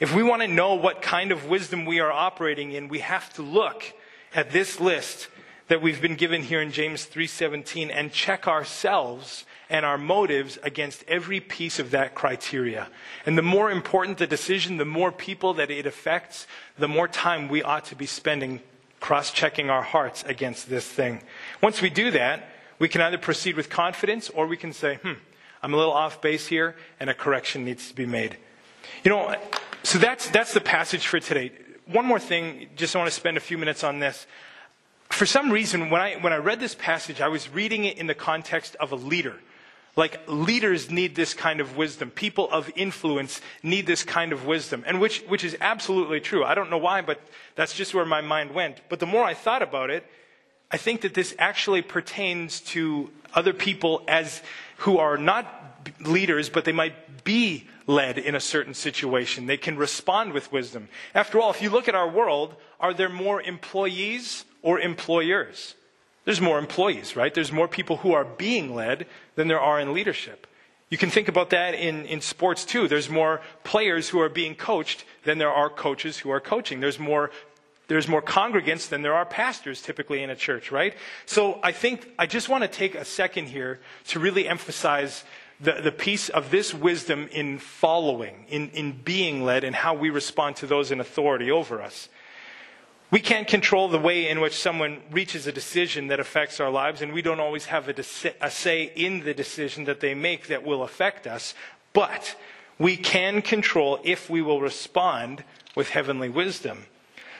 If 0.00 0.12
we 0.12 0.24
want 0.24 0.42
to 0.42 0.48
know 0.48 0.74
what 0.74 1.00
kind 1.02 1.30
of 1.30 1.44
wisdom 1.44 1.86
we 1.86 2.00
are 2.00 2.10
operating 2.10 2.72
in, 2.72 2.88
we 2.88 2.98
have 2.98 3.32
to 3.34 3.42
look 3.42 3.94
at 4.34 4.50
this 4.50 4.80
list 4.80 5.28
that 5.68 5.80
we've 5.80 6.02
been 6.02 6.16
given 6.16 6.42
here 6.42 6.60
in 6.60 6.72
James 6.72 7.06
3:17 7.06 7.92
and 7.92 8.12
check 8.12 8.48
ourselves 8.48 9.44
and 9.68 9.84
our 9.84 9.98
motives 9.98 10.58
against 10.62 11.04
every 11.08 11.40
piece 11.40 11.78
of 11.78 11.90
that 11.90 12.14
criteria. 12.14 12.88
And 13.24 13.36
the 13.36 13.42
more 13.42 13.70
important 13.70 14.18
the 14.18 14.26
decision, 14.26 14.76
the 14.76 14.84
more 14.84 15.10
people 15.10 15.54
that 15.54 15.70
it 15.70 15.86
affects, 15.86 16.46
the 16.78 16.88
more 16.88 17.08
time 17.08 17.48
we 17.48 17.62
ought 17.62 17.84
to 17.86 17.96
be 17.96 18.06
spending 18.06 18.60
cross-checking 19.00 19.68
our 19.70 19.82
hearts 19.82 20.22
against 20.24 20.68
this 20.68 20.86
thing. 20.86 21.22
Once 21.62 21.82
we 21.82 21.90
do 21.90 22.10
that, 22.12 22.48
we 22.78 22.88
can 22.88 23.00
either 23.00 23.18
proceed 23.18 23.56
with 23.56 23.68
confidence 23.68 24.30
or 24.30 24.46
we 24.46 24.56
can 24.56 24.72
say, 24.72 24.96
"Hmm, 24.96 25.14
I'm 25.62 25.74
a 25.74 25.76
little 25.76 25.92
off 25.92 26.20
base 26.20 26.46
here 26.46 26.76
and 27.00 27.10
a 27.10 27.14
correction 27.14 27.64
needs 27.64 27.88
to 27.88 27.94
be 27.94 28.06
made." 28.06 28.36
You 29.02 29.10
know, 29.10 29.34
so 29.82 29.98
that's 29.98 30.28
that's 30.30 30.52
the 30.54 30.60
passage 30.60 31.06
for 31.06 31.20
today. 31.20 31.52
One 31.86 32.04
more 32.04 32.18
thing, 32.18 32.68
just 32.76 32.94
want 32.96 33.06
to 33.06 33.14
spend 33.14 33.36
a 33.36 33.40
few 33.40 33.58
minutes 33.58 33.84
on 33.84 34.00
this 34.00 34.26
for 35.10 35.26
some 35.26 35.50
reason, 35.50 35.90
when 35.90 36.00
I, 36.00 36.14
when 36.16 36.32
I 36.32 36.36
read 36.36 36.60
this 36.60 36.74
passage, 36.74 37.20
I 37.20 37.28
was 37.28 37.48
reading 37.48 37.84
it 37.84 37.98
in 37.98 38.06
the 38.06 38.14
context 38.14 38.76
of 38.76 38.92
a 38.92 38.96
leader. 38.96 39.36
Like, 39.96 40.20
leaders 40.28 40.90
need 40.90 41.14
this 41.14 41.32
kind 41.32 41.58
of 41.58 41.76
wisdom. 41.76 42.10
People 42.10 42.50
of 42.50 42.70
influence 42.76 43.40
need 43.62 43.86
this 43.86 44.04
kind 44.04 44.32
of 44.32 44.44
wisdom. 44.44 44.84
And 44.86 45.00
which, 45.00 45.22
which 45.22 45.42
is 45.42 45.56
absolutely 45.60 46.20
true. 46.20 46.44
I 46.44 46.54
don't 46.54 46.68
know 46.68 46.78
why, 46.78 47.00
but 47.00 47.18
that's 47.54 47.74
just 47.74 47.94
where 47.94 48.04
my 48.04 48.20
mind 48.20 48.54
went. 48.54 48.82
But 48.90 49.00
the 49.00 49.06
more 49.06 49.24
I 49.24 49.32
thought 49.32 49.62
about 49.62 49.88
it, 49.88 50.04
I 50.70 50.76
think 50.76 51.00
that 51.00 51.14
this 51.14 51.34
actually 51.38 51.80
pertains 51.80 52.60
to 52.72 53.10
other 53.34 53.52
people 53.52 54.02
as 54.06 54.42
who 54.78 54.98
are 54.98 55.16
not 55.16 55.46
leaders, 56.00 56.50
but 56.50 56.64
they 56.64 56.72
might 56.72 57.24
be 57.24 57.66
led 57.86 58.18
in 58.18 58.34
a 58.34 58.40
certain 58.40 58.74
situation. 58.74 59.46
They 59.46 59.56
can 59.56 59.76
respond 59.76 60.32
with 60.32 60.52
wisdom. 60.52 60.88
After 61.14 61.40
all, 61.40 61.50
if 61.50 61.62
you 61.62 61.70
look 61.70 61.88
at 61.88 61.94
our 61.94 62.08
world, 62.08 62.56
are 62.80 62.92
there 62.92 63.08
more 63.08 63.40
employees 63.40 64.44
or 64.62 64.80
employers. 64.80 65.76
There's 66.26 66.40
more 66.40 66.58
employees, 66.58 67.16
right? 67.16 67.32
There's 67.32 67.52
more 67.52 67.68
people 67.68 67.98
who 67.98 68.12
are 68.12 68.24
being 68.24 68.74
led 68.74 69.06
than 69.36 69.46
there 69.46 69.60
are 69.60 69.80
in 69.80 69.94
leadership. 69.94 70.46
You 70.90 70.98
can 70.98 71.08
think 71.08 71.28
about 71.28 71.50
that 71.50 71.74
in, 71.74 72.04
in 72.04 72.20
sports 72.20 72.64
too. 72.64 72.88
There's 72.88 73.08
more 73.08 73.40
players 73.62 74.08
who 74.08 74.20
are 74.20 74.28
being 74.28 74.56
coached 74.56 75.04
than 75.24 75.38
there 75.38 75.52
are 75.52 75.70
coaches 75.70 76.18
who 76.18 76.30
are 76.30 76.40
coaching. 76.40 76.80
There's 76.80 76.98
more 76.98 77.30
there's 77.88 78.08
more 78.08 78.20
congregants 78.22 78.88
than 78.88 79.02
there 79.02 79.14
are 79.14 79.24
pastors 79.24 79.80
typically 79.80 80.24
in 80.24 80.30
a 80.30 80.34
church, 80.34 80.72
right? 80.72 80.94
So 81.24 81.60
I 81.62 81.70
think 81.70 82.08
I 82.18 82.26
just 82.26 82.48
want 82.48 82.62
to 82.62 82.68
take 82.68 82.96
a 82.96 83.04
second 83.04 83.46
here 83.46 83.78
to 84.08 84.18
really 84.18 84.48
emphasize 84.48 85.22
the, 85.60 85.74
the 85.74 85.92
piece 85.92 86.28
of 86.28 86.50
this 86.50 86.74
wisdom 86.74 87.28
in 87.30 87.60
following, 87.60 88.44
in, 88.48 88.70
in 88.70 88.90
being 88.90 89.44
led, 89.44 89.62
and 89.62 89.74
how 89.74 89.94
we 89.94 90.10
respond 90.10 90.56
to 90.56 90.66
those 90.66 90.90
in 90.90 90.98
authority 90.98 91.48
over 91.48 91.80
us. 91.80 92.08
We 93.10 93.20
can't 93.20 93.46
control 93.46 93.88
the 93.88 93.98
way 93.98 94.28
in 94.28 94.40
which 94.40 94.58
someone 94.58 95.00
reaches 95.12 95.46
a 95.46 95.52
decision 95.52 96.08
that 96.08 96.18
affects 96.18 96.58
our 96.58 96.70
lives, 96.70 97.02
and 97.02 97.12
we 97.12 97.22
don't 97.22 97.38
always 97.38 97.66
have 97.66 97.88
a, 97.88 97.92
de- 97.92 98.34
a, 98.40 98.50
say 98.50 98.92
in 98.96 99.20
the 99.20 99.32
decision 99.32 99.84
that 99.84 100.00
they 100.00 100.14
make 100.14 100.48
that 100.48 100.64
will 100.64 100.82
affect 100.82 101.26
us. 101.26 101.54
But 101.92 102.34
we 102.78 102.96
can 102.96 103.42
control 103.42 104.00
if 104.02 104.28
we 104.28 104.42
will 104.42 104.60
respond 104.60 105.44
with 105.76 105.90
heavenly 105.90 106.28
wisdom. 106.28 106.86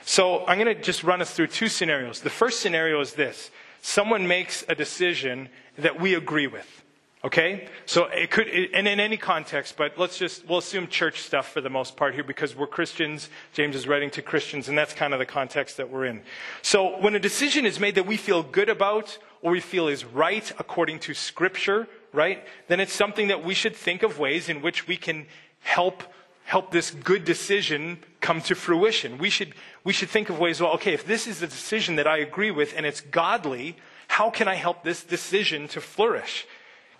So 0.03 0.45
I'm 0.45 0.57
going 0.57 0.73
to 0.73 0.81
just 0.81 1.03
run 1.03 1.21
us 1.21 1.31
through 1.33 1.47
two 1.47 1.67
scenarios. 1.67 2.21
The 2.21 2.29
first 2.29 2.61
scenario 2.61 3.01
is 3.01 3.13
this 3.13 3.51
someone 3.81 4.25
makes 4.27 4.63
a 4.69 4.75
decision 4.75 5.49
that 5.77 5.99
we 5.99 6.13
agree 6.13 6.47
with. 6.47 6.83
Okay? 7.23 7.67
So 7.85 8.05
it 8.05 8.29
could, 8.29 8.47
and 8.47 8.87
in 8.87 8.99
any 8.99 9.17
context, 9.17 9.75
but 9.77 9.97
let's 9.97 10.17
just, 10.17 10.47
we'll 10.47 10.59
assume 10.59 10.87
church 10.87 11.21
stuff 11.21 11.51
for 11.51 11.61
the 11.61 11.69
most 11.69 11.97
part 11.97 12.13
here 12.13 12.23
because 12.23 12.55
we're 12.55 12.67
Christians. 12.67 13.29
James 13.53 13.75
is 13.75 13.87
writing 13.87 14.09
to 14.11 14.21
Christians, 14.21 14.69
and 14.69 14.77
that's 14.77 14.93
kind 14.93 15.13
of 15.13 15.19
the 15.19 15.25
context 15.25 15.77
that 15.77 15.89
we're 15.89 16.05
in. 16.05 16.21
So 16.61 16.99
when 16.99 17.15
a 17.15 17.19
decision 17.19 17.65
is 17.65 17.79
made 17.79 17.95
that 17.95 18.05
we 18.05 18.17
feel 18.17 18.43
good 18.43 18.69
about 18.69 19.17
or 19.41 19.51
we 19.51 19.59
feel 19.59 19.87
is 19.87 20.05
right 20.05 20.51
according 20.59 20.99
to 20.99 21.13
Scripture, 21.13 21.87
right, 22.13 22.43
then 22.67 22.79
it's 22.79 22.93
something 22.93 23.27
that 23.29 23.43
we 23.43 23.53
should 23.53 23.75
think 23.75 24.03
of 24.03 24.19
ways 24.19 24.47
in 24.47 24.61
which 24.61 24.87
we 24.87 24.97
can 24.97 25.25
help 25.61 26.03
help 26.47 26.71
this 26.71 26.91
good 26.91 27.25
decision 27.25 27.99
come 28.21 28.39
to 28.39 28.55
fruition. 28.55 29.17
We 29.17 29.29
should, 29.29 29.53
we 29.83 29.91
should 29.91 30.09
think 30.09 30.29
of 30.29 30.39
ways, 30.39 30.61
well, 30.61 30.71
okay, 30.75 30.93
if 30.93 31.05
this 31.05 31.27
is 31.27 31.41
a 31.41 31.47
decision 31.47 31.97
that 31.97 32.07
I 32.07 32.19
agree 32.19 32.51
with 32.51 32.73
and 32.77 32.85
it's 32.85 33.01
godly, 33.01 33.75
how 34.07 34.29
can 34.29 34.47
I 34.47 34.55
help 34.55 34.81
this 34.81 35.03
decision 35.03 35.67
to 35.67 35.81
flourish? 35.81 36.47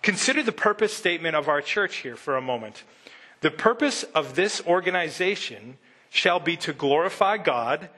Consider 0.08 0.42
the 0.42 0.54
purpose 0.54 0.94
statement 0.94 1.36
of 1.36 1.50
our 1.50 1.60
church 1.62 1.98
here 1.98 2.16
for 2.16 2.38
a 2.38 2.42
moment. 2.42 2.86
The 3.42 3.52
purpose 3.52 4.04
of 4.04 4.36
this 4.36 4.66
organization 4.66 5.78
shall 6.10 6.40
be 6.40 6.56
to 6.56 6.72
glorify 6.72 7.36
God 7.36 7.90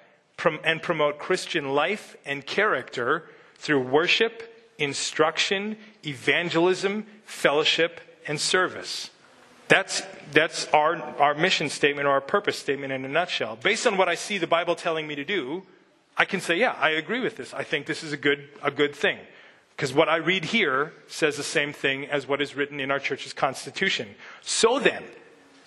and 0.64 0.82
promote 0.82 1.20
Christian 1.20 1.76
life 1.76 2.18
and 2.26 2.44
character 2.44 3.30
through 3.58 3.82
worship, 3.82 4.42
instruction, 4.80 5.78
evangelism, 6.04 7.06
fellowship, 7.26 8.02
and 8.26 8.42
service. 8.42 9.12
That's, 9.68 10.02
that's 10.32 10.66
our, 10.70 10.96
our 11.20 11.36
mission 11.36 11.70
statement 11.70 12.08
or 12.08 12.14
our 12.14 12.22
purpose 12.22 12.58
statement 12.58 12.92
in 12.92 13.06
a 13.06 13.08
nutshell. 13.08 13.56
Based 13.56 13.86
on 13.86 13.98
what 13.98 14.10
I 14.10 14.16
see 14.16 14.40
the 14.40 14.48
Bible 14.48 14.74
telling 14.76 15.06
me 15.06 15.14
to 15.14 15.24
do, 15.24 15.62
I 16.18 16.26
can 16.26 16.42
say, 16.42 16.58
yeah, 16.58 16.72
I 16.72 16.90
agree 16.90 17.20
with 17.20 17.38
this. 17.38 17.54
I 17.54 17.64
think 17.64 17.86
this 17.86 18.02
is 18.02 18.14
a 18.14 18.18
good, 18.18 18.50
a 18.64 18.72
good 18.72 18.96
thing. 18.96 19.20
Because 19.80 19.94
what 19.94 20.10
I 20.10 20.18
read 20.18 20.44
here 20.44 20.92
says 21.08 21.38
the 21.38 21.44
same 21.44 21.72
thing 21.72 22.06
as 22.08 22.28
what 22.28 22.42
is 22.42 22.54
written 22.54 22.82
in 22.82 22.92
our 22.92 23.00
church's 23.00 23.32
constitution. 23.32 24.10
So 24.42 24.78
then, 24.78 25.06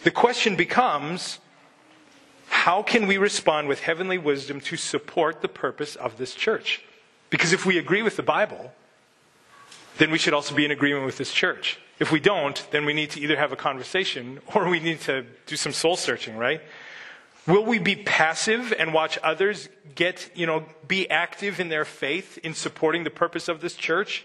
the 0.03 0.11
question 0.11 0.55
becomes 0.55 1.39
how 2.49 2.83
can 2.83 3.07
we 3.07 3.17
respond 3.17 3.69
with 3.69 3.81
heavenly 3.81 4.19
wisdom 4.19 4.61
to 4.61 4.77
support 4.77 5.41
the 5.41 5.49
purpose 5.49 5.97
of 5.97 6.19
this 6.19 6.35
church? 6.35 6.83
Because 7.31 7.55
if 7.55 7.65
we 7.65 7.79
agree 7.79 8.03
with 8.03 8.17
the 8.17 8.23
Bible, 8.23 8.75
then 9.97 10.11
we 10.11 10.19
should 10.19 10.35
also 10.35 10.55
be 10.55 10.67
in 10.67 10.73
agreement 10.73 11.07
with 11.07 11.17
this 11.17 11.33
church. 11.33 11.81
If 11.99 12.13
we 12.13 12.21
don't, 12.21 12.67
then 12.71 12.85
we 12.85 12.93
need 12.93 13.13
to 13.13 13.21
either 13.21 13.37
have 13.37 13.51
a 13.51 13.57
conversation 13.57 14.41
or 14.55 14.69
we 14.69 14.79
need 14.79 15.01
to 15.03 15.25
do 15.47 15.57
some 15.57 15.73
soul 15.73 15.97
searching, 15.97 16.37
right? 16.37 16.61
Will 17.47 17.65
we 17.65 17.79
be 17.79 17.97
passive 17.97 18.73
and 18.79 18.95
watch 18.95 19.19
others 19.23 19.69
get, 19.95 20.31
you 20.35 20.47
know, 20.47 20.65
be 20.87 21.11
active 21.11 21.59
in 21.59 21.69
their 21.69 21.85
faith 21.85 22.39
in 22.39 22.55
supporting 22.55 23.03
the 23.03 23.11
purpose 23.11 23.49
of 23.49 23.61
this 23.61 23.75
church? 23.75 24.25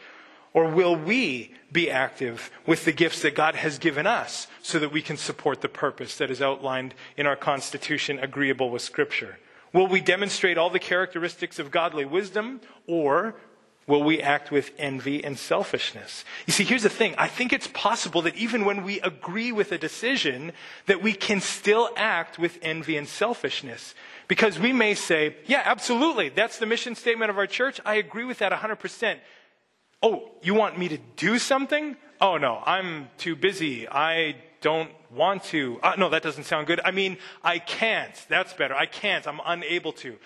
Or 0.53 0.65
will 0.65 0.95
we 0.95 1.53
be 1.71 1.89
active 1.89 2.51
with 2.65 2.85
the 2.85 2.91
gifts 2.91 3.21
that 3.23 3.35
God 3.35 3.55
has 3.55 3.79
given 3.79 4.07
us 4.07 4.47
so 4.61 4.79
that 4.79 4.91
we 4.91 5.01
can 5.01 5.17
support 5.17 5.61
the 5.61 5.69
purpose 5.69 6.17
that 6.17 6.31
is 6.31 6.41
outlined 6.41 6.93
in 7.15 7.25
our 7.25 7.35
Constitution 7.35 8.19
agreeable 8.19 8.69
with 8.69 8.81
Scripture? 8.81 9.39
Will 9.73 9.87
we 9.87 9.99
demonstrate 9.99 10.57
all 10.57 10.69
the 10.69 10.79
characteristics 10.79 11.59
of 11.59 11.71
godly 11.71 12.05
wisdom 12.05 12.61
or 12.87 13.35
will 13.87 14.03
we 14.03 14.21
act 14.21 14.51
with 14.51 14.71
envy 14.77 15.23
and 15.23 15.39
selfishness? 15.39 16.25
You 16.45 16.53
see, 16.53 16.65
here's 16.65 16.83
the 16.83 16.89
thing. 16.89 17.15
I 17.17 17.27
think 17.27 17.53
it's 17.53 17.69
possible 17.69 18.21
that 18.23 18.35
even 18.35 18.65
when 18.65 18.83
we 18.83 18.99
agree 18.99 19.53
with 19.53 19.71
a 19.71 19.77
decision, 19.77 20.51
that 20.85 21.01
we 21.01 21.13
can 21.13 21.39
still 21.39 21.89
act 21.95 22.37
with 22.37 22.59
envy 22.61 22.97
and 22.97 23.07
selfishness. 23.07 23.95
Because 24.27 24.59
we 24.59 24.73
may 24.73 24.93
say, 24.93 25.37
yeah, 25.45 25.61
absolutely. 25.63 26.29
That's 26.29 26.59
the 26.59 26.65
mission 26.65 26.95
statement 26.95 27.31
of 27.31 27.37
our 27.37 27.47
church. 27.47 27.79
I 27.85 27.95
agree 27.95 28.25
with 28.25 28.39
that 28.39 28.51
100%. 28.51 29.19
Oh, 30.03 30.31
you 30.43 30.53
want 30.53 30.77
me 30.77 30.89
to 30.89 30.97
do 31.15 31.39
something? 31.39 31.95
Oh, 32.19 32.37
no, 32.37 32.61
I'm 32.65 33.07
too 33.17 33.35
busy. 33.35 33.87
I 33.87 34.35
don't 34.59 34.91
want 35.11 35.43
to. 35.45 35.79
Uh, 35.81 35.93
no, 35.97 36.09
that 36.09 36.23
doesn't 36.23 36.43
sound 36.43 36.67
good. 36.67 36.81
I 36.83 36.91
mean, 36.91 37.17
I 37.43 37.59
can't. 37.59 38.13
That's 38.27 38.53
better. 38.53 38.75
I 38.75 38.85
can't. 38.85 39.25
I'm 39.27 39.39
unable 39.45 39.93
to. 39.93 40.17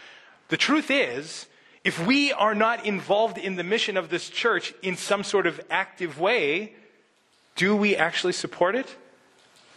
The 0.47 0.57
truth 0.57 0.89
is, 0.89 1.45
if 1.83 2.05
we 2.05 2.31
are 2.31 2.53
not 2.53 2.85
involved 2.85 3.37
in 3.37 3.55
the 3.55 3.63
mission 3.63 3.97
of 3.97 4.09
this 4.09 4.29
church 4.29 4.73
in 4.81 4.95
some 4.95 5.23
sort 5.23 5.47
of 5.47 5.59
active 5.69 6.19
way, 6.19 6.73
do 7.55 7.75
we 7.75 7.95
actually 7.95 8.33
support 8.33 8.75
it? 8.75 8.95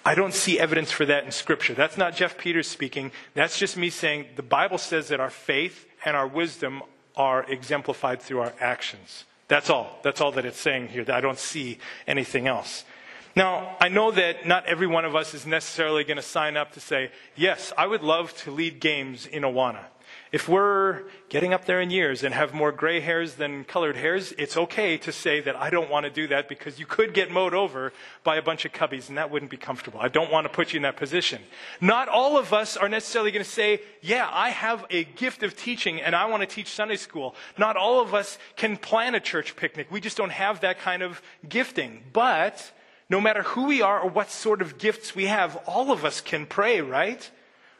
I 0.04 0.14
don't 0.14 0.34
see 0.34 0.60
evidence 0.60 0.90
for 0.90 1.06
that 1.06 1.24
in 1.24 1.32
Scripture. 1.32 1.72
That's 1.72 1.96
not 1.96 2.14
Jeff 2.14 2.36
Peters 2.36 2.68
speaking. 2.68 3.10
That's 3.32 3.58
just 3.58 3.76
me 3.76 3.88
saying 3.88 4.26
the 4.36 4.42
Bible 4.42 4.76
says 4.76 5.08
that 5.08 5.18
our 5.18 5.30
faith 5.30 5.86
and 6.04 6.14
our 6.14 6.26
wisdom 6.26 6.82
are 7.16 7.44
exemplified 7.44 8.20
through 8.20 8.40
our 8.40 8.52
actions. 8.60 9.24
That's 9.48 9.70
all. 9.70 9.98
That's 10.02 10.20
all 10.20 10.32
that 10.32 10.44
it's 10.44 10.60
saying 10.60 10.88
here. 10.88 11.04
I 11.08 11.22
don't 11.22 11.38
see 11.38 11.78
anything 12.06 12.46
else. 12.46 12.84
Now, 13.36 13.76
I 13.80 13.88
know 13.88 14.10
that 14.10 14.46
not 14.46 14.66
every 14.66 14.86
one 14.86 15.04
of 15.04 15.16
us 15.16 15.34
is 15.34 15.46
necessarily 15.46 16.04
going 16.04 16.18
to 16.18 16.22
sign 16.22 16.56
up 16.56 16.72
to 16.72 16.80
say, 16.80 17.10
yes, 17.34 17.72
I 17.76 17.86
would 17.86 18.02
love 18.02 18.36
to 18.42 18.50
lead 18.50 18.80
games 18.80 19.26
in 19.26 19.42
Awana. 19.42 19.84
If 20.34 20.48
we're 20.48 21.04
getting 21.28 21.54
up 21.54 21.64
there 21.64 21.80
in 21.80 21.90
years 21.90 22.24
and 22.24 22.34
have 22.34 22.52
more 22.52 22.72
gray 22.72 22.98
hairs 22.98 23.34
than 23.34 23.62
colored 23.62 23.94
hairs, 23.94 24.32
it's 24.36 24.56
okay 24.56 24.98
to 24.98 25.12
say 25.12 25.38
that 25.38 25.54
I 25.54 25.70
don't 25.70 25.88
want 25.88 26.06
to 26.06 26.10
do 26.10 26.26
that 26.26 26.48
because 26.48 26.80
you 26.80 26.86
could 26.86 27.14
get 27.14 27.30
mowed 27.30 27.54
over 27.54 27.92
by 28.24 28.34
a 28.34 28.42
bunch 28.42 28.64
of 28.64 28.72
cubbies 28.72 29.08
and 29.08 29.16
that 29.16 29.30
wouldn't 29.30 29.52
be 29.52 29.56
comfortable. 29.56 30.00
I 30.00 30.08
don't 30.08 30.32
want 30.32 30.44
to 30.46 30.52
put 30.52 30.72
you 30.72 30.78
in 30.78 30.82
that 30.82 30.96
position. 30.96 31.40
Not 31.80 32.08
all 32.08 32.36
of 32.36 32.52
us 32.52 32.76
are 32.76 32.88
necessarily 32.88 33.30
going 33.30 33.44
to 33.44 33.48
say, 33.48 33.80
yeah, 34.02 34.28
I 34.28 34.48
have 34.48 34.84
a 34.90 35.04
gift 35.04 35.44
of 35.44 35.56
teaching 35.56 36.00
and 36.00 36.16
I 36.16 36.24
want 36.24 36.40
to 36.40 36.48
teach 36.48 36.66
Sunday 36.66 36.96
school. 36.96 37.36
Not 37.56 37.76
all 37.76 38.00
of 38.00 38.12
us 38.12 38.36
can 38.56 38.76
plan 38.76 39.14
a 39.14 39.20
church 39.20 39.54
picnic. 39.54 39.86
We 39.92 40.00
just 40.00 40.16
don't 40.16 40.32
have 40.32 40.62
that 40.62 40.80
kind 40.80 41.04
of 41.04 41.22
gifting. 41.48 42.02
But 42.12 42.72
no 43.08 43.20
matter 43.20 43.44
who 43.44 43.66
we 43.66 43.82
are 43.82 44.00
or 44.00 44.10
what 44.10 44.32
sort 44.32 44.62
of 44.62 44.78
gifts 44.78 45.14
we 45.14 45.26
have, 45.26 45.54
all 45.68 45.92
of 45.92 46.04
us 46.04 46.20
can 46.20 46.44
pray, 46.44 46.80
right? 46.80 47.30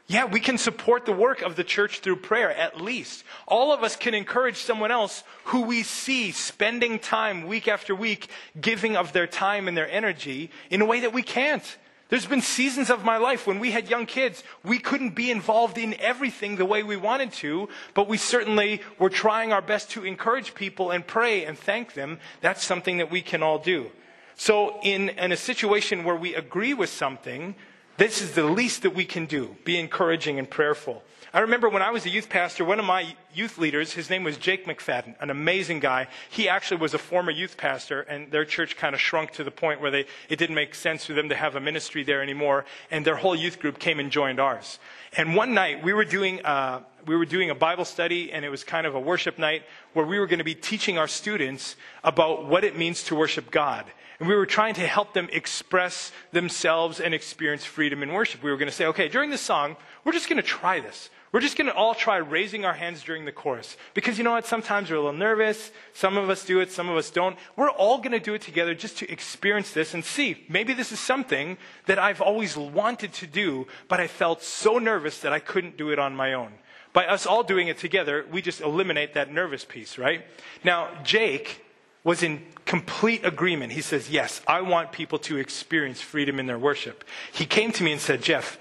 Yeah, 0.07 0.25
we 0.25 0.39
can 0.39 0.59
support 0.59 1.05
the 1.05 1.11
work 1.11 1.41
of 1.41 1.55
the 1.55 1.63
church 1.63 1.99
through 1.99 2.17
prayer, 2.17 2.51
at 2.51 2.79
least. 2.79 3.23
All 3.47 3.73
of 3.73 3.83
us 3.83 3.95
can 3.95 4.13
encourage 4.13 4.57
someone 4.57 4.91
else 4.91 5.23
who 5.45 5.61
we 5.61 5.81
see 5.81 6.31
spending 6.31 6.99
time 6.99 7.47
week 7.47 7.67
after 7.67 7.95
week, 7.95 8.29
giving 8.59 8.95
of 8.95 9.13
their 9.13 9.25
time 9.25 9.67
and 9.67 9.75
their 9.75 9.89
energy 9.89 10.51
in 10.69 10.81
a 10.81 10.85
way 10.85 10.99
that 10.99 11.13
we 11.13 11.23
can't. 11.23 11.77
There's 12.09 12.27
been 12.27 12.41
seasons 12.41 12.91
of 12.91 13.03
my 13.03 13.17
life 13.17 13.47
when 13.47 13.59
we 13.59 13.71
had 13.71 13.89
young 13.89 14.05
kids, 14.05 14.43
we 14.63 14.77
couldn't 14.77 15.15
be 15.15 15.31
involved 15.31 15.79
in 15.79 15.99
everything 15.99 16.55
the 16.55 16.65
way 16.65 16.83
we 16.83 16.97
wanted 16.97 17.33
to, 17.33 17.67
but 17.95 18.07
we 18.07 18.17
certainly 18.17 18.83
were 18.99 19.09
trying 19.09 19.51
our 19.51 19.61
best 19.61 19.89
to 19.91 20.05
encourage 20.05 20.53
people 20.53 20.91
and 20.91 21.07
pray 21.07 21.45
and 21.45 21.57
thank 21.57 21.95
them. 21.95 22.19
That's 22.41 22.63
something 22.63 22.99
that 22.99 23.09
we 23.09 23.23
can 23.23 23.41
all 23.41 23.57
do. 23.57 23.89
So 24.35 24.79
in, 24.83 25.09
in 25.09 25.31
a 25.31 25.37
situation 25.37 26.03
where 26.03 26.15
we 26.15 26.35
agree 26.35 26.75
with 26.75 26.91
something, 26.91 27.55
this 27.97 28.21
is 28.21 28.33
the 28.33 28.43
least 28.43 28.81
that 28.83 28.95
we 28.95 29.05
can 29.05 29.25
do 29.25 29.55
be 29.63 29.79
encouraging 29.79 30.39
and 30.39 30.49
prayerful. 30.49 31.03
I 31.35 31.39
remember 31.39 31.67
when 31.67 31.81
I 31.81 31.91
was 31.91 32.05
a 32.05 32.09
youth 32.09 32.29
pastor, 32.29 32.63
one 32.63 32.79
of 32.79 32.85
my 32.85 33.13
youth 33.33 33.57
leaders, 33.57 33.91
his 33.91 34.09
name 34.09 34.23
was 34.23 34.37
Jake 34.37 34.65
McFadden, 34.65 35.15
an 35.19 35.29
amazing 35.29 35.81
guy. 35.81 36.07
He 36.29 36.47
actually 36.47 36.79
was 36.79 36.93
a 36.93 36.97
former 36.97 37.29
youth 37.29 37.57
pastor, 37.57 38.03
and 38.03 38.31
their 38.31 38.45
church 38.45 38.77
kind 38.77 38.95
of 38.95 39.01
shrunk 39.01 39.31
to 39.31 39.43
the 39.43 39.51
point 39.51 39.81
where 39.81 39.91
they, 39.91 40.05
it 40.29 40.37
didn't 40.37 40.55
make 40.55 40.73
sense 40.73 41.05
for 41.05 41.11
them 41.11 41.27
to 41.27 41.35
have 41.35 41.57
a 41.57 41.59
ministry 41.59 42.03
there 42.03 42.21
anymore, 42.21 42.63
and 42.89 43.03
their 43.03 43.17
whole 43.17 43.35
youth 43.35 43.59
group 43.59 43.79
came 43.79 43.99
and 43.99 44.11
joined 44.11 44.39
ours. 44.39 44.79
And 45.17 45.35
one 45.35 45.53
night, 45.53 45.83
we 45.83 45.91
were 45.91 46.05
doing, 46.05 46.39
uh, 46.45 46.83
we 47.05 47.17
were 47.17 47.25
doing 47.25 47.49
a 47.49 47.55
Bible 47.55 47.83
study, 47.83 48.31
and 48.31 48.45
it 48.45 48.49
was 48.49 48.63
kind 48.63 48.87
of 48.87 48.95
a 48.95 48.99
worship 48.99 49.37
night 49.37 49.63
where 49.91 50.05
we 50.05 50.19
were 50.19 50.27
going 50.27 50.39
to 50.39 50.45
be 50.45 50.55
teaching 50.55 50.97
our 50.97 51.07
students 51.07 51.75
about 52.01 52.45
what 52.45 52.63
it 52.63 52.77
means 52.77 53.03
to 53.05 53.15
worship 53.15 53.51
God. 53.51 53.85
And 54.19 54.29
we 54.29 54.35
were 54.35 54.45
trying 54.45 54.75
to 54.75 54.87
help 54.87 55.13
them 55.13 55.27
express 55.31 56.11
themselves 56.31 56.99
and 56.99 57.13
experience 57.13 57.65
freedom 57.65 58.01
in 58.01 58.13
worship. 58.13 58.43
We 58.43 58.51
were 58.51 58.57
going 58.57 58.69
to 58.69 58.75
say, 58.75 58.85
okay, 58.85 59.09
during 59.09 59.29
this 59.29 59.41
song, 59.41 59.75
we're 60.03 60.13
just 60.13 60.29
going 60.29 60.41
to 60.41 60.47
try 60.47 60.79
this. 60.79 61.09
We're 61.35 61.41
just 61.41 61.57
going 61.57 61.67
to 61.67 61.75
all 61.75 61.93
try 61.93 62.15
raising 62.15 62.63
our 62.63 62.75
hands 62.75 63.03
during 63.03 63.25
the 63.25 63.31
chorus. 63.33 63.75
Because 63.93 64.17
you 64.17 64.23
know 64.23 64.31
what? 64.31 64.45
Sometimes 64.45 64.89
we're 64.89 64.95
a 64.95 65.01
little 65.01 65.19
nervous. 65.19 65.69
Some 65.93 66.15
of 66.15 66.29
us 66.29 66.45
do 66.45 66.61
it, 66.61 66.71
some 66.71 66.87
of 66.87 66.95
us 66.95 67.09
don't. 67.09 67.37
We're 67.57 67.69
all 67.69 67.97
going 67.97 68.13
to 68.13 68.21
do 68.21 68.35
it 68.35 68.41
together 68.41 68.73
just 68.73 68.97
to 68.99 69.11
experience 69.11 69.73
this 69.73 69.93
and 69.93 70.05
see. 70.05 70.45
Maybe 70.47 70.71
this 70.71 70.93
is 70.93 70.99
something 71.01 71.57
that 71.87 71.99
I've 71.99 72.21
always 72.21 72.55
wanted 72.55 73.11
to 73.15 73.27
do, 73.27 73.67
but 73.89 73.99
I 73.99 74.07
felt 74.07 74.43
so 74.43 74.79
nervous 74.79 75.19
that 75.19 75.33
I 75.33 75.39
couldn't 75.39 75.75
do 75.75 75.89
it 75.89 75.99
on 75.99 76.15
my 76.15 76.31
own. 76.31 76.53
By 76.93 77.05
us 77.05 77.25
all 77.25 77.43
doing 77.43 77.67
it 77.67 77.79
together, 77.79 78.25
we 78.31 78.41
just 78.41 78.61
eliminate 78.61 79.15
that 79.15 79.29
nervous 79.29 79.65
piece, 79.65 79.97
right? 79.97 80.25
Now, 80.63 80.87
Jake 81.03 81.64
was 82.05 82.23
in 82.23 82.41
complete 82.63 83.25
agreement. 83.25 83.73
He 83.73 83.81
says, 83.81 84.09
Yes, 84.09 84.39
I 84.47 84.61
want 84.61 84.93
people 84.93 85.19
to 85.19 85.35
experience 85.37 85.99
freedom 85.99 86.39
in 86.39 86.45
their 86.45 86.59
worship. 86.59 87.03
He 87.33 87.45
came 87.45 87.73
to 87.73 87.83
me 87.83 87.91
and 87.91 87.99
said, 87.99 88.21
Jeff, 88.21 88.57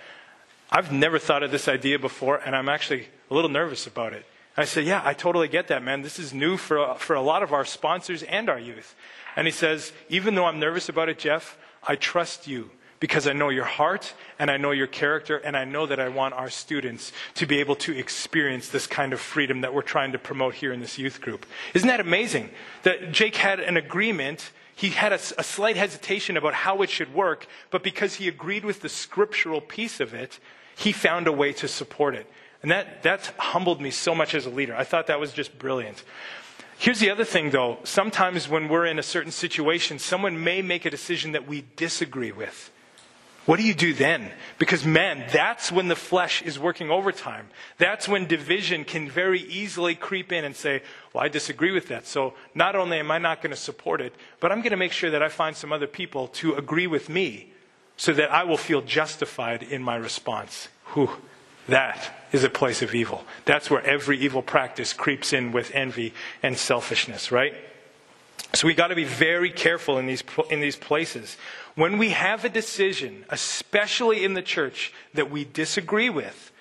I've 0.72 0.90
never 0.90 1.20
thought 1.20 1.44
of 1.44 1.52
this 1.52 1.68
idea 1.68 2.00
before, 2.00 2.38
and 2.38 2.56
I'm 2.56 2.68
actually 2.68 3.06
a 3.30 3.34
little 3.34 3.50
nervous 3.50 3.86
about 3.86 4.12
it. 4.12 4.26
I 4.56 4.64
said, 4.64 4.84
Yeah, 4.84 5.02
I 5.04 5.12
totally 5.12 5.46
get 5.46 5.68
that, 5.68 5.84
man. 5.84 6.02
This 6.02 6.18
is 6.18 6.34
new 6.34 6.56
for, 6.56 6.96
for 6.96 7.14
a 7.14 7.22
lot 7.22 7.44
of 7.44 7.52
our 7.52 7.64
sponsors 7.64 8.24
and 8.24 8.48
our 8.48 8.58
youth. 8.58 8.96
And 9.36 9.46
he 9.46 9.52
says, 9.52 9.92
Even 10.08 10.34
though 10.34 10.46
I'm 10.46 10.58
nervous 10.58 10.88
about 10.88 11.08
it, 11.08 11.18
Jeff, 11.18 11.56
I 11.86 11.96
trust 11.96 12.48
you 12.48 12.70
because 13.04 13.26
I 13.26 13.34
know 13.34 13.50
your 13.50 13.66
heart 13.66 14.14
and 14.38 14.50
I 14.50 14.56
know 14.56 14.70
your 14.70 14.86
character 14.86 15.36
and 15.36 15.58
I 15.58 15.66
know 15.66 15.84
that 15.84 16.00
I 16.00 16.08
want 16.08 16.32
our 16.32 16.48
students 16.48 17.12
to 17.34 17.44
be 17.44 17.60
able 17.60 17.76
to 17.76 17.94
experience 17.94 18.70
this 18.70 18.86
kind 18.86 19.12
of 19.12 19.20
freedom 19.20 19.60
that 19.60 19.74
we're 19.74 19.82
trying 19.82 20.12
to 20.12 20.18
promote 20.18 20.54
here 20.54 20.72
in 20.72 20.80
this 20.80 20.96
youth 20.96 21.20
group. 21.20 21.44
Isn't 21.74 21.88
that 21.88 22.00
amazing? 22.00 22.48
That 22.82 23.12
Jake 23.12 23.36
had 23.36 23.60
an 23.60 23.76
agreement. 23.76 24.52
He 24.74 24.88
had 24.88 25.12
a, 25.12 25.16
a 25.36 25.44
slight 25.44 25.76
hesitation 25.76 26.38
about 26.38 26.54
how 26.54 26.80
it 26.80 26.88
should 26.88 27.12
work, 27.12 27.46
but 27.70 27.82
because 27.82 28.14
he 28.14 28.26
agreed 28.26 28.64
with 28.64 28.80
the 28.80 28.88
scriptural 28.88 29.60
piece 29.60 30.00
of 30.00 30.14
it, 30.14 30.38
he 30.74 30.90
found 30.90 31.26
a 31.26 31.32
way 31.32 31.52
to 31.52 31.68
support 31.68 32.14
it. 32.14 32.26
And 32.62 32.70
that, 32.70 33.02
that 33.02 33.34
humbled 33.36 33.82
me 33.82 33.90
so 33.90 34.14
much 34.14 34.34
as 34.34 34.46
a 34.46 34.50
leader. 34.50 34.74
I 34.74 34.84
thought 34.84 35.08
that 35.08 35.20
was 35.20 35.34
just 35.34 35.58
brilliant. 35.58 36.02
Here's 36.78 37.00
the 37.00 37.10
other 37.10 37.24
thing, 37.24 37.50
though. 37.50 37.80
Sometimes 37.84 38.48
when 38.48 38.66
we're 38.66 38.86
in 38.86 38.98
a 38.98 39.02
certain 39.02 39.30
situation, 39.30 39.98
someone 39.98 40.42
may 40.42 40.62
make 40.62 40.86
a 40.86 40.90
decision 40.90 41.32
that 41.32 41.46
we 41.46 41.66
disagree 41.76 42.32
with. 42.32 42.70
What 43.46 43.58
do 43.58 43.62
you 43.66 43.74
do 43.74 43.92
then? 43.92 44.30
Because, 44.58 44.86
man, 44.86 45.24
that's 45.30 45.70
when 45.70 45.88
the 45.88 45.96
flesh 45.96 46.40
is 46.40 46.58
working 46.58 46.90
overtime. 46.90 47.48
That's 47.76 48.08
when 48.08 48.26
division 48.26 48.84
can 48.84 49.10
very 49.10 49.40
easily 49.40 49.94
creep 49.94 50.32
in 50.32 50.44
and 50.44 50.56
say, 50.56 50.82
Well, 51.12 51.22
I 51.22 51.28
disagree 51.28 51.70
with 51.70 51.88
that. 51.88 52.06
So 52.06 52.34
not 52.54 52.74
only 52.74 52.98
am 52.98 53.10
I 53.10 53.18
not 53.18 53.42
going 53.42 53.50
to 53.50 53.56
support 53.56 54.00
it, 54.00 54.14
but 54.40 54.50
I'm 54.50 54.60
going 54.60 54.70
to 54.70 54.78
make 54.78 54.92
sure 54.92 55.10
that 55.10 55.22
I 55.22 55.28
find 55.28 55.54
some 55.54 55.72
other 55.72 55.86
people 55.86 56.28
to 56.28 56.54
agree 56.54 56.86
with 56.86 57.08
me 57.10 57.52
so 57.96 58.12
that 58.14 58.32
I 58.32 58.44
will 58.44 58.56
feel 58.56 58.80
justified 58.80 59.62
in 59.62 59.82
my 59.82 59.96
response. 59.96 60.68
Whew, 60.94 61.10
that 61.68 62.26
is 62.32 62.44
a 62.44 62.50
place 62.50 62.80
of 62.82 62.94
evil. 62.94 63.24
That's 63.44 63.70
where 63.70 63.84
every 63.84 64.18
evil 64.18 64.42
practice 64.42 64.92
creeps 64.92 65.32
in 65.32 65.52
with 65.52 65.70
envy 65.74 66.14
and 66.42 66.56
selfishness, 66.56 67.30
right? 67.30 67.54
So 68.52 68.66
we 68.68 68.74
got 68.74 68.88
to 68.88 68.94
be 68.94 69.04
very 69.04 69.50
careful 69.50 69.98
in 69.98 70.06
these, 70.06 70.22
in 70.50 70.60
these 70.60 70.76
places. 70.76 71.36
When 71.74 71.98
we 71.98 72.10
have 72.10 72.44
a 72.44 72.48
decision, 72.48 73.24
especially 73.30 74.24
in 74.24 74.34
the 74.34 74.42
church, 74.42 74.92
that 75.14 75.30
we 75.30 75.44
disagree 75.44 76.10
with, 76.10 76.52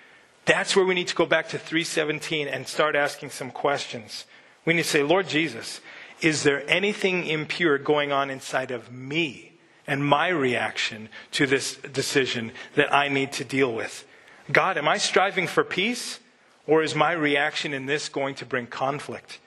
that's 0.46 0.76
where 0.76 0.86
we 0.86 0.96
need 0.96 1.08
to 1.10 1.16
go 1.16 1.26
back 1.26 1.50
to 1.50 1.60
317 1.60 2.48
and 2.48 2.68
start 2.68 2.96
asking 2.96 3.30
some 3.30 3.52
questions. 3.52 4.26
We 4.66 4.74
need 4.74 4.84
to 4.84 4.90
say, 4.90 5.04
Lord 5.04 5.28
Jesus, 5.28 5.82
is 6.22 6.44
there 6.44 6.68
anything 6.70 7.28
impure 7.28 7.78
going 7.78 8.12
on 8.12 8.30
inside 8.30 8.72
of 8.72 8.92
me 8.92 9.54
and 9.86 10.06
my 10.06 10.30
reaction 10.30 11.10
to 11.32 11.46
this 11.46 11.76
decision 11.76 12.52
that 12.76 12.94
I 12.94 13.08
need 13.08 13.34
to 13.34 13.44
deal 13.44 13.74
with? 13.74 14.06
God, 14.52 14.78
am 14.78 14.88
I 14.88 14.98
striving 14.98 15.48
for 15.48 15.64
peace? 15.64 16.20
Or 16.66 16.82
is 16.82 16.96
my 16.96 17.12
reaction 17.12 17.74
in 17.74 17.86
this 17.86 18.08
going 18.08 18.36
to 18.36 18.46
bring 18.46 18.68
conflict? 18.68 19.40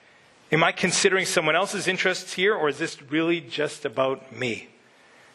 Am 0.51 0.63
I 0.63 0.71
considering 0.71 1.25
someone 1.25 1.55
else's 1.55 1.87
interests 1.87 2.33
here, 2.33 2.55
or 2.55 2.69
is 2.69 2.77
this 2.77 3.01
really 3.01 3.41
just 3.41 3.83
about 3.83 4.35
me? 4.35 4.69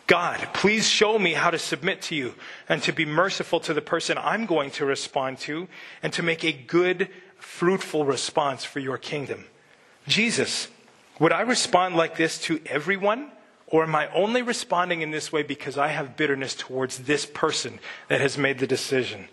God, 0.07 0.49
please 0.55 0.89
show 0.89 1.19
me 1.19 1.35
how 1.35 1.51
to 1.51 1.59
submit 1.59 2.03
to 2.03 2.15
you 2.15 2.35
and 2.69 2.83
to 2.83 2.93
be 2.93 3.05
merciful 3.05 3.61
to 3.61 3.75
the 3.75 3.83
person 3.83 4.19
I'm 4.19 4.47
going 4.47 4.71
to 4.73 4.87
respond 4.87 5.39
to 5.41 5.69
and 6.03 6.13
to 6.15 6.23
make 6.23 6.45
a 6.45 6.53
good, 6.53 7.09
fruitful 7.39 8.05
response 8.05 8.65
for 8.65 8.81
your 8.81 8.99
kingdom. 8.99 9.45
Jesus, 10.07 10.69
would 11.19 11.33
I 11.33 11.43
respond 11.43 11.95
like 11.97 12.17
this 12.17 12.39
to 12.43 12.61
everyone? 12.67 13.31
Or 13.69 13.85
am 13.85 13.95
I 13.95 14.13
only 14.13 14.43
responding 14.43 15.01
in 15.01 15.13
this 15.13 15.33
way 15.33 15.43
because 15.43 15.79
I 15.79 15.89
have 15.89 16.17
bitterness 16.17 16.55
towards 16.55 16.99
this 16.99 17.25
person 17.25 17.79
that 18.09 18.21
has 18.21 18.37
made 18.37 18.59
the 18.59 18.67
decision? 18.67 19.29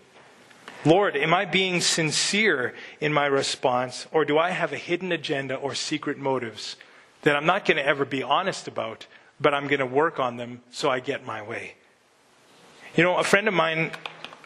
Lord, 0.84 1.14
am 1.14 1.34
I 1.34 1.44
being 1.44 1.82
sincere 1.82 2.74
in 3.00 3.12
my 3.12 3.26
response, 3.26 4.06
or 4.12 4.24
do 4.24 4.38
I 4.38 4.50
have 4.50 4.72
a 4.72 4.78
hidden 4.78 5.12
agenda 5.12 5.54
or 5.54 5.74
secret 5.74 6.16
motives 6.16 6.76
that 7.22 7.36
I'm 7.36 7.44
not 7.44 7.66
going 7.66 7.76
to 7.76 7.84
ever 7.84 8.06
be 8.06 8.22
honest 8.22 8.66
about, 8.66 9.06
but 9.38 9.52
I'm 9.52 9.66
going 9.66 9.80
to 9.80 9.86
work 9.86 10.18
on 10.18 10.38
them 10.38 10.62
so 10.70 10.88
I 10.88 11.00
get 11.00 11.26
my 11.26 11.42
way? 11.42 11.74
You 12.96 13.04
know, 13.04 13.18
a 13.18 13.24
friend 13.24 13.46
of 13.46 13.52
mine, 13.52 13.90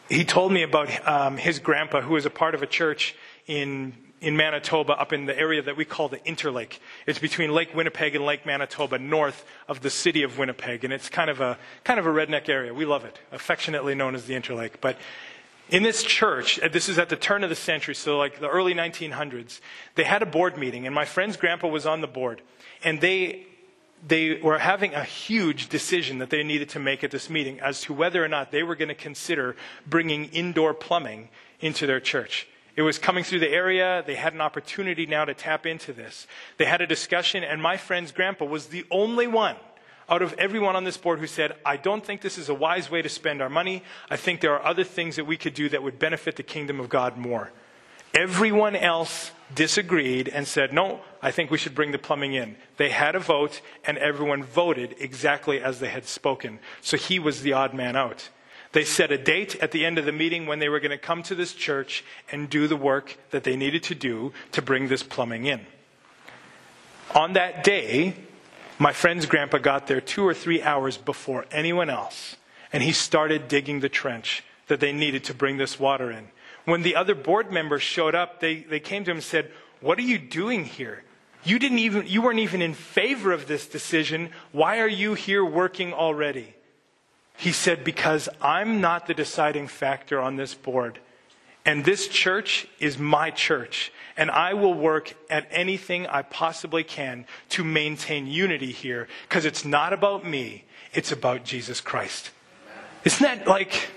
he 0.09 0.25
told 0.25 0.51
me 0.51 0.63
about 0.63 1.07
um, 1.07 1.37
his 1.37 1.59
grandpa, 1.59 2.01
who 2.01 2.15
was 2.15 2.25
a 2.25 2.29
part 2.29 2.53
of 2.53 2.61
a 2.61 2.67
church 2.67 3.15
in 3.47 3.93
in 4.21 4.35
Manitoba, 4.35 4.93
up 4.93 5.13
in 5.13 5.25
the 5.25 5.37
area 5.37 5.61
that 5.61 5.77
we 5.77 5.85
call 5.85 6.07
the 6.09 6.17
Interlake. 6.19 6.79
It's 7.05 7.19
between 7.19 7.51
Lake 7.51 7.75
Winnipeg 7.75 8.15
and 8.15 8.25
Lake 8.25 8.45
Manitoba, 8.45 8.97
north 8.97 9.45
of 9.67 9.81
the 9.81 9.89
city 9.89 10.23
of 10.23 10.39
Winnipeg, 10.39 10.83
and 10.83 10.91
it's 10.91 11.09
kind 11.09 11.29
of 11.29 11.41
a 11.41 11.57
kind 11.83 11.99
of 11.99 12.07
a 12.07 12.09
redneck 12.09 12.49
area. 12.49 12.73
We 12.73 12.85
love 12.85 13.05
it, 13.05 13.19
affectionately 13.31 13.93
known 13.93 14.15
as 14.15 14.25
the 14.25 14.33
Interlake. 14.33 14.75
But 14.81 14.97
in 15.69 15.83
this 15.83 16.03
church, 16.03 16.59
uh, 16.59 16.67
this 16.67 16.89
is 16.89 16.99
at 16.99 17.09
the 17.09 17.15
turn 17.15 17.43
of 17.43 17.49
the 17.49 17.55
century, 17.55 17.95
so 17.95 18.17
like 18.17 18.39
the 18.39 18.49
early 18.49 18.73
1900s, 18.73 19.59
they 19.95 20.03
had 20.03 20.21
a 20.21 20.25
board 20.25 20.57
meeting, 20.57 20.85
and 20.85 20.93
my 20.93 21.05
friend's 21.05 21.37
grandpa 21.37 21.67
was 21.67 21.85
on 21.85 22.01
the 22.01 22.07
board. 22.07 22.41
And 22.83 23.01
they, 23.01 23.47
they 24.07 24.39
were 24.41 24.59
having 24.59 24.93
a 24.93 25.03
huge 25.03 25.69
decision 25.69 26.19
that 26.19 26.29
they 26.29 26.43
needed 26.43 26.69
to 26.69 26.79
make 26.79 27.03
at 27.03 27.11
this 27.11 27.29
meeting 27.29 27.59
as 27.59 27.81
to 27.81 27.93
whether 27.93 28.23
or 28.23 28.27
not 28.27 28.51
they 28.51 28.63
were 28.63 28.75
going 28.75 28.89
to 28.89 28.95
consider 28.95 29.55
bringing 29.87 30.25
indoor 30.25 30.73
plumbing 30.73 31.29
into 31.59 31.87
their 31.87 31.99
church. 31.99 32.47
It 32.75 32.83
was 32.83 32.99
coming 32.99 33.23
through 33.23 33.39
the 33.39 33.49
area. 33.49 34.03
They 34.05 34.15
had 34.15 34.33
an 34.33 34.41
opportunity 34.41 35.05
now 35.05 35.25
to 35.25 35.33
tap 35.33 35.65
into 35.65 35.93
this. 35.93 36.27
They 36.57 36.65
had 36.65 36.81
a 36.81 36.87
discussion, 36.87 37.43
and 37.43 37.61
my 37.61 37.77
friend's 37.77 38.11
grandpa 38.11 38.45
was 38.45 38.67
the 38.67 38.85
only 38.91 39.27
one 39.27 39.55
out 40.07 40.21
of 40.21 40.33
everyone 40.33 40.75
on 40.75 40.83
this 40.83 40.97
board 40.97 41.19
who 41.19 41.27
said, 41.27 41.55
I 41.65 41.77
don't 41.77 42.05
think 42.05 42.21
this 42.21 42.37
is 42.37 42.49
a 42.49 42.53
wise 42.53 42.91
way 42.91 43.01
to 43.01 43.09
spend 43.09 43.41
our 43.41 43.49
money. 43.49 43.83
I 44.09 44.17
think 44.17 44.41
there 44.41 44.53
are 44.53 44.65
other 44.65 44.83
things 44.83 45.15
that 45.15 45.25
we 45.25 45.37
could 45.37 45.53
do 45.53 45.69
that 45.69 45.81
would 45.81 45.97
benefit 45.97 46.35
the 46.35 46.43
kingdom 46.43 46.79
of 46.79 46.89
God 46.89 47.17
more. 47.17 47.51
Everyone 48.13 48.75
else 48.75 49.31
disagreed 49.53 50.29
and 50.29 50.47
said, 50.47 50.71
No, 50.71 51.01
I 51.21 51.31
think 51.31 51.51
we 51.51 51.57
should 51.57 51.75
bring 51.75 51.91
the 51.91 51.97
plumbing 51.97 52.33
in. 52.33 52.55
They 52.77 52.89
had 52.89 53.15
a 53.15 53.19
vote, 53.19 53.61
and 53.83 53.97
everyone 53.97 54.43
voted 54.43 54.95
exactly 54.99 55.59
as 55.59 55.79
they 55.79 55.89
had 55.89 56.05
spoken. 56.05 56.59
So 56.81 56.97
he 56.97 57.19
was 57.19 57.41
the 57.41 57.53
odd 57.53 57.73
man 57.73 57.95
out. 57.95 58.29
They 58.71 58.83
set 58.83 59.11
a 59.11 59.17
date 59.17 59.55
at 59.61 59.71
the 59.71 59.85
end 59.85 59.97
of 59.97 60.05
the 60.05 60.11
meeting 60.11 60.47
when 60.47 60.59
they 60.59 60.69
were 60.69 60.79
going 60.79 60.91
to 60.91 60.97
come 60.97 61.23
to 61.23 61.35
this 61.35 61.53
church 61.53 62.03
and 62.31 62.49
do 62.49 62.67
the 62.67 62.75
work 62.75 63.17
that 63.31 63.43
they 63.43 63.55
needed 63.55 63.83
to 63.83 63.95
do 63.95 64.33
to 64.51 64.61
bring 64.61 64.87
this 64.87 65.03
plumbing 65.03 65.45
in. 65.45 65.65
On 67.13 67.33
that 67.33 67.63
day, 67.63 68.15
my 68.77 68.91
friend's 68.91 69.25
grandpa 69.25 69.57
got 69.57 69.87
there 69.87 70.01
two 70.01 70.25
or 70.27 70.33
three 70.33 70.61
hours 70.61 70.97
before 70.97 71.45
anyone 71.51 71.89
else, 71.89 72.35
and 72.73 72.83
he 72.83 72.91
started 72.91 73.47
digging 73.47 73.79
the 73.79 73.89
trench 73.89 74.43
that 74.67 74.79
they 74.79 74.91
needed 74.91 75.23
to 75.25 75.33
bring 75.33 75.57
this 75.57 75.79
water 75.79 76.11
in. 76.11 76.29
When 76.65 76.81
the 76.81 76.95
other 76.95 77.15
board 77.15 77.51
members 77.51 77.83
showed 77.83 78.15
up, 78.15 78.39
they, 78.39 78.61
they 78.61 78.79
came 78.79 79.03
to 79.05 79.11
him 79.11 79.17
and 79.17 79.23
said, 79.23 79.51
What 79.81 79.99
are 79.99 80.03
you 80.03 80.17
doing 80.17 80.65
here? 80.65 81.03
You, 81.43 81.59
didn't 81.59 81.79
even, 81.79 82.07
you 82.07 82.23
weren't 82.23 82.39
even 82.39 82.61
in 82.61 82.73
favor 82.73 83.31
of 83.31 83.47
this 83.47 83.67
decision. 83.67 84.31
Why 84.51 84.79
are 84.79 84.87
you 84.87 85.13
here 85.13 85.45
working 85.45 85.93
already? 85.93 86.55
He 87.37 87.51
said, 87.51 87.83
Because 87.83 88.27
I'm 88.41 88.81
not 88.81 89.05
the 89.05 89.13
deciding 89.13 89.67
factor 89.67 90.19
on 90.19 90.37
this 90.37 90.55
board. 90.55 90.99
And 91.65 91.83
this 91.83 92.07
church 92.07 92.67
is 92.79 92.97
my 92.97 93.31
church. 93.31 93.91
And 94.17 94.29
I 94.31 94.53
will 94.53 94.73
work 94.73 95.13
at 95.29 95.47
anything 95.51 96.07
I 96.07 96.21
possibly 96.21 96.83
can 96.83 97.25
to 97.49 97.63
maintain 97.63 98.27
unity 98.27 98.71
here 98.71 99.07
because 99.27 99.45
it's 99.45 99.65
not 99.65 99.91
about 99.91 100.25
me, 100.25 100.63
it's 100.93 101.11
about 101.11 101.43
Jesus 101.43 101.81
Christ. 101.81 102.31
Isn't 103.03 103.23
that 103.23 103.47
like, 103.47 103.89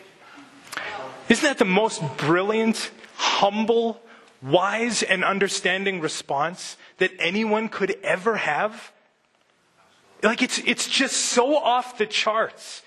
isn't 1.29 1.45
that 1.45 1.59
the 1.59 1.65
most 1.65 2.03
brilliant, 2.17 2.91
humble, 3.17 4.01
wise, 4.43 5.03
and 5.03 5.25
understanding 5.25 6.01
response 6.01 6.77
that 6.99 7.13
anyone 7.19 7.69
could 7.69 7.97
ever 8.03 8.37
have? 8.37 8.93
Like, 10.23 10.43
it's, 10.43 10.59
it's 10.59 10.89
just 10.89 11.17
so 11.17 11.57
off 11.57 11.97
the 11.97 12.07
charts. 12.07 12.83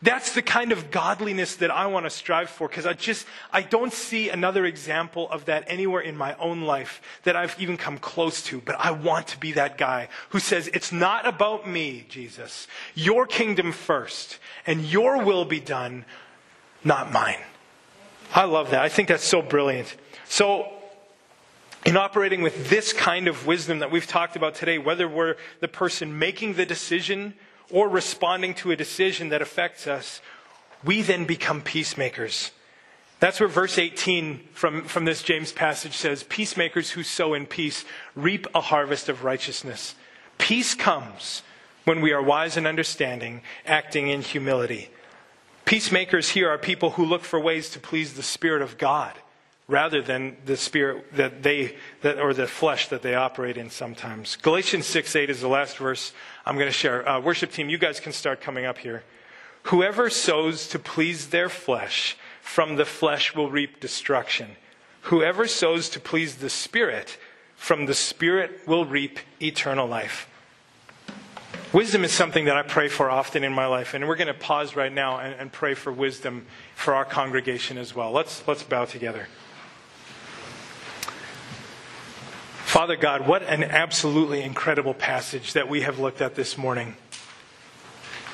That's 0.00 0.32
the 0.32 0.42
kind 0.42 0.70
of 0.70 0.92
godliness 0.92 1.56
that 1.56 1.72
I 1.72 1.86
want 1.86 2.06
to 2.06 2.10
strive 2.10 2.50
for 2.50 2.68
because 2.68 2.86
I 2.86 2.92
just, 2.92 3.26
I 3.52 3.62
don't 3.62 3.92
see 3.92 4.28
another 4.28 4.64
example 4.64 5.28
of 5.28 5.46
that 5.46 5.64
anywhere 5.66 6.00
in 6.00 6.16
my 6.16 6.36
own 6.36 6.62
life 6.62 7.02
that 7.24 7.34
I've 7.34 7.60
even 7.60 7.76
come 7.76 7.98
close 7.98 8.40
to. 8.44 8.60
But 8.60 8.76
I 8.78 8.92
want 8.92 9.26
to 9.28 9.38
be 9.38 9.52
that 9.52 9.76
guy 9.76 10.08
who 10.28 10.38
says, 10.38 10.68
it's 10.68 10.92
not 10.92 11.26
about 11.26 11.68
me, 11.68 12.06
Jesus. 12.08 12.68
Your 12.94 13.26
kingdom 13.26 13.72
first 13.72 14.38
and 14.66 14.84
your 14.84 15.24
will 15.24 15.44
be 15.44 15.58
done, 15.58 16.04
not 16.84 17.12
mine. 17.12 17.40
I 18.32 18.44
love 18.44 18.70
that. 18.70 18.82
I 18.82 18.88
think 18.88 19.08
that's 19.08 19.24
so 19.24 19.42
brilliant. 19.42 19.96
So, 20.28 20.72
in 21.84 21.96
operating 21.96 22.42
with 22.42 22.68
this 22.68 22.92
kind 22.92 23.26
of 23.28 23.46
wisdom 23.46 23.80
that 23.80 23.90
we've 23.90 24.06
talked 24.06 24.36
about 24.36 24.54
today, 24.54 24.78
whether 24.78 25.08
we're 25.08 25.36
the 25.60 25.68
person 25.68 26.18
making 26.18 26.54
the 26.54 26.66
decision 26.66 27.34
or 27.70 27.88
responding 27.88 28.54
to 28.54 28.70
a 28.70 28.76
decision 28.76 29.28
that 29.28 29.42
affects 29.42 29.86
us, 29.86 30.20
we 30.84 31.02
then 31.02 31.24
become 31.24 31.60
peacemakers. 31.60 32.52
That's 33.20 33.40
where 33.40 33.48
verse 33.48 33.78
18 33.78 34.48
from, 34.52 34.84
from 34.84 35.04
this 35.04 35.22
James 35.22 35.52
passage 35.52 35.96
says, 35.96 36.22
Peacemakers 36.22 36.92
who 36.92 37.02
sow 37.02 37.34
in 37.34 37.46
peace 37.46 37.84
reap 38.14 38.46
a 38.54 38.60
harvest 38.60 39.08
of 39.08 39.24
righteousness. 39.24 39.94
Peace 40.38 40.74
comes 40.74 41.42
when 41.84 42.00
we 42.00 42.12
are 42.12 42.22
wise 42.22 42.56
and 42.56 42.66
understanding, 42.66 43.42
acting 43.66 44.08
in 44.08 44.22
humility. 44.22 44.90
Peacemakers 45.64 46.30
here 46.30 46.48
are 46.48 46.58
people 46.58 46.90
who 46.90 47.04
look 47.04 47.22
for 47.24 47.40
ways 47.40 47.70
to 47.70 47.80
please 47.80 48.14
the 48.14 48.22
Spirit 48.22 48.62
of 48.62 48.78
God 48.78 49.14
rather 49.68 50.00
than 50.00 50.36
the 50.46 50.56
spirit 50.56 51.12
that 51.14 51.42
they 51.42 51.76
that, 52.00 52.18
or 52.18 52.32
the 52.32 52.46
flesh 52.46 52.88
that 52.88 53.02
they 53.02 53.14
operate 53.14 53.56
in 53.56 53.70
sometimes. 53.70 54.36
Galatians 54.36 54.86
6 54.86 55.14
8 55.14 55.30
is 55.30 55.40
the 55.40 55.48
last 55.48 55.76
verse 55.76 56.12
I'm 56.44 56.56
going 56.56 56.68
to 56.68 56.72
share. 56.72 57.06
Uh, 57.06 57.20
worship 57.20 57.52
team, 57.52 57.68
you 57.68 57.78
guys 57.78 58.00
can 58.00 58.12
start 58.12 58.40
coming 58.40 58.64
up 58.64 58.78
here. 58.78 59.04
Whoever 59.64 60.08
sows 60.08 60.68
to 60.68 60.78
please 60.78 61.28
their 61.28 61.50
flesh, 61.50 62.16
from 62.40 62.76
the 62.76 62.86
flesh 62.86 63.34
will 63.34 63.50
reap 63.50 63.80
destruction. 63.80 64.56
Whoever 65.02 65.46
sows 65.46 65.90
to 65.90 66.00
please 66.00 66.36
the 66.36 66.50
Spirit, 66.50 67.18
from 67.54 67.86
the 67.86 67.94
Spirit 67.94 68.62
will 68.66 68.86
reap 68.86 69.18
eternal 69.40 69.86
life. 69.86 70.26
Wisdom 71.72 72.02
is 72.02 72.12
something 72.12 72.46
that 72.46 72.56
I 72.56 72.62
pray 72.62 72.88
for 72.88 73.10
often 73.10 73.44
in 73.44 73.52
my 73.52 73.66
life, 73.66 73.92
and 73.92 74.08
we're 74.08 74.16
going 74.16 74.28
to 74.28 74.34
pause 74.34 74.74
right 74.74 74.92
now 74.92 75.18
and, 75.18 75.34
and 75.34 75.52
pray 75.52 75.74
for 75.74 75.92
wisdom 75.92 76.46
for 76.74 76.94
our 76.94 77.04
congregation 77.04 77.76
as 77.76 77.94
well. 77.94 78.10
Let's, 78.10 78.46
let's 78.48 78.62
bow 78.62 78.86
together. 78.86 79.28
Father 82.68 82.96
God, 82.96 83.26
what 83.26 83.42
an 83.44 83.64
absolutely 83.64 84.42
incredible 84.42 84.92
passage 84.92 85.54
that 85.54 85.70
we 85.70 85.80
have 85.80 85.98
looked 85.98 86.20
at 86.20 86.34
this 86.34 86.58
morning. 86.58 86.96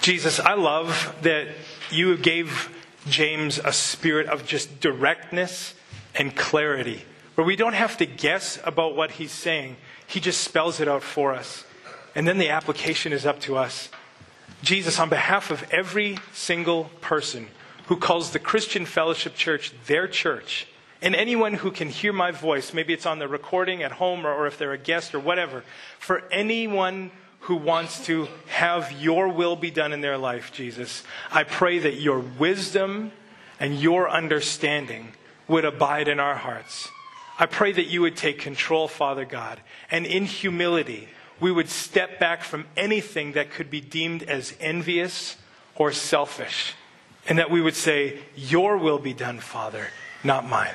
Jesus, 0.00 0.40
I 0.40 0.54
love 0.54 1.14
that 1.22 1.46
you 1.88 2.16
gave 2.16 2.68
James 3.08 3.58
a 3.58 3.72
spirit 3.72 4.26
of 4.26 4.44
just 4.44 4.80
directness 4.80 5.74
and 6.16 6.34
clarity, 6.34 7.04
where 7.36 7.46
we 7.46 7.54
don't 7.54 7.74
have 7.74 7.96
to 7.98 8.06
guess 8.06 8.58
about 8.64 8.96
what 8.96 9.12
he's 9.12 9.30
saying. 9.30 9.76
He 10.08 10.18
just 10.18 10.40
spells 10.40 10.80
it 10.80 10.88
out 10.88 11.04
for 11.04 11.32
us. 11.32 11.62
And 12.16 12.26
then 12.26 12.38
the 12.38 12.50
application 12.50 13.12
is 13.12 13.24
up 13.24 13.38
to 13.42 13.56
us. 13.56 13.88
Jesus, 14.64 14.98
on 14.98 15.08
behalf 15.10 15.52
of 15.52 15.64
every 15.70 16.18
single 16.32 16.90
person 17.00 17.46
who 17.86 17.96
calls 17.96 18.32
the 18.32 18.40
Christian 18.40 18.84
Fellowship 18.84 19.36
Church 19.36 19.72
their 19.86 20.08
church, 20.08 20.66
and 21.04 21.14
anyone 21.14 21.52
who 21.52 21.70
can 21.70 21.90
hear 21.90 22.14
my 22.14 22.30
voice, 22.30 22.72
maybe 22.72 22.94
it's 22.94 23.04
on 23.04 23.18
the 23.18 23.28
recording 23.28 23.82
at 23.82 23.92
home 23.92 24.26
or, 24.26 24.32
or 24.32 24.46
if 24.46 24.56
they're 24.56 24.72
a 24.72 24.78
guest 24.78 25.14
or 25.14 25.20
whatever, 25.20 25.62
for 25.98 26.24
anyone 26.32 27.10
who 27.40 27.56
wants 27.56 28.06
to 28.06 28.26
have 28.46 28.90
your 28.90 29.28
will 29.28 29.54
be 29.54 29.70
done 29.70 29.92
in 29.92 30.00
their 30.00 30.16
life, 30.16 30.50
Jesus, 30.50 31.02
I 31.30 31.44
pray 31.44 31.78
that 31.78 32.00
your 32.00 32.20
wisdom 32.20 33.12
and 33.60 33.78
your 33.78 34.08
understanding 34.08 35.12
would 35.46 35.66
abide 35.66 36.08
in 36.08 36.18
our 36.18 36.36
hearts. 36.36 36.88
I 37.38 37.44
pray 37.44 37.72
that 37.72 37.84
you 37.84 38.00
would 38.00 38.16
take 38.16 38.38
control, 38.38 38.88
Father 38.88 39.26
God, 39.26 39.60
and 39.90 40.06
in 40.06 40.24
humility, 40.24 41.08
we 41.38 41.52
would 41.52 41.68
step 41.68 42.18
back 42.18 42.42
from 42.42 42.64
anything 42.78 43.32
that 43.32 43.50
could 43.50 43.70
be 43.70 43.82
deemed 43.82 44.22
as 44.22 44.54
envious 44.58 45.36
or 45.74 45.92
selfish, 45.92 46.72
and 47.28 47.38
that 47.38 47.50
we 47.50 47.60
would 47.60 47.76
say, 47.76 48.20
Your 48.34 48.78
will 48.78 48.98
be 48.98 49.12
done, 49.12 49.38
Father, 49.38 49.88
not 50.22 50.48
mine. 50.48 50.72